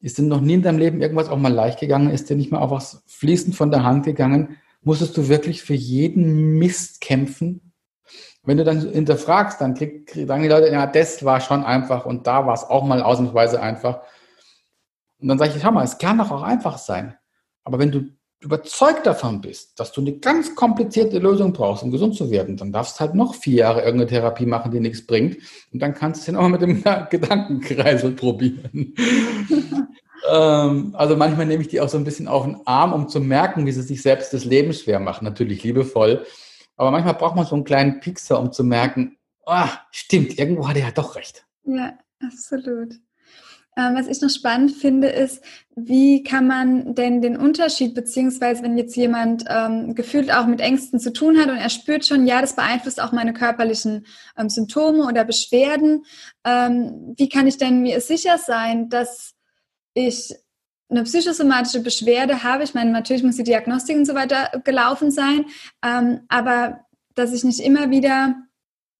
Ist 0.00 0.18
denn 0.18 0.28
noch 0.28 0.42
nie 0.42 0.52
in 0.52 0.60
deinem 0.60 0.76
Leben 0.76 1.00
irgendwas 1.00 1.30
auch 1.30 1.38
mal 1.38 1.50
leicht 1.50 1.80
gegangen? 1.80 2.10
Ist 2.10 2.28
dir 2.28 2.36
nicht 2.36 2.52
mal 2.52 2.60
auch 2.60 2.70
was 2.70 3.02
fließend 3.06 3.56
von 3.56 3.70
der 3.70 3.84
Hand 3.84 4.04
gegangen? 4.04 4.58
Musstest 4.82 5.16
du 5.16 5.28
wirklich 5.28 5.62
für 5.62 5.72
jeden 5.72 6.58
Mist 6.58 7.00
kämpfen? 7.00 7.72
Wenn 8.42 8.58
du 8.58 8.64
dann 8.64 8.82
hinterfragst, 8.82 9.62
dann 9.62 9.72
krieg, 9.72 10.10
sagen 10.10 10.42
die 10.42 10.50
Leute, 10.50 10.70
ja, 10.70 10.86
das 10.86 11.24
war 11.24 11.40
schon 11.40 11.64
einfach 11.64 12.04
und 12.04 12.26
da 12.26 12.46
war 12.46 12.52
es 12.52 12.64
auch 12.64 12.84
mal 12.84 13.02
ausnahmsweise 13.02 13.62
einfach. 13.62 14.02
Und 15.18 15.28
dann 15.28 15.38
sage 15.38 15.52
ich, 15.56 15.62
schau 15.62 15.72
mal, 15.72 15.84
es 15.84 15.96
kann 15.96 16.18
doch 16.18 16.32
auch 16.32 16.42
einfach 16.42 16.76
sein. 16.76 17.16
Aber 17.64 17.78
wenn 17.78 17.92
du 17.92 18.10
überzeugt 18.42 19.06
davon 19.06 19.40
bist, 19.40 19.78
dass 19.78 19.92
du 19.92 20.00
eine 20.00 20.18
ganz 20.18 20.54
komplizierte 20.54 21.18
Lösung 21.18 21.52
brauchst, 21.52 21.82
um 21.82 21.90
gesund 21.90 22.16
zu 22.16 22.30
werden, 22.30 22.56
dann 22.56 22.72
darfst 22.72 22.96
du 22.96 23.00
halt 23.00 23.14
noch 23.14 23.34
vier 23.34 23.54
Jahre 23.54 23.82
irgendeine 23.82 24.10
Therapie 24.10 24.46
machen, 24.46 24.72
die 24.72 24.80
nichts 24.80 25.06
bringt. 25.06 25.36
Und 25.72 25.80
dann 25.80 25.94
kannst 25.94 26.20
du 26.20 26.22
es 26.22 26.26
ja 26.26 26.32
nochmal 26.34 26.50
mit 26.50 26.62
dem 26.62 26.82
Gedankenkreisel 27.10 28.12
probieren. 28.12 28.94
ähm, 30.30 30.94
also 30.94 31.16
manchmal 31.16 31.46
nehme 31.46 31.62
ich 31.62 31.68
die 31.68 31.80
auch 31.80 31.88
so 31.88 31.96
ein 31.96 32.04
bisschen 32.04 32.28
auf 32.28 32.44
den 32.44 32.66
Arm, 32.66 32.92
um 32.92 33.08
zu 33.08 33.20
merken, 33.20 33.64
wie 33.64 33.72
sie 33.72 33.82
sich 33.82 34.02
selbst 34.02 34.32
das 34.32 34.44
Leben 34.44 34.72
schwer 34.72 34.98
machen. 34.98 35.24
Natürlich 35.24 35.62
liebevoll. 35.62 36.26
Aber 36.76 36.90
manchmal 36.90 37.14
braucht 37.14 37.36
man 37.36 37.46
so 37.46 37.54
einen 37.54 37.64
kleinen 37.64 38.00
Pixer, 38.00 38.40
um 38.40 38.50
zu 38.50 38.64
merken, 38.64 39.16
ah, 39.46 39.68
stimmt, 39.92 40.38
irgendwo 40.38 40.68
hat 40.68 40.76
er 40.76 40.86
ja 40.86 40.90
doch 40.90 41.14
recht. 41.14 41.46
Ja, 41.64 41.96
absolut. 42.20 42.94
Ähm, 43.74 43.94
was 43.94 44.06
ich 44.06 44.20
noch 44.20 44.28
spannend 44.28 44.72
finde, 44.72 45.08
ist, 45.08 45.42
wie 45.74 46.22
kann 46.22 46.46
man 46.46 46.94
denn 46.94 47.22
den 47.22 47.38
Unterschied, 47.38 47.94
beziehungsweise 47.94 48.62
wenn 48.62 48.76
jetzt 48.76 48.96
jemand 48.96 49.44
ähm, 49.48 49.94
gefühlt 49.94 50.30
auch 50.30 50.46
mit 50.46 50.60
Ängsten 50.60 51.00
zu 51.00 51.10
tun 51.10 51.38
hat 51.38 51.48
und 51.48 51.56
er 51.56 51.70
spürt 51.70 52.04
schon, 52.04 52.26
ja, 52.26 52.42
das 52.42 52.54
beeinflusst 52.54 53.00
auch 53.00 53.12
meine 53.12 53.32
körperlichen 53.32 54.04
ähm, 54.36 54.50
Symptome 54.50 55.06
oder 55.06 55.24
Beschwerden, 55.24 56.04
ähm, 56.44 57.14
wie 57.16 57.30
kann 57.30 57.46
ich 57.46 57.56
denn 57.56 57.80
mir 57.80 58.00
sicher 58.02 58.36
sein, 58.36 58.90
dass 58.90 59.34
ich 59.94 60.34
eine 60.90 61.04
psychosomatische 61.04 61.80
Beschwerde 61.80 62.42
habe? 62.42 62.64
Ich 62.64 62.74
meine, 62.74 62.90
natürlich 62.90 63.22
muss 63.22 63.36
die 63.36 63.42
Diagnostik 63.42 63.96
und 63.96 64.04
so 64.04 64.14
weiter 64.14 64.60
gelaufen 64.64 65.10
sein, 65.10 65.46
ähm, 65.82 66.20
aber 66.28 66.84
dass 67.14 67.32
ich 67.32 67.42
nicht 67.42 67.60
immer 67.60 67.90
wieder 67.90 68.34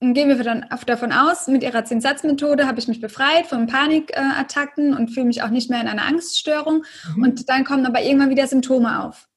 gehen 0.03 0.29
wir 0.29 0.43
dann 0.43 0.67
davon 0.87 1.13
aus, 1.13 1.47
mit 1.47 1.63
ihrer 1.63 1.85
Zinssatzmethode 1.85 2.67
habe 2.67 2.81
ich 2.81 2.89
mich 2.89 3.01
befreit 3.01 3.47
von 3.47 3.69
Panikattacken 3.69 4.97
und 4.97 5.11
fühle 5.11 5.27
mich 5.27 5.43
auch 5.43 5.51
nicht 5.51 5.71
mehr 5.71 5.81
in 5.81 5.87
einer 5.87 6.05
Angststörung. 6.05 6.85
Mhm. 7.15 7.23
Und 7.23 7.49
dann 7.49 7.65
kommen 7.65 7.87
aber 7.87 8.03
irgendwann 8.03 8.31
wieder 8.31 8.47
Symptome 8.47 9.05
auf. 9.05 9.29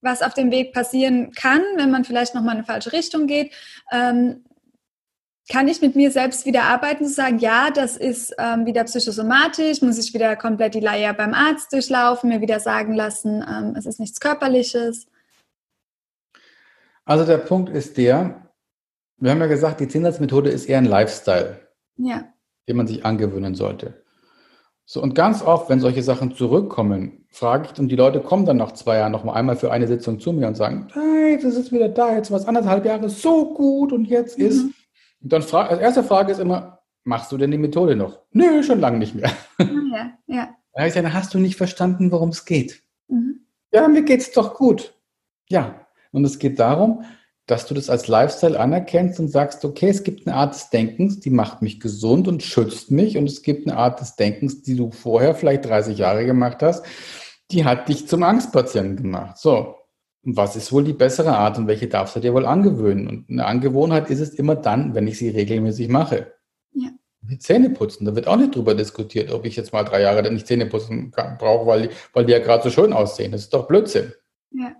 Was 0.00 0.22
auf 0.22 0.34
dem 0.34 0.50
Weg 0.50 0.72
passieren 0.72 1.32
kann, 1.32 1.60
wenn 1.76 1.90
man 1.90 2.04
vielleicht 2.04 2.34
nochmal 2.34 2.54
in 2.54 2.58
eine 2.58 2.66
falsche 2.66 2.92
Richtung 2.92 3.26
geht, 3.26 3.52
ähm, 3.92 4.44
kann 5.50 5.68
ich 5.68 5.80
mit 5.80 5.94
mir 5.94 6.10
selbst 6.10 6.44
wieder 6.44 6.64
arbeiten, 6.64 7.04
zu 7.04 7.12
sagen, 7.12 7.38
ja, 7.38 7.70
das 7.70 7.96
ist 7.96 8.34
ähm, 8.38 8.66
wieder 8.66 8.82
psychosomatisch, 8.84 9.80
muss 9.80 9.98
ich 9.98 10.12
wieder 10.12 10.34
komplett 10.34 10.74
die 10.74 10.80
Leier 10.80 11.12
beim 11.14 11.34
Arzt 11.34 11.72
durchlaufen, 11.72 12.30
mir 12.30 12.40
wieder 12.40 12.58
sagen 12.58 12.94
lassen, 12.94 13.44
ähm, 13.48 13.74
es 13.76 13.86
ist 13.86 14.00
nichts 14.00 14.18
Körperliches. 14.18 15.06
Also 17.04 17.24
der 17.24 17.38
Punkt 17.38 17.70
ist 17.70 17.96
der, 17.96 18.45
wir 19.18 19.30
haben 19.30 19.40
ja 19.40 19.46
gesagt, 19.46 19.80
die 19.80 19.88
Zinssatzmethode 19.88 20.50
ist 20.50 20.66
eher 20.66 20.78
ein 20.78 20.84
Lifestyle, 20.84 21.60
ja. 21.96 22.24
den 22.68 22.76
man 22.76 22.86
sich 22.86 23.04
angewöhnen 23.04 23.54
sollte. 23.54 24.02
So, 24.88 25.02
und 25.02 25.16
ganz 25.16 25.42
oft, 25.42 25.68
wenn 25.68 25.80
solche 25.80 26.02
Sachen 26.02 26.36
zurückkommen, 26.36 27.26
frage 27.30 27.68
ich, 27.72 27.78
und 27.78 27.88
die 27.88 27.96
Leute 27.96 28.20
kommen 28.20 28.46
dann 28.46 28.56
nach 28.56 28.72
zwei 28.72 28.98
Jahren 28.98 29.10
noch 29.10 29.24
mal 29.24 29.32
einmal 29.32 29.56
für 29.56 29.72
eine 29.72 29.88
Sitzung 29.88 30.20
zu 30.20 30.32
mir 30.32 30.46
und 30.46 30.56
sagen, 30.56 30.88
hey, 30.92 31.38
das 31.42 31.56
ist 31.56 31.72
wieder 31.72 31.88
da, 31.88 32.14
jetzt 32.14 32.30
war 32.30 32.38
es 32.38 32.46
anderthalb 32.46 32.84
Jahre 32.84 33.08
so 33.08 33.52
gut 33.52 33.92
und 33.92 34.04
jetzt 34.04 34.38
mhm. 34.38 34.46
ist. 34.46 34.62
Und 35.22 35.32
dann 35.32 35.42
frage, 35.42 35.70
als 35.70 35.80
erste 35.80 36.04
Frage 36.04 36.30
ist 36.30 36.38
immer, 36.38 36.82
machst 37.02 37.32
du 37.32 37.36
denn 37.36 37.50
die 37.50 37.58
Methode 37.58 37.96
noch? 37.96 38.20
Nö, 38.30 38.62
schon 38.62 38.80
lange 38.80 38.98
nicht 38.98 39.14
mehr. 39.14 39.30
Ja, 39.96 40.10
ja. 40.26 40.48
Da 40.74 40.82
heißt 40.82 40.94
ja, 40.94 41.00
dann 41.00 41.14
hast 41.14 41.32
du 41.32 41.38
nicht 41.38 41.56
verstanden, 41.56 42.12
worum 42.12 42.28
es 42.28 42.44
geht. 42.44 42.82
Mhm. 43.08 43.46
Ja, 43.72 43.88
mir 43.88 44.02
geht 44.02 44.20
es 44.20 44.32
doch 44.32 44.52
gut. 44.52 44.94
Ja, 45.48 45.86
und 46.12 46.22
es 46.24 46.38
geht 46.38 46.58
darum, 46.58 47.02
dass 47.46 47.66
du 47.66 47.74
das 47.74 47.88
als 47.88 48.08
Lifestyle 48.08 48.58
anerkennst 48.58 49.20
und 49.20 49.28
sagst, 49.28 49.64
okay, 49.64 49.88
es 49.88 50.02
gibt 50.02 50.26
eine 50.26 50.36
Art 50.36 50.54
des 50.54 50.70
Denkens, 50.70 51.20
die 51.20 51.30
macht 51.30 51.62
mich 51.62 51.78
gesund 51.78 52.26
und 52.26 52.42
schützt 52.42 52.90
mich 52.90 53.16
und 53.16 53.26
es 53.26 53.42
gibt 53.42 53.68
eine 53.68 53.76
Art 53.76 54.00
des 54.00 54.16
Denkens, 54.16 54.62
die 54.62 54.76
du 54.76 54.90
vorher 54.90 55.34
vielleicht 55.34 55.64
30 55.64 55.96
Jahre 55.96 56.26
gemacht 56.26 56.62
hast, 56.62 56.84
die 57.52 57.64
hat 57.64 57.88
dich 57.88 58.08
zum 58.08 58.24
Angstpatienten 58.24 58.96
gemacht. 58.96 59.38
So. 59.38 59.76
Und 60.24 60.36
was 60.36 60.56
ist 60.56 60.72
wohl 60.72 60.82
die 60.82 60.92
bessere 60.92 61.36
Art 61.36 61.56
und 61.56 61.68
welche 61.68 61.86
darfst 61.86 62.16
du 62.16 62.20
dir 62.20 62.34
wohl 62.34 62.46
angewöhnen? 62.46 63.06
Und 63.06 63.30
eine 63.30 63.46
Angewohnheit 63.46 64.10
ist 64.10 64.18
es 64.18 64.34
immer 64.34 64.56
dann, 64.56 64.96
wenn 64.96 65.06
ich 65.06 65.18
sie 65.18 65.28
regelmäßig 65.28 65.88
mache. 65.88 66.32
Ja. 66.72 66.88
Die 67.22 67.38
Zähne 67.38 67.70
putzen, 67.70 68.04
da 68.06 68.16
wird 68.16 68.26
auch 68.26 68.36
nicht 68.36 68.56
drüber 68.56 68.74
diskutiert, 68.74 69.32
ob 69.32 69.44
ich 69.44 69.54
jetzt 69.54 69.72
mal 69.72 69.84
drei 69.84 70.02
Jahre 70.02 70.28
nicht 70.32 70.48
Zähne 70.48 70.66
putzen 70.66 71.12
brauche, 71.12 71.66
weil 71.66 71.90
weil 72.12 72.24
die 72.24 72.32
ja 72.32 72.40
gerade 72.40 72.64
so 72.64 72.70
schön 72.70 72.92
aussehen. 72.92 73.30
Das 73.30 73.42
ist 73.42 73.54
doch 73.54 73.68
Blödsinn. 73.68 74.12
Ja. 74.50 74.72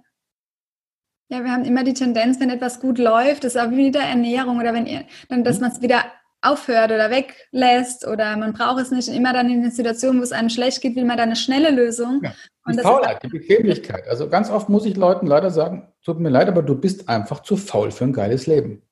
Ja, 1.29 1.43
wir 1.43 1.51
haben 1.51 1.65
immer 1.65 1.83
die 1.83 1.95
Tendenz, 1.95 2.39
wenn 2.39 2.51
etwas 2.51 2.81
gut 2.81 2.99
läuft, 2.99 3.45
das 3.45 3.57
ist 3.57 3.61
auch 3.61 3.71
wieder 3.71 4.01
Ernährung 4.01 4.61
oder 4.61 4.73
wenn 4.73 4.87
ihr, 4.87 5.05
dann, 5.29 5.43
dass 5.43 5.57
mhm. 5.57 5.62
man 5.62 5.73
es 5.73 5.83
wieder 5.83 6.05
aufhört 6.41 6.93
oder 6.93 7.11
weglässt 7.11 8.07
oder 8.07 8.37
man 8.37 8.53
braucht 8.53 8.81
es 8.81 8.91
nicht. 8.91 9.09
Und 9.09 9.15
immer 9.15 9.33
dann 9.33 9.51
in 9.51 9.62
der 9.62 9.71
Situation, 9.71 10.19
wo 10.19 10.23
es 10.23 10.33
einem 10.33 10.51
schlecht 10.51 10.81
geht, 10.81 10.95
will 10.95 11.05
man 11.05 11.17
dann 11.17 11.29
eine 11.29 11.37
schnelle 11.37 11.71
Lösung. 11.71 12.21
Ja. 12.23 12.35
Die 12.69 12.79
Faulheit, 12.79 13.23
die 13.23 13.29
Bequemlichkeit. 13.29 14.09
Also 14.09 14.29
ganz 14.29 14.51
oft 14.51 14.69
muss 14.69 14.87
ich 14.87 14.97
Leuten 14.97 15.27
leider 15.27 15.51
sagen, 15.51 15.89
tut 16.05 16.19
mir 16.19 16.31
leid, 16.31 16.49
aber 16.49 16.62
du 16.62 16.75
bist 16.75 17.09
einfach 17.09 17.41
zu 17.41 17.57
faul 17.57 17.91
für 17.91 18.05
ein 18.05 18.12
geiles 18.12 18.47
Leben. 18.47 18.83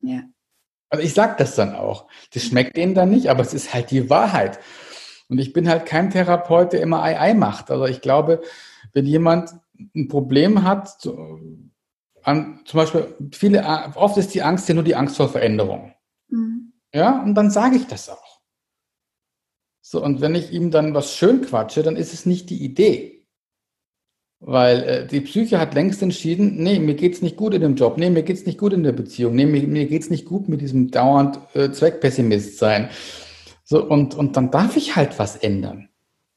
Ja. 0.00 0.22
Also 0.90 1.04
ich 1.04 1.12
sage 1.12 1.34
das 1.38 1.54
dann 1.54 1.74
auch. 1.74 2.06
Das 2.32 2.44
schmeckt 2.44 2.76
denen 2.76 2.94
dann 2.94 3.10
nicht, 3.10 3.28
aber 3.28 3.42
es 3.42 3.52
ist 3.52 3.74
halt 3.74 3.90
die 3.90 4.08
Wahrheit. 4.08 4.58
Und 5.28 5.38
ich 5.38 5.52
bin 5.52 5.68
halt 5.68 5.84
kein 5.84 6.10
Therapeut, 6.10 6.72
der 6.72 6.80
immer 6.80 7.02
Ei 7.02 7.20
Ei 7.20 7.34
macht. 7.34 7.70
Also 7.70 7.84
ich 7.84 8.00
glaube, 8.00 8.40
wenn 8.94 9.04
jemand 9.04 9.52
ein 9.94 10.08
Problem 10.08 10.64
hat, 10.64 10.96
an, 12.28 12.60
zum 12.64 12.78
Beispiel, 12.78 13.14
viele, 13.32 13.64
oft 13.94 14.16
ist 14.18 14.34
die 14.34 14.42
Angst 14.42 14.68
ja 14.68 14.74
nur 14.74 14.84
die 14.84 14.94
Angst 14.94 15.16
vor 15.16 15.28
Veränderung. 15.28 15.94
Mhm. 16.28 16.72
Ja, 16.94 17.22
und 17.22 17.34
dann 17.34 17.50
sage 17.50 17.76
ich 17.76 17.86
das 17.86 18.08
auch. 18.08 18.40
So, 19.80 20.04
und 20.04 20.20
wenn 20.20 20.34
ich 20.34 20.52
ihm 20.52 20.70
dann 20.70 20.92
was 20.92 21.14
schön 21.14 21.40
quatsche, 21.40 21.82
dann 21.82 21.96
ist 21.96 22.12
es 22.12 22.26
nicht 22.26 22.50
die 22.50 22.62
Idee. 22.62 23.26
Weil 24.40 24.82
äh, 24.82 25.06
die 25.06 25.22
Psyche 25.22 25.58
hat 25.58 25.74
längst 25.74 26.02
entschieden, 26.02 26.62
nee, 26.62 26.78
mir 26.78 26.94
geht's 26.94 27.22
nicht 27.22 27.36
gut 27.36 27.54
in 27.54 27.62
dem 27.62 27.74
Job, 27.74 27.96
nee, 27.96 28.10
mir 28.10 28.22
geht's 28.22 28.46
nicht 28.46 28.58
gut 28.58 28.72
in 28.72 28.82
der 28.82 28.92
Beziehung, 28.92 29.34
nee, 29.34 29.46
mir, 29.46 29.66
mir 29.66 29.86
geht's 29.86 30.10
nicht 30.10 30.26
gut 30.26 30.48
mit 30.48 30.60
diesem 30.60 30.90
dauernd 30.90 31.40
äh, 31.54 31.72
Zweckpessimist 31.72 32.58
sein. 32.58 32.90
So, 33.64 33.84
und, 33.84 34.14
und 34.14 34.36
dann 34.36 34.50
darf 34.50 34.76
ich 34.76 34.94
halt 34.94 35.18
was 35.18 35.36
ändern. 35.36 35.88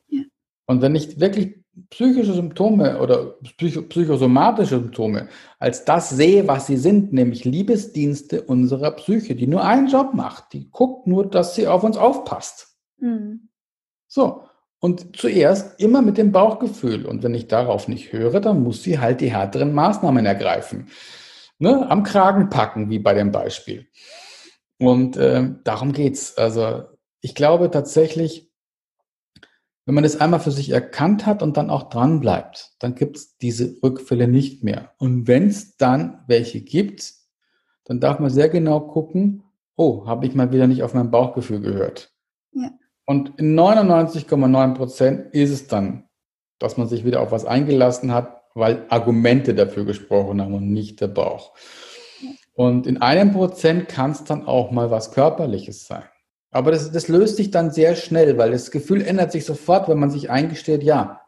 Ja. 0.07 0.23
Und 0.65 0.81
wenn 0.81 0.95
ich 0.95 1.19
wirklich 1.19 1.60
psychische 1.89 2.33
Symptome 2.33 2.99
oder 2.99 3.37
psycho 3.57 3.83
psychosomatische 3.83 4.79
Symptome 4.79 5.29
als 5.59 5.85
das 5.85 6.09
sehe, 6.09 6.47
was 6.47 6.67
sie 6.67 6.77
sind, 6.77 7.13
nämlich 7.13 7.45
Liebesdienste 7.45 8.41
unserer 8.43 8.91
Psyche, 8.91 9.35
die 9.35 9.47
nur 9.47 9.63
einen 9.63 9.87
Job 9.87 10.13
macht. 10.13 10.53
Die 10.53 10.69
guckt 10.69 11.07
nur, 11.07 11.29
dass 11.29 11.55
sie 11.55 11.67
auf 11.67 11.83
uns 11.83 11.97
aufpasst. 11.97 12.75
Mhm. 12.97 13.49
So. 14.07 14.43
Und 14.79 15.15
zuerst 15.15 15.79
immer 15.79 16.01
mit 16.01 16.17
dem 16.17 16.31
Bauchgefühl. 16.31 17.05
Und 17.05 17.21
wenn 17.21 17.35
ich 17.35 17.47
darauf 17.47 17.87
nicht 17.87 18.11
höre, 18.11 18.39
dann 18.39 18.63
muss 18.63 18.81
sie 18.81 18.97
halt 18.97 19.21
die 19.21 19.31
härteren 19.31 19.73
Maßnahmen 19.73 20.25
ergreifen. 20.25 20.87
Ne? 21.59 21.89
Am 21.89 22.01
Kragen 22.01 22.49
packen, 22.49 22.89
wie 22.89 22.97
bei 22.97 23.13
dem 23.13 23.31
Beispiel. 23.31 23.87
Und 24.79 25.17
äh, 25.17 25.51
darum 25.63 25.93
geht's. 25.93 26.35
Also 26.35 26.85
ich 27.21 27.35
glaube 27.35 27.69
tatsächlich, 27.69 28.50
wenn 29.91 29.95
man 29.95 30.05
das 30.05 30.21
einmal 30.21 30.39
für 30.39 30.51
sich 30.51 30.69
erkannt 30.69 31.25
hat 31.25 31.43
und 31.43 31.57
dann 31.57 31.69
auch 31.69 31.89
dran 31.89 32.21
bleibt, 32.21 32.71
dann 32.79 32.95
gibt 32.95 33.17
es 33.17 33.37
diese 33.39 33.75
Rückfälle 33.83 34.25
nicht 34.25 34.63
mehr. 34.63 34.91
Und 34.99 35.27
wenn 35.27 35.47
es 35.49 35.75
dann 35.75 36.23
welche 36.27 36.61
gibt, 36.61 37.13
dann 37.83 37.99
darf 37.99 38.19
man 38.19 38.29
sehr 38.29 38.47
genau 38.47 38.79
gucken, 38.79 39.43
oh, 39.75 40.05
habe 40.05 40.25
ich 40.25 40.33
mal 40.33 40.53
wieder 40.53 40.67
nicht 40.67 40.81
auf 40.83 40.93
mein 40.93 41.11
Bauchgefühl 41.11 41.59
gehört. 41.59 42.13
Ja. 42.53 42.71
Und 43.05 43.37
in 43.37 43.53
99,9 43.53 44.75
Prozent 44.75 45.35
ist 45.35 45.51
es 45.51 45.67
dann, 45.67 46.05
dass 46.57 46.77
man 46.77 46.87
sich 46.87 47.03
wieder 47.03 47.19
auf 47.19 47.33
was 47.33 47.43
eingelassen 47.43 48.13
hat, 48.13 48.43
weil 48.53 48.85
Argumente 48.87 49.53
dafür 49.53 49.83
gesprochen 49.83 50.41
haben 50.41 50.53
und 50.53 50.71
nicht 50.71 51.01
der 51.01 51.09
Bauch. 51.09 51.51
Und 52.53 52.87
in 52.87 53.01
einem 53.01 53.33
Prozent 53.33 53.89
kann 53.89 54.11
es 54.11 54.23
dann 54.23 54.47
auch 54.47 54.71
mal 54.71 54.89
was 54.89 55.11
Körperliches 55.11 55.85
sein. 55.85 56.05
Aber 56.51 56.71
das, 56.71 56.91
das 56.91 57.07
löst 57.07 57.37
sich 57.37 57.49
dann 57.49 57.71
sehr 57.71 57.95
schnell, 57.95 58.37
weil 58.37 58.51
das 58.51 58.71
Gefühl 58.71 59.01
ändert 59.01 59.31
sich 59.31 59.45
sofort, 59.45 59.87
wenn 59.87 59.99
man 59.99 60.11
sich 60.11 60.29
eingesteht, 60.29 60.83
ja, 60.83 61.21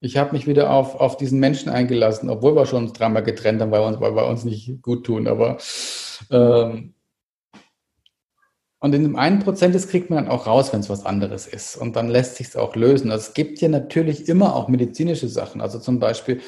ich 0.00 0.16
habe 0.16 0.32
mich 0.32 0.46
wieder 0.46 0.70
auf, 0.70 0.94
auf 0.94 1.16
diesen 1.16 1.40
Menschen 1.40 1.70
eingelassen, 1.70 2.30
obwohl 2.30 2.54
wir 2.54 2.66
schon 2.66 2.84
uns 2.84 2.92
dreimal 2.92 3.22
getrennt 3.22 3.60
haben, 3.60 3.70
weil 3.70 3.80
wir 3.80 3.86
uns, 3.88 4.00
weil 4.00 4.14
wir 4.14 4.26
uns 4.26 4.44
nicht 4.44 4.80
gut 4.80 5.04
tun. 5.04 5.26
Aber 5.26 5.58
ähm, 6.30 6.94
und 8.80 8.94
in 8.94 9.02
dem 9.02 9.16
einen 9.16 9.40
Prozent, 9.40 9.74
das 9.74 9.88
kriegt 9.88 10.08
man 10.08 10.24
dann 10.24 10.32
auch 10.32 10.46
raus, 10.46 10.72
wenn 10.72 10.80
es 10.80 10.88
was 10.88 11.04
anderes 11.04 11.48
ist. 11.48 11.76
Und 11.76 11.96
dann 11.96 12.08
lässt 12.08 12.36
sich 12.36 12.48
es 12.48 12.56
auch 12.56 12.76
lösen. 12.76 13.10
Also 13.10 13.28
es 13.28 13.34
gibt 13.34 13.60
ja 13.60 13.68
natürlich 13.68 14.28
immer 14.28 14.54
auch 14.54 14.68
medizinische 14.68 15.28
Sachen. 15.28 15.60
Also 15.60 15.80
zum 15.80 15.98
Beispiel 15.98 16.40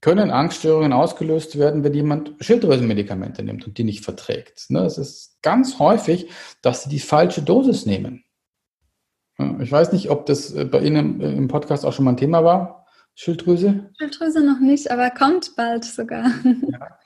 können 0.00 0.30
Angststörungen 0.30 0.92
ausgelöst 0.92 1.58
werden, 1.58 1.84
wenn 1.84 1.94
jemand 1.94 2.34
Schilddrüsenmedikamente 2.40 3.42
nimmt 3.42 3.66
und 3.66 3.76
die 3.76 3.84
nicht 3.84 4.04
verträgt. 4.04 4.70
Ne, 4.70 4.80
es 4.80 4.98
ist 4.98 5.42
ganz 5.42 5.78
häufig, 5.78 6.30
dass 6.62 6.84
sie 6.84 6.88
die 6.90 7.00
falsche 7.00 7.42
Dosis 7.42 7.86
nehmen. 7.86 8.24
Ich 9.60 9.72
weiß 9.72 9.92
nicht, 9.92 10.10
ob 10.10 10.26
das 10.26 10.52
äh, 10.52 10.64
bei 10.64 10.80
Ihnen 10.80 11.20
im 11.20 11.48
Podcast 11.48 11.84
auch 11.84 11.92
schon 11.92 12.04
mal 12.04 12.12
ein 12.12 12.16
Thema 12.18 12.44
war. 12.44 12.86
Schilddrüse? 13.14 13.90
Schilddrüse 13.98 14.44
noch 14.44 14.60
nicht, 14.60 14.90
aber 14.90 15.10
kommt 15.10 15.54
bald 15.56 15.84
sogar. 15.84 16.30
Ja. 16.44 16.98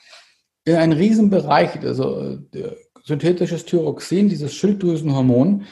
In 0.67 0.77
einem 0.77 0.93
Riesenbereich, 0.93 1.81
also 1.83 2.39
äh, 2.53 2.77
synthetisches 3.05 3.67
Thyroxin, 3.67 4.29
dieses 4.29 4.55
Schilddrüsenhormon, 4.55 5.67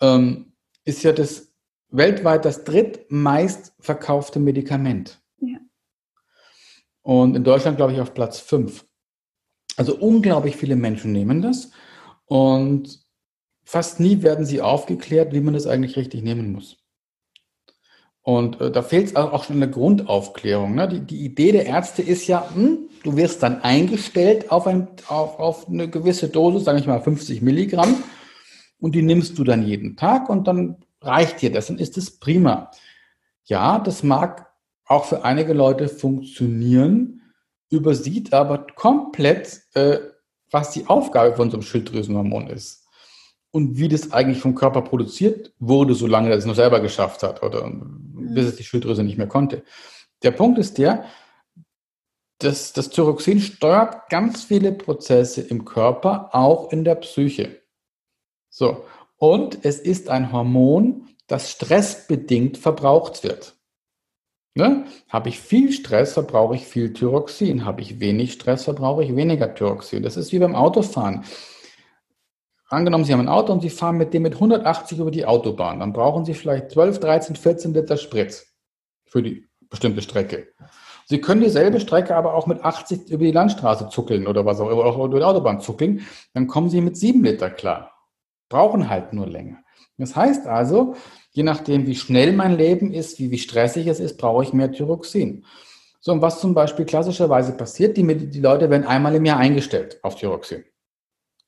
ähm, 0.00 0.52
ist 0.84 1.02
ja 1.02 1.12
das 1.12 1.52
weltweit 1.90 2.44
das 2.44 2.64
drittmeist 2.64 3.72
verkaufte 3.80 4.38
Medikament. 4.38 5.20
Und 7.08 7.36
in 7.36 7.42
Deutschland, 7.42 7.78
glaube 7.78 7.94
ich, 7.94 8.02
auf 8.02 8.12
Platz 8.12 8.38
5. 8.38 8.84
Also 9.78 9.96
unglaublich 9.96 10.56
viele 10.56 10.76
Menschen 10.76 11.10
nehmen 11.10 11.40
das 11.40 11.70
und 12.26 13.00
fast 13.64 13.98
nie 13.98 14.20
werden 14.20 14.44
sie 14.44 14.60
aufgeklärt, 14.60 15.32
wie 15.32 15.40
man 15.40 15.54
das 15.54 15.66
eigentlich 15.66 15.96
richtig 15.96 16.22
nehmen 16.22 16.52
muss. 16.52 16.76
Und 18.20 18.60
äh, 18.60 18.70
da 18.70 18.82
fehlt 18.82 19.06
es 19.06 19.16
auch 19.16 19.42
schon 19.42 19.54
in 19.54 19.60
der 19.60 19.70
Grundaufklärung. 19.70 20.74
Ne? 20.74 20.86
Die, 20.86 21.00
die, 21.00 21.24
Idee 21.24 21.52
der 21.52 21.64
Ärzte 21.64 22.02
ist 22.02 22.26
ja, 22.26 22.46
hm, 22.54 22.90
du 23.02 23.16
wirst 23.16 23.42
dann 23.42 23.62
eingestellt 23.62 24.52
auf, 24.52 24.66
ein, 24.66 24.88
auf, 25.06 25.38
auf 25.38 25.66
eine 25.66 25.88
gewisse 25.88 26.28
Dosis, 26.28 26.64
sage 26.64 26.78
ich 26.78 26.86
mal 26.86 27.00
50 27.00 27.40
Milligramm, 27.40 28.04
und 28.80 28.94
die 28.94 29.02
nimmst 29.02 29.38
du 29.38 29.44
dann 29.44 29.66
jeden 29.66 29.96
Tag 29.96 30.28
und 30.28 30.46
dann 30.46 30.76
reicht 31.00 31.40
dir 31.40 31.50
das, 31.50 31.68
dann 31.68 31.78
ist 31.78 31.96
es 31.96 32.20
prima. 32.20 32.70
Ja, 33.44 33.78
das 33.78 34.02
mag 34.02 34.47
auch 34.88 35.04
für 35.04 35.24
einige 35.24 35.52
Leute 35.52 35.88
funktionieren, 35.88 37.22
übersieht 37.70 38.32
aber 38.32 38.66
komplett, 38.74 39.60
äh, 39.74 39.98
was 40.50 40.70
die 40.70 40.86
Aufgabe 40.86 41.36
von 41.36 41.50
so 41.50 41.56
einem 41.56 41.62
Schilddrüsenhormon 41.62 42.48
ist 42.48 42.86
und 43.50 43.76
wie 43.76 43.88
das 43.88 44.12
eigentlich 44.12 44.40
vom 44.40 44.54
Körper 44.54 44.82
produziert 44.82 45.52
wurde, 45.58 45.94
solange 45.94 46.30
er 46.30 46.36
es 46.36 46.46
noch 46.46 46.54
selber 46.54 46.80
geschafft 46.80 47.22
hat 47.22 47.42
oder 47.42 47.66
mhm. 47.66 48.34
bis 48.34 48.46
es 48.46 48.56
die 48.56 48.64
Schilddrüse 48.64 49.02
nicht 49.02 49.18
mehr 49.18 49.28
konnte. 49.28 49.62
Der 50.22 50.30
Punkt 50.30 50.58
ist 50.58 50.78
der, 50.78 51.04
dass 52.38 52.72
das 52.72 52.90
Thyroxin 52.90 53.40
steuert 53.40 54.08
ganz 54.08 54.44
viele 54.44 54.72
Prozesse 54.72 55.42
im 55.42 55.64
Körper, 55.64 56.30
auch 56.32 56.72
in 56.72 56.84
der 56.84 56.94
Psyche. 56.96 57.60
So. 58.48 58.84
Und 59.16 59.64
es 59.64 59.80
ist 59.80 60.08
ein 60.08 60.32
Hormon, 60.32 61.08
das 61.26 61.50
stressbedingt 61.50 62.56
verbraucht 62.56 63.24
wird. 63.24 63.57
Ne? 64.54 64.84
Habe 65.08 65.28
ich 65.28 65.40
viel 65.40 65.72
Stress, 65.72 66.14
verbrauche 66.14 66.56
ich 66.56 66.66
viel 66.66 66.92
Thyroxin. 66.92 67.64
Habe 67.64 67.80
ich 67.80 68.00
wenig 68.00 68.32
Stress, 68.32 68.64
verbrauche 68.64 69.04
ich 69.04 69.14
weniger 69.14 69.54
Thyroxin. 69.54 70.02
Das 70.02 70.16
ist 70.16 70.32
wie 70.32 70.38
beim 70.38 70.54
Autofahren. 70.54 71.24
Angenommen, 72.68 73.04
Sie 73.04 73.12
haben 73.12 73.20
ein 73.20 73.28
Auto 73.28 73.52
und 73.52 73.62
Sie 73.62 73.70
fahren 73.70 73.96
mit 73.96 74.12
dem 74.12 74.22
mit 74.22 74.34
180 74.34 74.98
über 74.98 75.10
die 75.10 75.24
Autobahn. 75.24 75.80
Dann 75.80 75.92
brauchen 75.92 76.24
Sie 76.24 76.34
vielleicht 76.34 76.70
12, 76.72 77.00
13, 77.00 77.36
14 77.36 77.72
Liter 77.72 77.96
Sprit 77.96 78.46
für 79.06 79.22
die 79.22 79.46
bestimmte 79.70 80.02
Strecke. 80.02 80.48
Sie 81.06 81.20
können 81.20 81.40
dieselbe 81.40 81.80
Strecke 81.80 82.14
aber 82.14 82.34
auch 82.34 82.46
mit 82.46 82.62
80 82.62 83.08
über 83.08 83.24
die 83.24 83.32
Landstraße 83.32 83.88
zuckeln 83.88 84.26
oder 84.26 84.44
was 84.44 84.60
auch 84.60 84.70
immer, 84.70 84.84
oder 84.84 85.04
über 85.04 85.18
die 85.20 85.24
Autobahn 85.24 85.60
zuckeln. 85.60 86.06
Dann 86.34 86.46
kommen 86.46 86.68
Sie 86.68 86.82
mit 86.82 86.98
7 86.98 87.24
Liter 87.24 87.48
klar. 87.48 87.92
Brauchen 88.50 88.90
halt 88.90 89.14
nur 89.14 89.26
länger. 89.26 89.58
Das 89.96 90.14
heißt 90.14 90.46
also, 90.46 90.94
je 91.38 91.44
nachdem, 91.44 91.86
wie 91.86 91.94
schnell 91.94 92.32
mein 92.32 92.56
Leben 92.56 92.92
ist, 92.92 93.20
wie, 93.20 93.30
wie 93.30 93.38
stressig 93.38 93.86
es 93.86 94.00
ist, 94.00 94.16
brauche 94.18 94.42
ich 94.42 94.52
mehr 94.52 94.72
Thyroxin. 94.72 95.44
So, 96.00 96.10
und 96.10 96.20
was 96.20 96.40
zum 96.40 96.52
Beispiel 96.52 96.84
klassischerweise 96.84 97.52
passiert, 97.52 97.96
die, 97.96 98.04
die 98.04 98.40
Leute 98.40 98.70
werden 98.70 98.84
einmal 98.84 99.14
im 99.14 99.24
Jahr 99.24 99.38
eingestellt 99.38 100.00
auf 100.02 100.16
Thyroxin. 100.16 100.64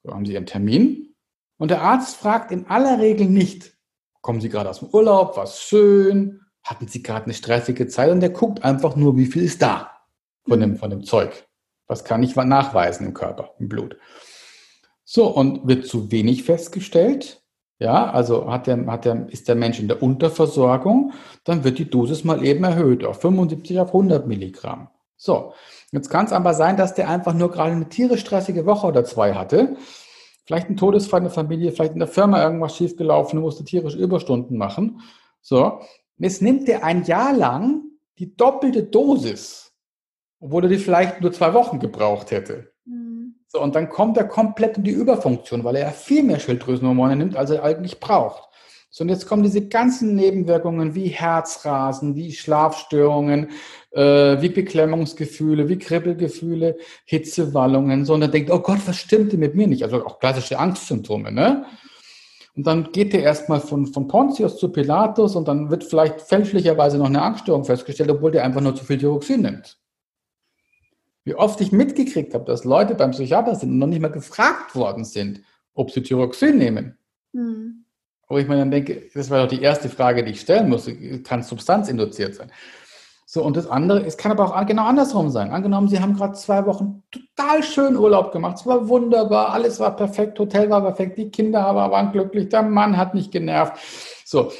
So 0.04 0.14
haben 0.14 0.24
Sie 0.24 0.34
Ihren 0.34 0.46
Termin, 0.46 1.16
und 1.58 1.72
der 1.72 1.82
Arzt 1.82 2.16
fragt 2.16 2.52
in 2.52 2.68
aller 2.68 3.00
Regel 3.00 3.26
nicht, 3.26 3.76
kommen 4.22 4.40
Sie 4.40 4.48
gerade 4.48 4.70
aus 4.70 4.78
dem 4.78 4.90
Urlaub, 4.90 5.36
was 5.36 5.60
schön, 5.60 6.40
hatten 6.62 6.86
Sie 6.86 7.02
gerade 7.02 7.24
eine 7.24 7.34
stressige 7.34 7.88
Zeit 7.88 8.10
und 8.10 8.20
der 8.20 8.30
guckt 8.30 8.62
einfach 8.62 8.94
nur, 8.94 9.16
wie 9.16 9.26
viel 9.26 9.42
ist 9.42 9.60
da 9.60 9.90
von 10.46 10.60
dem, 10.60 10.76
von 10.76 10.90
dem 10.90 11.02
Zeug. 11.02 11.48
Was 11.88 12.04
kann 12.04 12.22
ich 12.22 12.36
nachweisen 12.36 13.08
im 13.08 13.14
Körper, 13.14 13.54
im 13.58 13.68
Blut. 13.68 13.96
So, 15.04 15.26
und 15.26 15.66
wird 15.66 15.84
zu 15.84 16.12
wenig 16.12 16.44
festgestellt, 16.44 17.39
ja, 17.80 18.10
also 18.10 18.50
hat 18.50 18.68
der, 18.68 18.86
hat 18.86 19.04
der, 19.04 19.26
ist 19.30 19.48
der 19.48 19.56
Mensch 19.56 19.80
in 19.80 19.88
der 19.88 20.00
Unterversorgung, 20.02 21.12
dann 21.42 21.64
wird 21.64 21.78
die 21.78 21.90
Dosis 21.90 22.22
mal 22.22 22.44
eben 22.44 22.62
erhöht 22.62 23.04
auf 23.04 23.20
75 23.20 23.80
auf 23.80 23.88
100 23.88 24.28
Milligramm. 24.28 24.88
So, 25.16 25.54
jetzt 25.90 26.08
kann 26.08 26.26
es 26.26 26.32
aber 26.32 26.54
sein, 26.54 26.76
dass 26.76 26.94
der 26.94 27.08
einfach 27.08 27.34
nur 27.34 27.50
gerade 27.50 27.72
eine 27.72 27.88
tierisch 27.88 28.20
stressige 28.20 28.64
Woche 28.66 28.86
oder 28.86 29.04
zwei 29.04 29.34
hatte 29.34 29.76
Vielleicht 30.50 30.68
ein 30.68 30.76
Todesfall 30.76 31.18
in 31.20 31.26
der 31.26 31.32
Familie, 31.32 31.70
vielleicht 31.70 31.92
in 31.92 32.00
der 32.00 32.08
Firma 32.08 32.42
irgendwas 32.42 32.76
schiefgelaufen, 32.76 33.36
du 33.36 33.42
musst 33.42 33.64
tierisch 33.64 33.94
Überstunden 33.94 34.58
machen. 34.58 35.00
So. 35.40 35.78
Jetzt 36.18 36.42
nimmt 36.42 36.66
der 36.66 36.82
ein 36.82 37.04
Jahr 37.04 37.32
lang 37.32 37.82
die 38.18 38.34
doppelte 38.34 38.82
Dosis, 38.82 39.72
obwohl 40.40 40.64
er 40.64 40.70
die 40.70 40.78
vielleicht 40.78 41.20
nur 41.20 41.30
zwei 41.30 41.54
Wochen 41.54 41.78
gebraucht 41.78 42.32
hätte. 42.32 42.72
So, 43.52 43.60
und 43.60 43.74
dann 43.74 43.88
kommt 43.88 44.16
er 44.16 44.28
komplett 44.28 44.76
in 44.76 44.84
die 44.84 44.92
Überfunktion, 44.92 45.64
weil 45.64 45.74
er 45.74 45.90
viel 45.90 46.22
mehr 46.22 46.38
Schilddrüsenhormone 46.38 47.16
nimmt, 47.16 47.34
als 47.34 47.50
er 47.50 47.64
eigentlich 47.64 47.98
braucht. 47.98 48.48
So, 48.90 49.02
und 49.02 49.08
jetzt 49.08 49.26
kommen 49.26 49.42
diese 49.42 49.66
ganzen 49.66 50.14
Nebenwirkungen 50.14 50.94
wie 50.94 51.08
Herzrasen, 51.08 52.14
wie 52.14 52.32
Schlafstörungen, 52.32 53.50
äh, 53.90 54.40
wie 54.40 54.50
Beklemmungsgefühle, 54.50 55.68
wie 55.68 55.78
Kribbelgefühle, 55.78 56.76
Hitzewallungen, 57.06 58.04
so, 58.04 58.14
und 58.14 58.22
er 58.22 58.28
denkt, 58.28 58.52
oh 58.52 58.60
Gott, 58.60 58.78
was 58.86 58.98
stimmte 58.98 59.36
mit 59.36 59.56
mir 59.56 59.66
nicht? 59.66 59.82
Also 59.82 60.06
auch 60.06 60.20
klassische 60.20 60.58
Angstsymptome, 60.58 61.32
ne? 61.32 61.66
Und 62.54 62.66
dann 62.68 62.92
geht 62.92 63.14
er 63.14 63.22
erstmal 63.22 63.60
von, 63.60 63.86
von 63.88 64.06
Pontius 64.06 64.58
zu 64.58 64.70
Pilatus 64.70 65.34
und 65.34 65.48
dann 65.48 65.70
wird 65.70 65.82
vielleicht 65.82 66.20
fälschlicherweise 66.20 66.98
noch 66.98 67.06
eine 67.06 67.22
Angststörung 67.22 67.64
festgestellt, 67.64 68.10
obwohl 68.10 68.30
der 68.30 68.44
einfach 68.44 68.60
nur 68.60 68.76
zu 68.76 68.84
viel 68.84 68.98
Dioxin 68.98 69.42
nimmt. 69.42 69.79
Wie 71.24 71.34
oft 71.34 71.60
ich 71.60 71.72
mitgekriegt 71.72 72.34
habe, 72.34 72.44
dass 72.44 72.64
Leute 72.64 72.94
beim 72.94 73.10
Psychiater 73.10 73.54
sind 73.54 73.70
und 73.70 73.78
noch 73.78 73.86
nicht 73.86 74.00
mal 74.00 74.08
gefragt 74.08 74.74
worden 74.74 75.04
sind, 75.04 75.42
ob 75.74 75.90
sie 75.90 76.02
Thyroxin 76.02 76.58
nehmen. 76.58 76.98
Mhm. 77.32 77.84
Wo 78.28 78.38
ich 78.38 78.48
mir 78.48 78.56
dann 78.56 78.70
denke, 78.70 79.10
das 79.12 79.28
war 79.28 79.42
doch 79.42 79.48
die 79.48 79.60
erste 79.62 79.88
Frage, 79.88 80.24
die 80.24 80.32
ich 80.32 80.40
stellen 80.40 80.68
muss. 80.68 80.88
Kann 81.24 81.42
Substanz 81.42 81.88
induziert 81.88 82.34
sein? 82.34 82.50
So, 83.26 83.44
und 83.44 83.56
das 83.56 83.68
andere, 83.68 84.04
es 84.04 84.16
kann 84.16 84.32
aber 84.32 84.44
auch 84.44 84.66
genau 84.66 84.86
andersrum 84.86 85.30
sein. 85.30 85.50
Angenommen, 85.50 85.86
Sie 85.88 86.00
haben 86.00 86.14
gerade 86.14 86.34
zwei 86.34 86.66
Wochen 86.66 87.04
total 87.12 87.62
schön 87.62 87.96
Urlaub 87.96 88.32
gemacht. 88.32 88.56
Es 88.58 88.66
war 88.66 88.88
wunderbar, 88.88 89.50
alles 89.50 89.78
war 89.78 89.94
perfekt, 89.94 90.38
Hotel 90.38 90.68
war 90.68 90.82
perfekt, 90.82 91.16
die 91.16 91.30
Kinder 91.30 91.74
waren 91.74 92.10
glücklich, 92.10 92.48
der 92.48 92.62
Mann 92.62 92.96
hat 92.96 93.14
nicht 93.14 93.30
genervt. 93.30 93.74
So, 94.24 94.50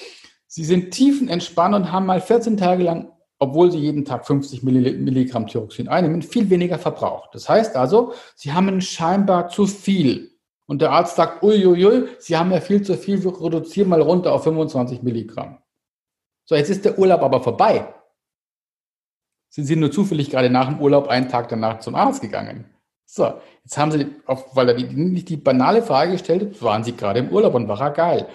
Sie 0.46 0.64
sind 0.64 0.92
tiefenentspannt 0.92 1.74
und 1.74 1.90
haben 1.90 2.06
mal 2.06 2.20
14 2.20 2.56
Tage 2.56 2.84
lang, 2.84 3.11
obwohl 3.41 3.72
Sie 3.72 3.78
jeden 3.78 4.05
Tag 4.05 4.26
50 4.26 4.62
Milligramm 4.62 5.47
Thyroxin 5.47 5.88
einnehmen, 5.88 6.22
viel 6.22 6.51
weniger 6.51 6.78
verbraucht. 6.78 7.30
Das 7.34 7.49
heißt 7.49 7.74
also, 7.74 8.12
Sie 8.36 8.53
haben 8.53 8.80
scheinbar 8.80 9.49
zu 9.49 9.66
viel 9.66 10.30
und 10.66 10.82
der 10.82 10.93
Arzt 10.93 11.16
sagt, 11.16 11.43
uiuiui, 11.43 12.07
Sie 12.18 12.36
haben 12.36 12.53
ja 12.53 12.61
viel 12.61 12.82
zu 12.82 12.97
viel, 12.97 13.24
wir 13.24 13.43
reduzieren 13.43 13.88
mal 13.88 14.03
runter 14.03 14.32
auf 14.32 14.45
25 14.45 15.03
Milligramm. 15.03 15.59
So, 16.45 16.55
jetzt 16.55 16.68
ist 16.68 16.84
der 16.84 16.99
Urlaub 16.99 17.22
aber 17.22 17.43
vorbei. 17.43 17.93
Sind 19.49 19.64
Sie 19.64 19.74
nur 19.74 19.91
zufällig 19.91 20.30
gerade 20.30 20.51
nach 20.51 20.68
dem 20.68 20.80
Urlaub 20.80 21.09
einen 21.09 21.28
Tag 21.28 21.49
danach 21.49 21.80
zum 21.80 21.95
Arzt 21.95 22.20
gegangen? 22.20 22.66
So, 23.07 23.41
jetzt 23.64 23.78
haben 23.78 23.91
Sie, 23.91 24.07
weil 24.53 24.68
er 24.68 24.74
nicht 24.76 25.30
die 25.30 25.38
banale 25.38 25.82
Frage 25.82 26.12
gestellt 26.12 26.43
hat, 26.43 26.62
waren 26.62 26.84
Sie 26.84 26.93
gerade 26.93 27.20
im 27.20 27.30
Urlaub 27.30 27.55
und 27.55 27.66
war 27.66 27.80
er 27.80 27.91
geil. 27.91 28.28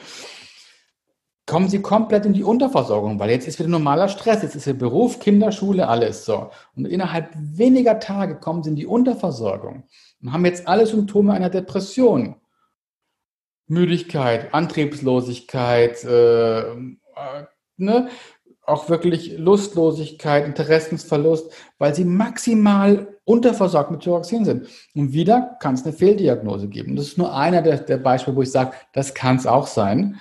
Kommen 1.45 1.69
Sie 1.69 1.81
komplett 1.81 2.25
in 2.25 2.33
die 2.33 2.43
Unterversorgung, 2.43 3.19
weil 3.19 3.29
jetzt 3.29 3.47
ist 3.47 3.59
wieder 3.59 3.69
normaler 3.69 4.09
Stress, 4.09 4.41
jetzt 4.41 4.55
ist 4.55 4.65
Ihr 4.65 4.77
Beruf, 4.77 5.19
Kinderschule, 5.19 5.87
alles 5.87 6.25
so. 6.25 6.49
Und 6.75 6.85
innerhalb 6.85 7.29
weniger 7.35 7.99
Tage 7.99 8.35
kommen 8.35 8.63
Sie 8.63 8.71
in 8.71 8.75
die 8.75 8.87
Unterversorgung 8.87 9.83
und 10.21 10.33
haben 10.33 10.45
jetzt 10.45 10.67
alle 10.67 10.87
Symptome 10.87 11.33
einer 11.33 11.51
Depression. 11.51 12.35
Müdigkeit, 13.67 14.53
Antriebslosigkeit, 14.53 16.03
äh, 16.03 16.59
äh, 16.61 16.95
ne? 17.77 18.09
auch 18.65 18.89
wirklich 18.89 19.37
Lustlosigkeit, 19.37 20.45
Interessensverlust, 20.45 21.51
weil 21.77 21.93
sie 21.93 22.05
maximal 22.05 23.07
unterversorgt 23.23 23.91
mit 23.91 24.01
Thyroxin 24.01 24.45
sind. 24.45 24.67
Und 24.95 25.13
wieder 25.13 25.57
kann 25.59 25.75
es 25.75 25.83
eine 25.83 25.93
Fehldiagnose 25.93 26.67
geben. 26.67 26.95
Das 26.95 27.05
ist 27.05 27.17
nur 27.17 27.35
einer 27.35 27.61
der, 27.61 27.77
der 27.77 27.97
Beispiele, 27.97 28.35
wo 28.35 28.41
ich 28.41 28.51
sage, 28.51 28.73
das 28.93 29.13
kann 29.13 29.35
es 29.35 29.45
auch 29.45 29.67
sein. 29.67 30.19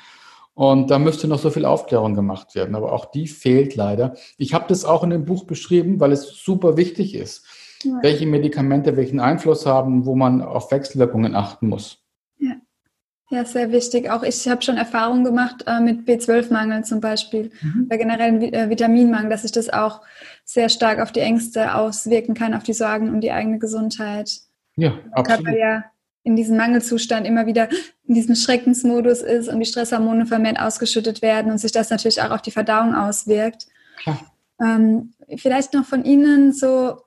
Und 0.54 0.90
da 0.90 1.00
müsste 1.00 1.26
noch 1.26 1.40
so 1.40 1.50
viel 1.50 1.64
Aufklärung 1.64 2.14
gemacht 2.14 2.54
werden. 2.54 2.76
Aber 2.76 2.92
auch 2.92 3.06
die 3.06 3.26
fehlt 3.26 3.74
leider. 3.74 4.14
Ich 4.38 4.54
habe 4.54 4.66
das 4.68 4.84
auch 4.84 5.02
in 5.02 5.10
dem 5.10 5.24
Buch 5.24 5.44
beschrieben, 5.44 5.98
weil 5.98 6.12
es 6.12 6.28
super 6.28 6.76
wichtig 6.76 7.14
ist, 7.14 7.44
ja. 7.82 7.98
welche 8.02 8.26
Medikamente 8.26 8.96
welchen 8.96 9.18
Einfluss 9.18 9.66
haben, 9.66 10.06
wo 10.06 10.14
man 10.14 10.42
auf 10.42 10.70
Wechselwirkungen 10.70 11.34
achten 11.34 11.68
muss. 11.68 12.04
Ja. 12.38 12.54
Ja, 13.30 13.44
sehr 13.44 13.72
wichtig. 13.72 14.10
Auch 14.10 14.22
ich 14.22 14.46
habe 14.48 14.62
schon 14.62 14.76
Erfahrungen 14.76 15.24
gemacht 15.24 15.64
äh, 15.66 15.80
mit 15.80 16.06
B12-Mangel 16.06 16.84
zum 16.84 17.00
Beispiel, 17.00 17.50
mhm. 17.60 17.86
oder 17.86 17.98
generell 17.98 18.54
äh, 18.54 18.70
Vitaminmangel, 18.70 19.30
dass 19.30 19.42
sich 19.42 19.50
das 19.50 19.70
auch 19.70 20.02
sehr 20.44 20.68
stark 20.68 21.00
auf 21.00 21.10
die 21.10 21.20
Ängste 21.20 21.74
auswirken 21.74 22.34
kann, 22.34 22.54
auf 22.54 22.62
die 22.62 22.74
Sorgen 22.74 23.08
um 23.08 23.20
die 23.20 23.32
eigene 23.32 23.58
Gesundheit. 23.58 24.30
Ja, 24.76 24.98
absolut. 25.12 25.44
Körper 25.46 25.58
ja 25.58 25.84
in 26.24 26.36
diesem 26.36 26.56
Mangelzustand 26.56 27.26
immer 27.26 27.46
wieder 27.46 27.68
in 28.06 28.14
diesem 28.14 28.34
Schreckensmodus 28.34 29.20
ist 29.20 29.48
und 29.48 29.60
die 29.60 29.66
Stresshormone 29.66 30.26
vermehrt 30.26 30.58
ausgeschüttet 30.58 31.22
werden 31.22 31.52
und 31.52 31.58
sich 31.58 31.70
das 31.70 31.90
natürlich 31.90 32.20
auch 32.22 32.30
auf 32.30 32.42
die 32.42 32.50
Verdauung 32.50 32.94
auswirkt. 32.94 33.66
Ähm, 34.60 35.12
vielleicht 35.36 35.74
noch 35.74 35.84
von 35.84 36.04
Ihnen 36.04 36.52
so 36.52 36.98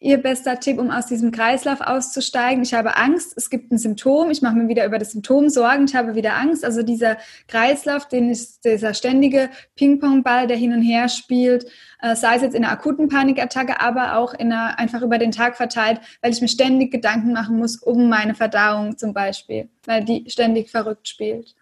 Ihr 0.00 0.18
bester 0.18 0.60
Tipp, 0.60 0.78
um 0.78 0.90
aus 0.90 1.06
diesem 1.06 1.32
Kreislauf 1.32 1.80
auszusteigen? 1.80 2.62
Ich 2.62 2.72
habe 2.72 2.96
Angst, 2.96 3.32
es 3.36 3.50
gibt 3.50 3.72
ein 3.72 3.78
Symptom, 3.78 4.30
ich 4.30 4.42
mache 4.42 4.54
mir 4.54 4.68
wieder 4.68 4.86
über 4.86 4.98
das 4.98 5.10
Symptom 5.10 5.48
Sorgen, 5.48 5.86
ich 5.86 5.96
habe 5.96 6.14
wieder 6.14 6.36
Angst. 6.36 6.64
Also 6.64 6.82
dieser 6.82 7.16
Kreislauf, 7.48 8.06
den 8.06 8.30
ist 8.30 8.64
dieser 8.64 8.94
ständige 8.94 9.50
Ping-Pong-Ball, 9.74 10.46
der 10.46 10.56
hin 10.56 10.72
und 10.72 10.82
her 10.82 11.08
spielt, 11.08 11.66
sei 12.00 12.36
es 12.36 12.42
jetzt 12.42 12.54
in 12.54 12.64
einer 12.64 12.72
akuten 12.72 13.08
Panikattacke, 13.08 13.80
aber 13.80 14.16
auch 14.16 14.34
in 14.34 14.52
einer, 14.52 14.78
einfach 14.78 15.02
über 15.02 15.18
den 15.18 15.32
Tag 15.32 15.56
verteilt, 15.56 16.00
weil 16.22 16.32
ich 16.32 16.40
mir 16.40 16.48
ständig 16.48 16.92
Gedanken 16.92 17.32
machen 17.32 17.58
muss 17.58 17.76
um 17.76 18.08
meine 18.08 18.34
Verdauung 18.34 18.96
zum 18.96 19.12
Beispiel, 19.12 19.68
weil 19.84 20.04
die 20.04 20.24
ständig 20.28 20.70
verrückt 20.70 21.08
spielt. 21.08 21.54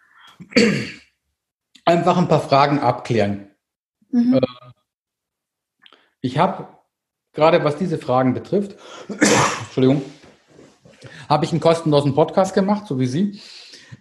Einfach 1.84 2.18
ein 2.18 2.28
paar 2.28 2.40
Fragen 2.40 2.80
abklären. 2.80 3.50
Mhm. 4.10 4.34
Äh, 4.34 4.40
ich 6.20 6.38
habe 6.38 6.68
gerade 7.32 7.62
was 7.64 7.76
diese 7.76 7.98
Fragen 7.98 8.34
betrifft, 8.34 8.76
Entschuldigung, 9.08 10.02
habe 11.28 11.44
ich 11.44 11.52
einen 11.52 11.60
kostenlosen 11.60 12.14
Podcast 12.14 12.54
gemacht, 12.54 12.86
so 12.86 12.98
wie 12.98 13.06
Sie. 13.06 13.40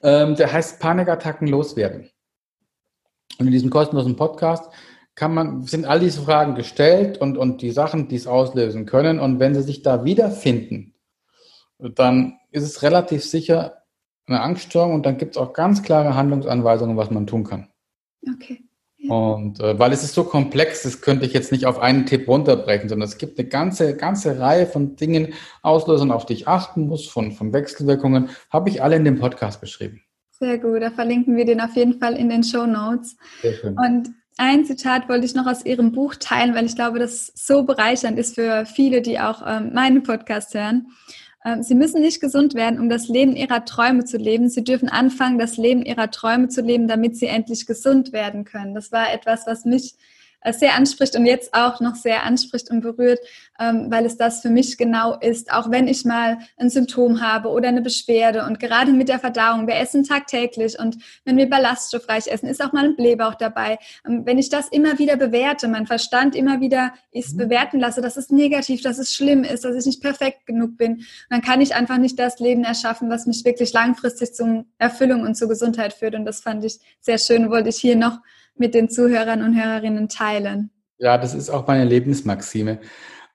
Ähm, 0.01 0.35
der 0.35 0.51
heißt 0.51 0.79
Panikattacken 0.79 1.47
loswerden. 1.47 2.09
Und 3.37 3.47
in 3.47 3.51
diesem 3.51 3.69
kostenlosen 3.69 4.15
Podcast 4.15 4.71
kann 5.15 5.33
man, 5.33 5.63
sind 5.63 5.85
all 5.85 5.99
diese 5.99 6.21
Fragen 6.21 6.55
gestellt 6.55 7.17
und, 7.17 7.37
und 7.37 7.61
die 7.61 7.71
Sachen, 7.71 8.07
die 8.07 8.17
es 8.17 8.27
auslösen 8.27 8.85
können. 8.85 9.19
Und 9.19 9.39
wenn 9.39 9.55
Sie 9.55 9.61
sich 9.61 9.81
da 9.81 10.03
wiederfinden, 10.03 10.93
dann 11.79 12.37
ist 12.51 12.63
es 12.63 12.83
relativ 12.83 13.23
sicher 13.23 13.83
eine 14.27 14.41
Angststörung 14.41 14.93
und 14.93 15.05
dann 15.05 15.17
gibt 15.17 15.35
es 15.35 15.41
auch 15.41 15.53
ganz 15.53 15.83
klare 15.83 16.15
Handlungsanweisungen, 16.15 16.97
was 16.97 17.11
man 17.11 17.27
tun 17.27 17.43
kann. 17.43 17.67
Okay. 18.27 18.63
Und 19.07 19.59
äh, 19.59 19.77
weil 19.77 19.91
es 19.91 20.03
ist 20.03 20.15
so 20.15 20.23
komplex, 20.23 20.81
das 20.81 21.01
könnte 21.01 21.27
ich 21.27 21.33
jetzt 21.33 21.51
nicht 21.51 21.67
auf 21.67 21.77
einen 21.79 22.07
Tipp 22.07 22.27
runterbrechen, 22.27 22.89
sondern 22.89 23.07
es 23.07 23.19
gibt 23.19 23.37
eine 23.37 23.47
ganze, 23.47 23.95
ganze 23.95 24.39
Reihe 24.39 24.65
von 24.65 24.95
Dingen, 24.95 25.33
Auslösern, 25.61 26.11
auf 26.11 26.25
die 26.25 26.33
ich 26.33 26.47
achten 26.47 26.87
muss, 26.87 27.07
von, 27.07 27.31
von 27.31 27.53
Wechselwirkungen, 27.53 28.29
habe 28.49 28.69
ich 28.69 28.81
alle 28.81 28.95
in 28.95 29.05
dem 29.05 29.19
Podcast 29.19 29.61
beschrieben. 29.61 30.01
Sehr 30.31 30.57
gut, 30.57 30.81
da 30.81 30.89
verlinken 30.89 31.37
wir 31.37 31.45
den 31.45 31.61
auf 31.61 31.75
jeden 31.75 31.99
Fall 31.99 32.15
in 32.15 32.29
den 32.29 32.43
Show 32.43 32.65
Notes. 32.65 33.15
Sehr 33.41 33.53
schön. 33.53 33.77
Und 33.77 34.09
ein 34.37 34.65
Zitat 34.65 35.07
wollte 35.07 35.25
ich 35.25 35.33
noch 35.33 35.47
aus 35.47 35.65
Ihrem 35.65 35.91
Buch 35.91 36.15
teilen, 36.15 36.55
weil 36.55 36.65
ich 36.65 36.75
glaube, 36.75 36.99
das 36.99 37.31
so 37.35 37.63
bereichernd 37.63 38.19
ist 38.19 38.35
für 38.35 38.65
viele, 38.65 39.01
die 39.01 39.19
auch 39.19 39.41
ähm, 39.45 39.73
meinen 39.73 40.03
Podcast 40.03 40.53
hören. 40.53 40.87
Ähm, 41.45 41.63
Sie 41.63 41.75
müssen 41.75 42.01
nicht 42.01 42.19
gesund 42.19 42.53
werden, 42.53 42.79
um 42.79 42.89
das 42.89 43.07
Leben 43.07 43.35
Ihrer 43.35 43.63
Träume 43.63 44.03
zu 44.03 44.17
leben. 44.17 44.49
Sie 44.49 44.63
dürfen 44.63 44.89
anfangen, 44.89 45.37
das 45.37 45.55
Leben 45.55 45.83
Ihrer 45.83 46.11
Träume 46.11 46.49
zu 46.49 46.61
leben, 46.61 46.87
damit 46.87 47.15
Sie 47.15 47.27
endlich 47.27 47.65
gesund 47.65 48.11
werden 48.11 48.43
können. 48.43 48.73
Das 48.73 48.91
war 48.91 49.13
etwas, 49.13 49.47
was 49.47 49.63
mich 49.63 49.95
sehr 50.53 50.75
anspricht 50.75 51.15
und 51.15 51.25
jetzt 51.25 51.53
auch 51.53 51.79
noch 51.79 51.95
sehr 51.95 52.23
anspricht 52.23 52.69
und 52.71 52.81
berührt, 52.81 53.19
ähm, 53.59 53.87
weil 53.89 54.05
es 54.05 54.17
das 54.17 54.41
für 54.41 54.49
mich 54.49 54.77
genau 54.77 55.17
ist. 55.19 55.51
Auch 55.51 55.71
wenn 55.71 55.87
ich 55.87 56.05
mal 56.05 56.37
ein 56.57 56.69
Symptom 56.69 57.21
habe 57.21 57.49
oder 57.49 57.69
eine 57.69 57.81
Beschwerde 57.81 58.45
und 58.45 58.59
gerade 58.59 58.91
mit 58.91 59.09
der 59.09 59.19
Verdauung, 59.19 59.67
wir 59.67 59.75
essen 59.75 60.03
tagtäglich 60.03 60.77
und 60.79 60.97
wenn 61.23 61.37
wir 61.37 61.49
ballaststoffreich 61.49 62.27
essen, 62.27 62.47
ist 62.47 62.63
auch 62.63 62.73
mal 62.73 62.85
ein 62.85 62.95
Blähbauch 62.95 63.35
dabei. 63.35 63.79
Ähm, 64.05 64.25
wenn 64.25 64.37
ich 64.37 64.49
das 64.49 64.67
immer 64.69 64.99
wieder 64.99 65.17
bewerte, 65.17 65.67
mein 65.67 65.87
Verstand 65.87 66.35
immer 66.35 66.59
wieder 66.61 66.93
ist 67.11 67.33
mhm. 67.33 67.39
bewerten 67.39 67.79
lasse, 67.79 68.01
dass 68.01 68.17
es 68.17 68.29
negativ, 68.29 68.81
dass 68.81 68.99
es 68.99 69.13
schlimm 69.13 69.43
ist, 69.43 69.65
dass 69.65 69.75
ich 69.75 69.85
nicht 69.85 70.01
perfekt 70.01 70.45
genug 70.45 70.77
bin, 70.77 71.05
dann 71.29 71.41
kann 71.41 71.61
ich 71.61 71.75
einfach 71.75 71.97
nicht 71.97 72.19
das 72.19 72.39
Leben 72.39 72.63
erschaffen, 72.63 73.09
was 73.09 73.25
mich 73.25 73.43
wirklich 73.45 73.73
langfristig 73.73 74.33
zum 74.33 74.65
Erfüllung 74.77 75.21
und 75.21 75.35
zur 75.35 75.47
Gesundheit 75.47 75.93
führt. 75.93 76.15
Und 76.15 76.25
das 76.25 76.41
fand 76.41 76.63
ich 76.63 76.79
sehr 76.99 77.17
schön, 77.17 77.49
wollte 77.49 77.69
ich 77.69 77.77
hier 77.77 77.95
noch 77.95 78.19
mit 78.57 78.73
den 78.73 78.89
Zuhörern 78.89 79.41
und 79.41 79.55
Hörerinnen 79.55 80.09
teilen. 80.09 80.71
Ja, 80.97 81.17
das 81.17 81.33
ist 81.33 81.49
auch 81.49 81.67
meine 81.67 81.85
Lebensmaxime. 81.85 82.79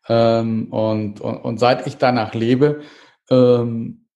Ähm, 0.08 0.72
und, 0.72 1.20
und, 1.20 1.36
und, 1.38 1.60
seit 1.60 1.86
ich 1.86 1.96
danach 1.98 2.34
lebe, 2.34 2.80
ähm, 3.30 4.06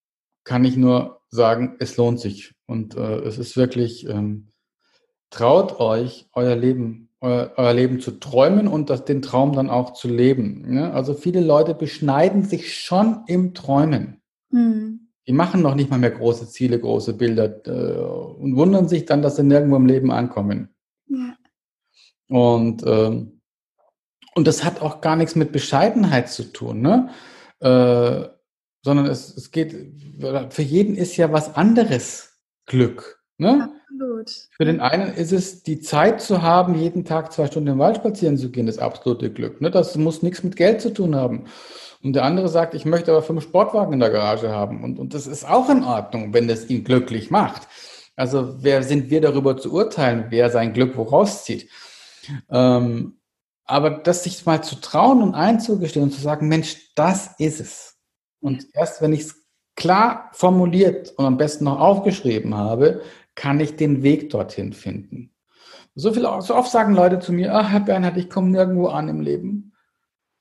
kann 0.44 0.64
ich 0.64 0.76
nur 0.76 1.20
sagen, 1.28 1.76
es 1.78 1.96
lohnt 1.96 2.20
sich. 2.20 2.54
Und 2.66 2.96
äh, 2.96 3.18
es 3.20 3.38
ist 3.38 3.56
wirklich, 3.56 4.08
ähm, 4.08 4.52
traut 5.30 5.78
euch, 5.80 6.26
euer 6.32 6.56
Leben, 6.56 7.10
euer, 7.20 7.52
euer, 7.56 7.74
Leben 7.74 8.00
zu 8.00 8.12
träumen 8.12 8.68
und 8.68 8.88
das, 8.88 9.04
den 9.04 9.20
Traum 9.20 9.52
dann 9.52 9.68
auch 9.68 9.92
zu 9.92 10.08
leben. 10.08 10.64
Ne? 10.66 10.92
Also 10.92 11.14
viele 11.14 11.40
Leute 11.40 11.74
beschneiden 11.74 12.44
sich 12.44 12.76
schon 12.76 13.24
im 13.26 13.52
Träumen. 13.54 14.22
Hm. 14.50 15.08
Die 15.26 15.32
machen 15.32 15.62
noch 15.62 15.74
nicht 15.74 15.90
mal 15.90 15.98
mehr 15.98 16.10
große 16.10 16.48
Ziele, 16.48 16.78
große 16.78 17.14
Bilder 17.14 17.66
äh, 17.66 17.98
und 17.98 18.56
wundern 18.56 18.88
sich 18.88 19.06
dann, 19.06 19.22
dass 19.22 19.36
sie 19.36 19.42
nirgendwo 19.42 19.76
im 19.76 19.86
Leben 19.86 20.10
ankommen. 20.10 20.74
Und, 22.34 22.82
ähm, 22.84 23.40
und 24.34 24.48
das 24.48 24.64
hat 24.64 24.82
auch 24.82 25.00
gar 25.00 25.14
nichts 25.14 25.36
mit 25.36 25.52
Bescheidenheit 25.52 26.28
zu 26.28 26.52
tun, 26.52 26.80
ne? 26.80 27.10
Äh, 27.60 28.28
sondern 28.82 29.06
es, 29.06 29.36
es 29.36 29.52
geht, 29.52 29.72
für 30.50 30.62
jeden 30.62 30.96
ist 30.96 31.16
ja 31.16 31.32
was 31.32 31.54
anderes 31.54 32.40
Glück. 32.66 33.22
Ne? 33.38 33.70
Absolut. 33.84 34.48
Für 34.50 34.64
den 34.64 34.80
einen 34.80 35.14
ist 35.14 35.30
es 35.32 35.62
die 35.62 35.78
Zeit 35.78 36.20
zu 36.20 36.42
haben, 36.42 36.74
jeden 36.74 37.04
Tag 37.04 37.32
zwei 37.32 37.46
Stunden 37.46 37.68
im 37.68 37.78
Wald 37.78 37.98
spazieren 37.98 38.36
zu 38.36 38.50
gehen, 38.50 38.66
das 38.66 38.78
absolute 38.78 39.32
Glück. 39.32 39.60
Ne? 39.60 39.70
Das 39.70 39.96
muss 39.96 40.22
nichts 40.24 40.42
mit 40.42 40.56
Geld 40.56 40.80
zu 40.80 40.92
tun 40.92 41.14
haben. 41.14 41.44
Und 42.02 42.14
der 42.14 42.24
andere 42.24 42.48
sagt, 42.48 42.74
ich 42.74 42.84
möchte 42.84 43.12
aber 43.12 43.22
fünf 43.22 43.44
Sportwagen 43.44 43.92
in 43.92 44.00
der 44.00 44.10
Garage 44.10 44.50
haben. 44.50 44.82
Und, 44.82 44.98
und 44.98 45.14
das 45.14 45.28
ist 45.28 45.48
auch 45.48 45.70
in 45.70 45.84
Ordnung, 45.84 46.34
wenn 46.34 46.48
das 46.48 46.68
ihn 46.68 46.82
glücklich 46.82 47.30
macht. 47.30 47.68
Also 48.16 48.56
wer 48.58 48.82
sind 48.82 49.08
wir 49.08 49.20
darüber 49.20 49.56
zu 49.56 49.72
urteilen, 49.72 50.26
wer 50.30 50.50
sein 50.50 50.72
Glück 50.72 50.96
woraus 50.96 51.44
zieht? 51.44 51.70
Ähm, 52.50 53.18
aber 53.64 53.90
das 53.90 54.24
sich 54.24 54.44
mal 54.44 54.62
zu 54.62 54.76
trauen 54.76 55.22
und 55.22 55.34
einzugestehen 55.34 56.04
und 56.04 56.12
zu 56.12 56.20
sagen, 56.20 56.48
Mensch, 56.48 56.94
das 56.94 57.30
ist 57.38 57.60
es. 57.60 57.96
Und 58.40 58.66
erst 58.74 59.00
wenn 59.00 59.12
ich 59.12 59.20
es 59.22 59.44
klar 59.74 60.30
formuliert 60.32 61.14
und 61.16 61.24
am 61.24 61.36
besten 61.36 61.64
noch 61.64 61.80
aufgeschrieben 61.80 62.54
habe, 62.54 63.02
kann 63.34 63.60
ich 63.60 63.76
den 63.76 64.02
Weg 64.02 64.30
dorthin 64.30 64.72
finden. 64.72 65.30
So 65.94 66.12
viel, 66.12 66.22
so 66.40 66.54
oft 66.54 66.70
sagen 66.70 66.94
Leute 66.94 67.20
zu 67.20 67.32
mir, 67.32 67.54
ach, 67.54 67.70
Herr 67.70 67.80
Bernhard, 67.80 68.16
ich 68.16 68.28
komme 68.28 68.50
nirgendwo 68.50 68.88
an 68.88 69.08
im 69.08 69.20
Leben. 69.20 69.72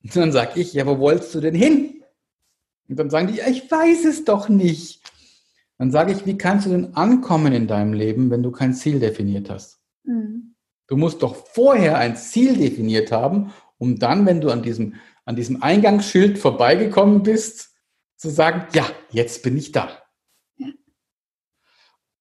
Und 0.03 0.15
dann 0.15 0.31
sage 0.31 0.59
ich, 0.59 0.73
ja, 0.73 0.86
wo 0.86 0.99
wolltest 0.99 1.34
du 1.36 1.39
denn 1.39 1.55
hin? 1.55 2.03
Und 2.89 2.99
dann 2.99 3.09
sagen 3.09 3.27
die, 3.27 3.36
ja, 3.36 3.47
ich 3.47 3.69
weiß 3.69 4.05
es 4.05 4.25
doch 4.25 4.49
nicht. 4.49 5.01
Dann 5.77 5.91
sage 5.91 6.11
ich, 6.11 6.25
wie 6.25 6.38
kannst 6.38 6.65
du 6.65 6.71
denn 6.71 6.95
ankommen 6.95 7.53
in 7.53 7.67
deinem 7.67 7.93
Leben, 7.93 8.29
wenn 8.29 8.43
du 8.43 8.51
kein 8.51 8.73
Ziel 8.73 8.99
definiert 8.99 9.49
hast? 9.49 9.79
Mhm. 10.03 10.53
Du 10.88 10.97
musst 10.97 11.23
doch 11.23 11.36
vorher 11.36 11.97
ein 11.97 12.15
Ziel 12.15 12.57
definiert 12.57 13.11
haben, 13.11 13.53
um 13.77 13.99
dann, 13.99 14.25
wenn 14.25 14.41
du 14.41 14.49
an 14.49 14.61
diesem, 14.61 14.95
an 15.25 15.36
diesem 15.36 15.63
Eingangsschild 15.63 16.38
vorbeigekommen 16.38 17.23
bist, 17.23 17.73
zu 18.17 18.29
sagen, 18.29 18.67
ja, 18.73 18.86
jetzt 19.11 19.43
bin 19.43 19.57
ich 19.57 19.71
da. 19.71 19.89
Ja. 20.57 20.67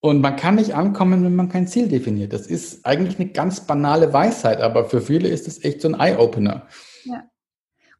Und 0.01 0.21
man 0.21 0.37
kann 0.37 0.57
nicht 0.57 0.75
ankommen, 0.75 1.25
wenn 1.25 1.37
man 1.37 1.49
kein 1.49 1.69
Ziel 1.69 1.89
definiert. 1.89 2.33
Das 2.33 2.47
ist 2.47 2.85
eigentlich 2.87 3.19
eine 3.19 3.31
ganz 3.31 3.67
banale 3.67 4.13
Weisheit, 4.13 4.61
aber 4.61 4.85
für 4.85 5.01
viele 5.01 5.29
ist 5.29 5.47
es 5.49 5.63
echt 5.65 5.81
so 5.81 5.89
ein 5.89 5.99
Eye-Opener. 5.99 6.67
Ja. 7.05 7.25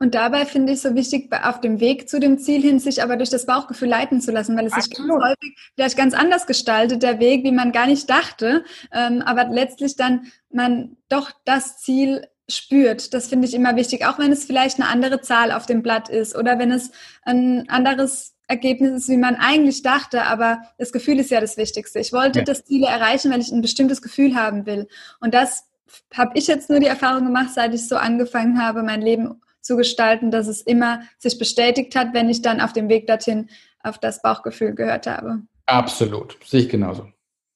Und 0.03 0.17
dabei 0.17 0.47
finde 0.47 0.73
ich 0.73 0.81
so 0.81 0.97
wichtig, 0.97 1.33
auf 1.45 1.61
dem 1.61 1.79
Weg 1.79 2.09
zu 2.09 2.19
dem 2.19 2.37
Ziel 2.37 2.61
hin, 2.61 2.81
sich 2.81 3.05
aber 3.05 3.17
durch 3.17 3.31
das 3.31 3.47
Bauchgefühl 3.47 3.87
leiten 3.87 4.21
zu 4.21 4.33
lassen, 4.33 4.57
weil 4.57 4.67
es 4.67 4.73
sich 4.73 4.91
ganz 4.91 5.09
häufig 5.09 5.57
vielleicht 5.77 5.97
ganz 5.97 6.13
anders 6.13 6.49
gestaltet, 6.49 7.05
der 7.05 7.21
Weg, 7.21 7.45
wie 7.45 7.53
man 7.53 7.71
gar 7.71 7.87
nicht 7.87 8.11
dachte, 8.11 8.65
ähm, 8.93 9.23
aber 9.23 9.45
letztlich 9.45 9.95
dann 9.95 10.27
man 10.51 10.97
doch 11.09 11.31
das 11.45 11.79
Ziel 11.79 12.27
spürt. 12.51 13.15
Das 13.15 13.29
finde 13.29 13.47
ich 13.47 13.55
immer 13.55 13.77
wichtig, 13.77 14.05
auch 14.05 14.19
wenn 14.19 14.33
es 14.33 14.45
vielleicht 14.45 14.81
eine 14.81 14.89
andere 14.89 15.21
Zahl 15.21 15.53
auf 15.53 15.67
dem 15.67 15.85
Blatt 15.85 16.09
ist 16.09 16.35
oder 16.35 16.59
wenn 16.59 16.73
es 16.73 16.91
ein 17.23 17.69
anderes 17.69 18.35
Ergebnis 18.49 19.03
ist, 19.03 19.09
wie 19.09 19.17
man 19.17 19.37
eigentlich 19.37 19.83
dachte, 19.83 20.25
aber 20.25 20.63
das 20.79 20.91
Gefühl 20.91 21.21
ist 21.21 21.31
ja 21.31 21.41
das 21.41 21.57
Wichtigste. 21.57 22.01
Ich 22.01 22.13
wollte 22.13 22.41
ja. 22.41 22.45
das 22.45 22.65
Ziel 22.65 22.83
erreichen, 22.83 23.31
weil 23.31 23.41
ich 23.41 23.53
ein 23.53 23.63
bestimmtes 23.63 24.03
Gefühl 24.03 24.35
haben 24.35 24.67
will. 24.67 24.89
Und 25.21 25.33
das 25.33 25.69
habe 26.13 26.37
ich 26.37 26.49
jetzt 26.49 26.71
nur 26.71 26.81
die 26.81 26.87
Erfahrung 26.87 27.27
gemacht, 27.27 27.51
seit 27.55 27.73
ich 27.73 27.87
so 27.87 27.95
angefangen 27.95 28.61
habe, 28.61 28.83
mein 28.83 29.01
Leben 29.01 29.41
zu 29.63 29.77
gestalten, 29.77 30.31
dass 30.31 30.49
es 30.49 30.61
immer 30.61 31.01
sich 31.19 31.39
bestätigt 31.39 31.97
hat, 31.97 32.13
wenn 32.13 32.29
ich 32.29 32.43
dann 32.43 32.61
auf 32.61 32.73
dem 32.73 32.89
Weg 32.89 33.07
dorthin 33.07 33.49
auf 33.83 33.99
das 33.99 34.23
Bauchgefühl 34.23 34.75
gehört 34.75 35.07
habe. 35.07 35.43
Absolut, 35.67 36.37
sehe 36.45 36.61
ich 36.61 36.69
genauso. 36.69 37.07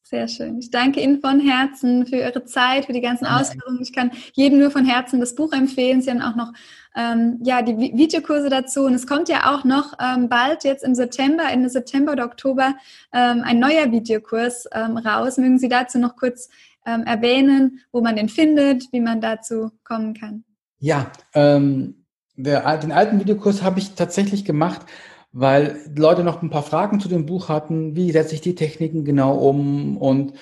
Sehr 0.09 0.29
schön. 0.29 0.61
Ich 0.61 0.71
danke 0.71 1.01
Ihnen 1.01 1.21
von 1.21 1.41
Herzen 1.41 2.07
für 2.07 2.19
Ihre 2.19 2.45
Zeit, 2.45 2.85
für 2.85 2.93
die 2.93 3.01
ganzen 3.01 3.27
Ausführungen. 3.27 3.83
Ich 3.83 3.93
kann 3.93 4.13
jedem 4.35 4.61
nur 4.61 4.71
von 4.71 4.85
Herzen 4.85 5.19
das 5.19 5.35
Buch 5.35 5.53
empfehlen. 5.53 6.01
Sie 6.01 6.11
haben 6.13 6.23
auch 6.23 6.37
noch 6.37 6.53
ähm, 6.95 7.41
ja, 7.43 7.61
die 7.61 7.77
Videokurse 7.77 8.49
dazu. 8.49 8.85
Und 8.85 8.95
es 8.95 9.09
kommt 9.09 9.29
ja 9.29 9.53
auch 9.53 9.65
noch 9.65 9.95
ähm, 10.01 10.29
bald, 10.29 10.63
jetzt 10.63 10.85
im 10.85 10.95
September, 10.95 11.51
Ende 11.51 11.69
September 11.69 12.13
oder 12.13 12.25
Oktober, 12.25 12.77
ähm, 13.13 13.43
ein 13.45 13.59
neuer 13.59 13.91
Videokurs 13.91 14.69
ähm, 14.73 14.97
raus. 14.97 15.39
Mögen 15.39 15.59
Sie 15.59 15.69
dazu 15.69 15.99
noch 15.99 16.15
kurz 16.15 16.51
ähm, 16.87 17.03
erwähnen, 17.03 17.81
wo 17.91 18.01
man 18.01 18.15
den 18.15 18.29
findet, 18.29 18.85
wie 18.93 19.01
man 19.01 19.21
dazu 19.21 19.73
kommen 19.83 20.15
kann? 20.15 20.45
Ja, 20.79 21.11
ähm, 21.35 22.07
der, 22.37 22.77
den 22.79 22.93
alten 22.93 23.19
Videokurs 23.19 23.63
habe 23.63 23.79
ich 23.79 23.95
tatsächlich 23.95 24.45
gemacht, 24.45 24.87
weil 25.33 25.79
Leute 25.95 26.23
noch 26.23 26.43
ein 26.43 26.51
paar 26.51 26.63
Fragen 26.63 27.01
zu 27.01 27.09
dem 27.09 27.27
Buch 27.27 27.49
hatten. 27.49 27.97
Wie 27.97 28.13
setze 28.13 28.35
ich 28.35 28.41
die 28.41 28.55
Techniken 28.55 29.05
genau 29.05 29.37
um? 29.37 29.97
Und, 29.97 30.35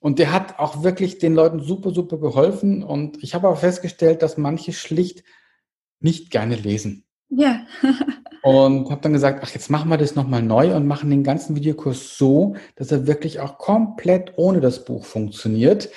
und 0.00 0.18
der 0.18 0.32
hat 0.32 0.58
auch 0.58 0.82
wirklich 0.82 1.18
den 1.18 1.34
Leuten 1.34 1.60
super, 1.60 1.90
super 1.90 2.18
geholfen. 2.18 2.82
Und 2.82 3.22
ich 3.22 3.34
habe 3.34 3.48
aber 3.48 3.56
festgestellt, 3.56 4.22
dass 4.22 4.36
manche 4.36 4.72
schlicht 4.72 5.24
nicht 6.00 6.30
gerne 6.30 6.56
lesen. 6.56 7.04
Ja. 7.28 7.66
und 8.42 8.90
habe 8.90 9.00
dann 9.00 9.12
gesagt, 9.12 9.40
ach, 9.42 9.50
jetzt 9.50 9.70
machen 9.70 9.88
wir 9.88 9.96
das 9.96 10.14
nochmal 10.14 10.42
neu 10.42 10.74
und 10.74 10.86
machen 10.86 11.10
den 11.10 11.24
ganzen 11.24 11.56
Videokurs 11.56 12.18
so, 12.18 12.56
dass 12.76 12.92
er 12.92 13.06
wirklich 13.06 13.40
auch 13.40 13.58
komplett 13.58 14.34
ohne 14.36 14.60
das 14.60 14.84
Buch 14.84 15.04
funktioniert. 15.04 15.88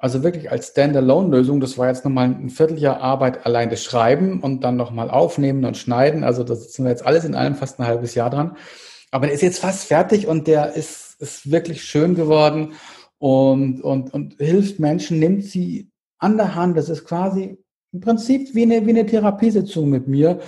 Also 0.00 0.22
wirklich 0.22 0.52
als 0.52 0.68
Standalone-Lösung. 0.68 1.58
Das 1.58 1.76
war 1.76 1.88
jetzt 1.88 2.04
nochmal 2.04 2.26
ein 2.26 2.50
Vierteljahr 2.50 3.00
Arbeit 3.00 3.44
allein 3.44 3.68
das 3.68 3.82
Schreiben 3.82 4.40
und 4.40 4.62
dann 4.62 4.76
nochmal 4.76 5.10
aufnehmen 5.10 5.64
und 5.64 5.76
schneiden. 5.76 6.22
Also 6.22 6.44
das 6.44 6.72
sind 6.72 6.84
wir 6.84 6.90
jetzt 6.90 7.04
alles 7.04 7.24
in 7.24 7.34
allem 7.34 7.56
fast 7.56 7.80
ein 7.80 7.86
halbes 7.86 8.14
Jahr 8.14 8.30
dran. 8.30 8.56
Aber 9.10 9.26
der 9.26 9.34
ist 9.34 9.42
jetzt 9.42 9.58
fast 9.58 9.86
fertig 9.86 10.28
und 10.28 10.46
der 10.46 10.74
ist, 10.74 11.20
ist 11.20 11.50
wirklich 11.50 11.82
schön 11.82 12.14
geworden 12.14 12.74
und, 13.18 13.80
und, 13.80 14.14
und 14.14 14.36
hilft 14.38 14.78
Menschen, 14.78 15.18
nimmt 15.18 15.44
sie 15.44 15.90
an 16.18 16.36
der 16.36 16.54
Hand. 16.54 16.78
Das 16.78 16.88
ist 16.88 17.04
quasi 17.04 17.58
im 17.92 18.00
Prinzip 18.00 18.54
wie 18.54 18.62
eine, 18.62 18.86
wie 18.86 18.90
eine 18.90 19.06
Therapiesitzung 19.06 19.90
mit 19.90 20.06
mir 20.06 20.38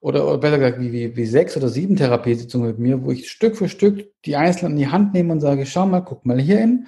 oder, 0.00 0.26
oder 0.26 0.38
besser 0.38 0.58
gesagt 0.58 0.80
wie, 0.80 0.92
wie, 0.92 1.14
wie 1.14 1.26
sechs 1.26 1.58
oder 1.58 1.68
sieben 1.68 1.96
Therapiesitzungen 1.96 2.68
mit 2.68 2.78
mir, 2.78 3.04
wo 3.04 3.10
ich 3.10 3.28
Stück 3.28 3.58
für 3.58 3.68
Stück 3.68 4.12
die 4.24 4.36
Einzelnen 4.36 4.72
in 4.72 4.78
die 4.78 4.88
Hand 4.88 5.12
nehme 5.12 5.32
und 5.34 5.40
sage, 5.40 5.66
schau 5.66 5.84
mal, 5.84 6.00
guck 6.00 6.24
mal 6.24 6.40
hier 6.40 6.58
hin 6.58 6.86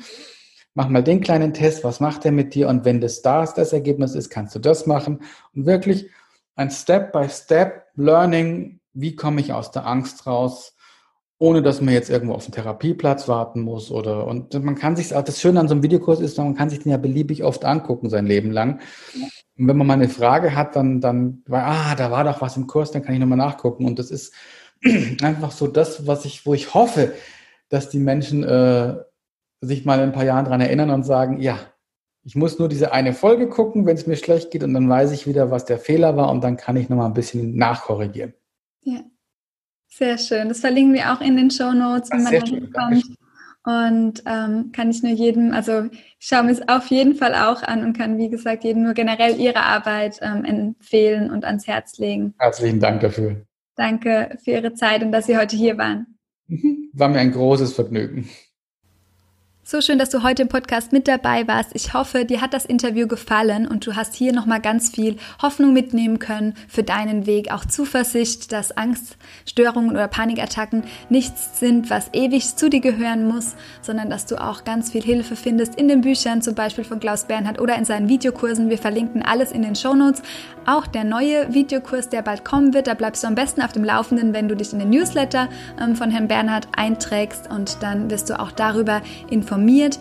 mach 0.76 0.88
mal 0.88 1.02
den 1.02 1.20
kleinen 1.20 1.54
Test, 1.54 1.82
was 1.84 2.00
macht 2.00 2.26
er 2.26 2.32
mit 2.32 2.54
dir? 2.54 2.68
Und 2.68 2.84
wenn 2.84 3.00
das 3.00 3.22
da 3.22 3.42
ist, 3.42 3.54
das 3.54 3.72
Ergebnis 3.72 4.14
ist, 4.14 4.28
kannst 4.28 4.54
du 4.54 4.58
das 4.58 4.86
machen. 4.86 5.20
Und 5.54 5.64
wirklich 5.64 6.10
ein 6.54 6.70
Step-by-Step-Learning, 6.70 8.80
wie 8.92 9.16
komme 9.16 9.40
ich 9.40 9.54
aus 9.54 9.70
der 9.70 9.86
Angst 9.86 10.26
raus, 10.26 10.76
ohne 11.38 11.62
dass 11.62 11.80
man 11.80 11.94
jetzt 11.94 12.10
irgendwo 12.10 12.34
auf 12.34 12.44
den 12.44 12.52
Therapieplatz 12.52 13.26
warten 13.26 13.62
muss 13.62 13.90
oder 13.90 14.26
und 14.26 14.52
man 14.64 14.74
kann 14.74 14.96
sich 14.96 15.08
das 15.08 15.40
Schöne 15.40 15.60
an 15.60 15.68
so 15.68 15.74
einem 15.74 15.82
Videokurs 15.82 16.20
ist, 16.20 16.38
man 16.38 16.54
kann 16.54 16.70
sich 16.70 16.80
den 16.80 16.92
ja 16.92 16.98
beliebig 16.98 17.42
oft 17.42 17.64
angucken 17.64 18.08
sein 18.08 18.26
Leben 18.26 18.50
lang. 18.50 18.80
Und 19.58 19.68
wenn 19.68 19.76
man 19.76 19.86
mal 19.86 19.94
eine 19.94 20.08
Frage 20.08 20.54
hat, 20.54 20.76
dann 20.76 21.00
dann 21.00 21.42
ah, 21.50 21.94
da 21.94 22.10
war 22.10 22.24
doch 22.24 22.40
was 22.40 22.56
im 22.56 22.66
Kurs, 22.66 22.90
dann 22.90 23.02
kann 23.02 23.14
ich 23.14 23.20
nochmal 23.20 23.38
nachgucken. 23.38 23.86
Und 23.86 23.98
das 23.98 24.10
ist 24.10 24.34
einfach 25.22 25.52
so 25.52 25.66
das, 25.66 26.06
was 26.06 26.24
ich, 26.24 26.46
wo 26.46 26.54
ich 26.54 26.74
hoffe, 26.74 27.12
dass 27.68 27.90
die 27.90 27.98
Menschen 27.98 28.44
äh, 28.44 28.96
sich 29.66 29.84
mal 29.84 29.96
in 29.96 30.04
ein 30.04 30.12
paar 30.12 30.24
Jahren 30.24 30.44
daran 30.44 30.60
erinnern 30.60 30.90
und 30.90 31.04
sagen, 31.04 31.40
ja, 31.40 31.58
ich 32.24 32.34
muss 32.34 32.58
nur 32.58 32.68
diese 32.68 32.92
eine 32.92 33.12
Folge 33.12 33.48
gucken, 33.48 33.86
wenn 33.86 33.96
es 33.96 34.06
mir 34.06 34.16
schlecht 34.16 34.50
geht 34.50 34.64
und 34.64 34.74
dann 34.74 34.88
weiß 34.88 35.12
ich 35.12 35.26
wieder, 35.28 35.50
was 35.50 35.64
der 35.64 35.78
Fehler 35.78 36.16
war 36.16 36.30
und 36.30 36.42
dann 36.42 36.56
kann 36.56 36.76
ich 36.76 36.88
nochmal 36.88 37.06
ein 37.06 37.14
bisschen 37.14 37.56
nachkorrigieren. 37.56 38.34
Ja, 38.82 39.00
sehr 39.88 40.18
schön. 40.18 40.48
Das 40.48 40.60
verlinken 40.60 40.94
wir 40.94 41.12
auch 41.12 41.20
in 41.20 41.36
den 41.36 41.50
Show 41.50 41.72
Notes, 41.72 42.10
wenn 42.10 42.24
man 42.24 42.32
da 42.32 42.44
hinkommt. 42.44 43.04
Und 43.64 44.22
ähm, 44.26 44.70
kann 44.70 44.90
ich 44.90 45.02
nur 45.02 45.12
jedem, 45.12 45.52
also 45.52 45.86
ich 45.92 46.26
schaue 46.26 46.44
mir 46.44 46.52
es 46.52 46.68
auf 46.68 46.86
jeden 46.86 47.16
Fall 47.16 47.34
auch 47.34 47.64
an 47.64 47.84
und 47.84 47.98
kann, 47.98 48.16
wie 48.16 48.28
gesagt, 48.28 48.62
jedem 48.62 48.84
nur 48.84 48.94
generell 48.94 49.40
Ihre 49.40 49.62
Arbeit 49.62 50.20
ähm, 50.22 50.44
empfehlen 50.44 51.30
und 51.30 51.44
ans 51.44 51.66
Herz 51.66 51.98
legen. 51.98 52.34
Herzlichen 52.38 52.78
Dank 52.78 53.00
dafür. 53.00 53.44
Danke 53.74 54.38
für 54.42 54.52
Ihre 54.52 54.74
Zeit 54.74 55.02
und 55.02 55.10
dass 55.10 55.26
Sie 55.26 55.36
heute 55.36 55.56
hier 55.56 55.78
waren. 55.78 56.18
War 56.92 57.08
mir 57.08 57.18
ein 57.18 57.32
großes 57.32 57.72
Vergnügen. 57.72 58.28
So 59.68 59.80
schön, 59.80 59.98
dass 59.98 60.10
du 60.10 60.22
heute 60.22 60.42
im 60.42 60.48
Podcast 60.48 60.92
mit 60.92 61.08
dabei 61.08 61.48
warst. 61.48 61.70
Ich 61.74 61.92
hoffe, 61.92 62.24
dir 62.24 62.40
hat 62.40 62.54
das 62.54 62.66
Interview 62.66 63.08
gefallen 63.08 63.66
und 63.66 63.84
du 63.84 63.96
hast 63.96 64.14
hier 64.14 64.32
nochmal 64.32 64.60
ganz 64.60 64.90
viel 64.90 65.16
Hoffnung 65.42 65.72
mitnehmen 65.72 66.20
können 66.20 66.54
für 66.68 66.84
deinen 66.84 67.26
Weg. 67.26 67.50
Auch 67.50 67.64
Zuversicht, 67.64 68.52
dass 68.52 68.76
Angststörungen 68.76 69.90
oder 69.90 70.06
Panikattacken 70.06 70.84
nichts 71.08 71.58
sind, 71.58 71.90
was 71.90 72.10
ewig 72.12 72.54
zu 72.54 72.70
dir 72.70 72.78
gehören 72.78 73.26
muss, 73.26 73.56
sondern 73.82 74.08
dass 74.08 74.26
du 74.26 74.40
auch 74.40 74.62
ganz 74.62 74.92
viel 74.92 75.02
Hilfe 75.02 75.34
findest 75.34 75.74
in 75.74 75.88
den 75.88 76.02
Büchern, 76.02 76.42
zum 76.42 76.54
Beispiel 76.54 76.84
von 76.84 77.00
Klaus 77.00 77.24
Bernhard 77.24 77.60
oder 77.60 77.74
in 77.74 77.84
seinen 77.84 78.08
Videokursen. 78.08 78.70
Wir 78.70 78.78
verlinken 78.78 79.24
alles 79.24 79.50
in 79.50 79.62
den 79.62 79.74
Show 79.74 79.94
Notes. 79.94 80.22
Auch 80.64 80.86
der 80.86 81.02
neue 81.02 81.52
Videokurs, 81.52 82.08
der 82.08 82.22
bald 82.22 82.44
kommen 82.44 82.72
wird, 82.72 82.86
da 82.86 82.94
bleibst 82.94 83.24
du 83.24 83.26
am 83.26 83.34
besten 83.34 83.62
auf 83.62 83.72
dem 83.72 83.82
Laufenden, 83.82 84.32
wenn 84.32 84.46
du 84.46 84.54
dich 84.54 84.72
in 84.72 84.78
den 84.78 84.90
Newsletter 84.90 85.48
ähm, 85.80 85.96
von 85.96 86.12
Herrn 86.12 86.28
Bernhard 86.28 86.68
einträgst 86.76 87.50
und 87.50 87.82
dann 87.82 88.10
wirst 88.10 88.30
du 88.30 88.38
auch 88.38 88.52
darüber 88.52 89.02
informiert 89.28 89.55
informiert 89.56 89.98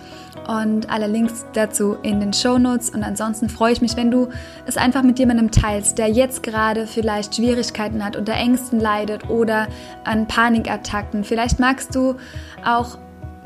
und 0.48 0.90
alle 0.90 1.08
Links 1.08 1.46
dazu 1.54 1.98
in 2.04 2.20
den 2.20 2.34
Show 2.34 2.58
Notes. 2.58 2.90
Und 2.90 3.04
ansonsten 3.04 3.50
freue 3.50 3.74
ich 3.74 3.82
mich, 3.82 3.96
wenn 3.96 4.12
du 4.12 4.30
es 4.66 4.78
einfach 4.78 5.02
mit 5.02 5.18
jemandem 5.18 5.50
teilst, 5.50 5.98
der 5.98 6.10
jetzt 6.10 6.44
gerade 6.44 6.86
vielleicht 6.88 7.36
Schwierigkeiten 7.36 8.04
hat, 8.04 8.16
unter 8.16 8.34
Ängsten 8.34 8.80
leidet 8.80 9.30
oder 9.30 9.68
an 10.04 10.28
Panikattacken. 10.28 11.24
Vielleicht 11.24 11.60
magst 11.60 11.96
du 11.96 12.16
auch 12.64 12.98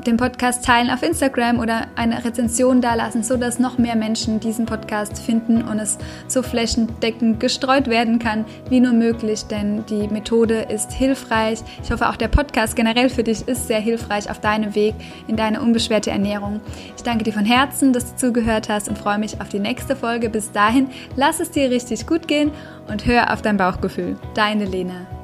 den 0.06 0.16
Podcast 0.16 0.64
teilen 0.64 0.90
auf 0.90 1.02
Instagram 1.02 1.58
oder 1.58 1.86
eine 1.96 2.24
Rezension 2.24 2.80
dalassen, 2.80 3.22
sodass 3.22 3.58
noch 3.58 3.78
mehr 3.78 3.96
Menschen 3.96 4.40
diesen 4.40 4.66
Podcast 4.66 5.18
finden 5.18 5.62
und 5.62 5.78
es 5.78 5.98
so 6.28 6.42
flächendeckend 6.42 7.40
gestreut 7.40 7.88
werden 7.88 8.18
kann, 8.18 8.44
wie 8.68 8.80
nur 8.80 8.92
möglich, 8.92 9.44
denn 9.44 9.84
die 9.86 10.08
Methode 10.08 10.62
ist 10.62 10.92
hilfreich. 10.92 11.60
Ich 11.82 11.90
hoffe, 11.90 12.08
auch 12.08 12.16
der 12.16 12.28
Podcast 12.28 12.76
generell 12.76 13.08
für 13.08 13.22
dich 13.22 13.46
ist 13.48 13.66
sehr 13.66 13.80
hilfreich 13.80 14.30
auf 14.30 14.40
deinem 14.40 14.74
Weg 14.74 14.94
in 15.26 15.36
deine 15.36 15.60
unbeschwerte 15.60 16.10
Ernährung. 16.10 16.60
Ich 16.96 17.02
danke 17.02 17.24
dir 17.24 17.32
von 17.32 17.44
Herzen, 17.44 17.92
dass 17.92 18.12
du 18.12 18.16
zugehört 18.16 18.68
hast 18.68 18.88
und 18.88 18.98
freue 18.98 19.18
mich 19.18 19.40
auf 19.40 19.48
die 19.48 19.60
nächste 19.60 19.96
Folge. 19.96 20.28
Bis 20.30 20.52
dahin, 20.52 20.88
lass 21.16 21.40
es 21.40 21.50
dir 21.50 21.70
richtig 21.70 22.06
gut 22.06 22.28
gehen 22.28 22.50
und 22.88 23.06
hör 23.06 23.32
auf 23.32 23.42
dein 23.42 23.56
Bauchgefühl. 23.56 24.16
Deine 24.34 24.64
Lena. 24.64 25.19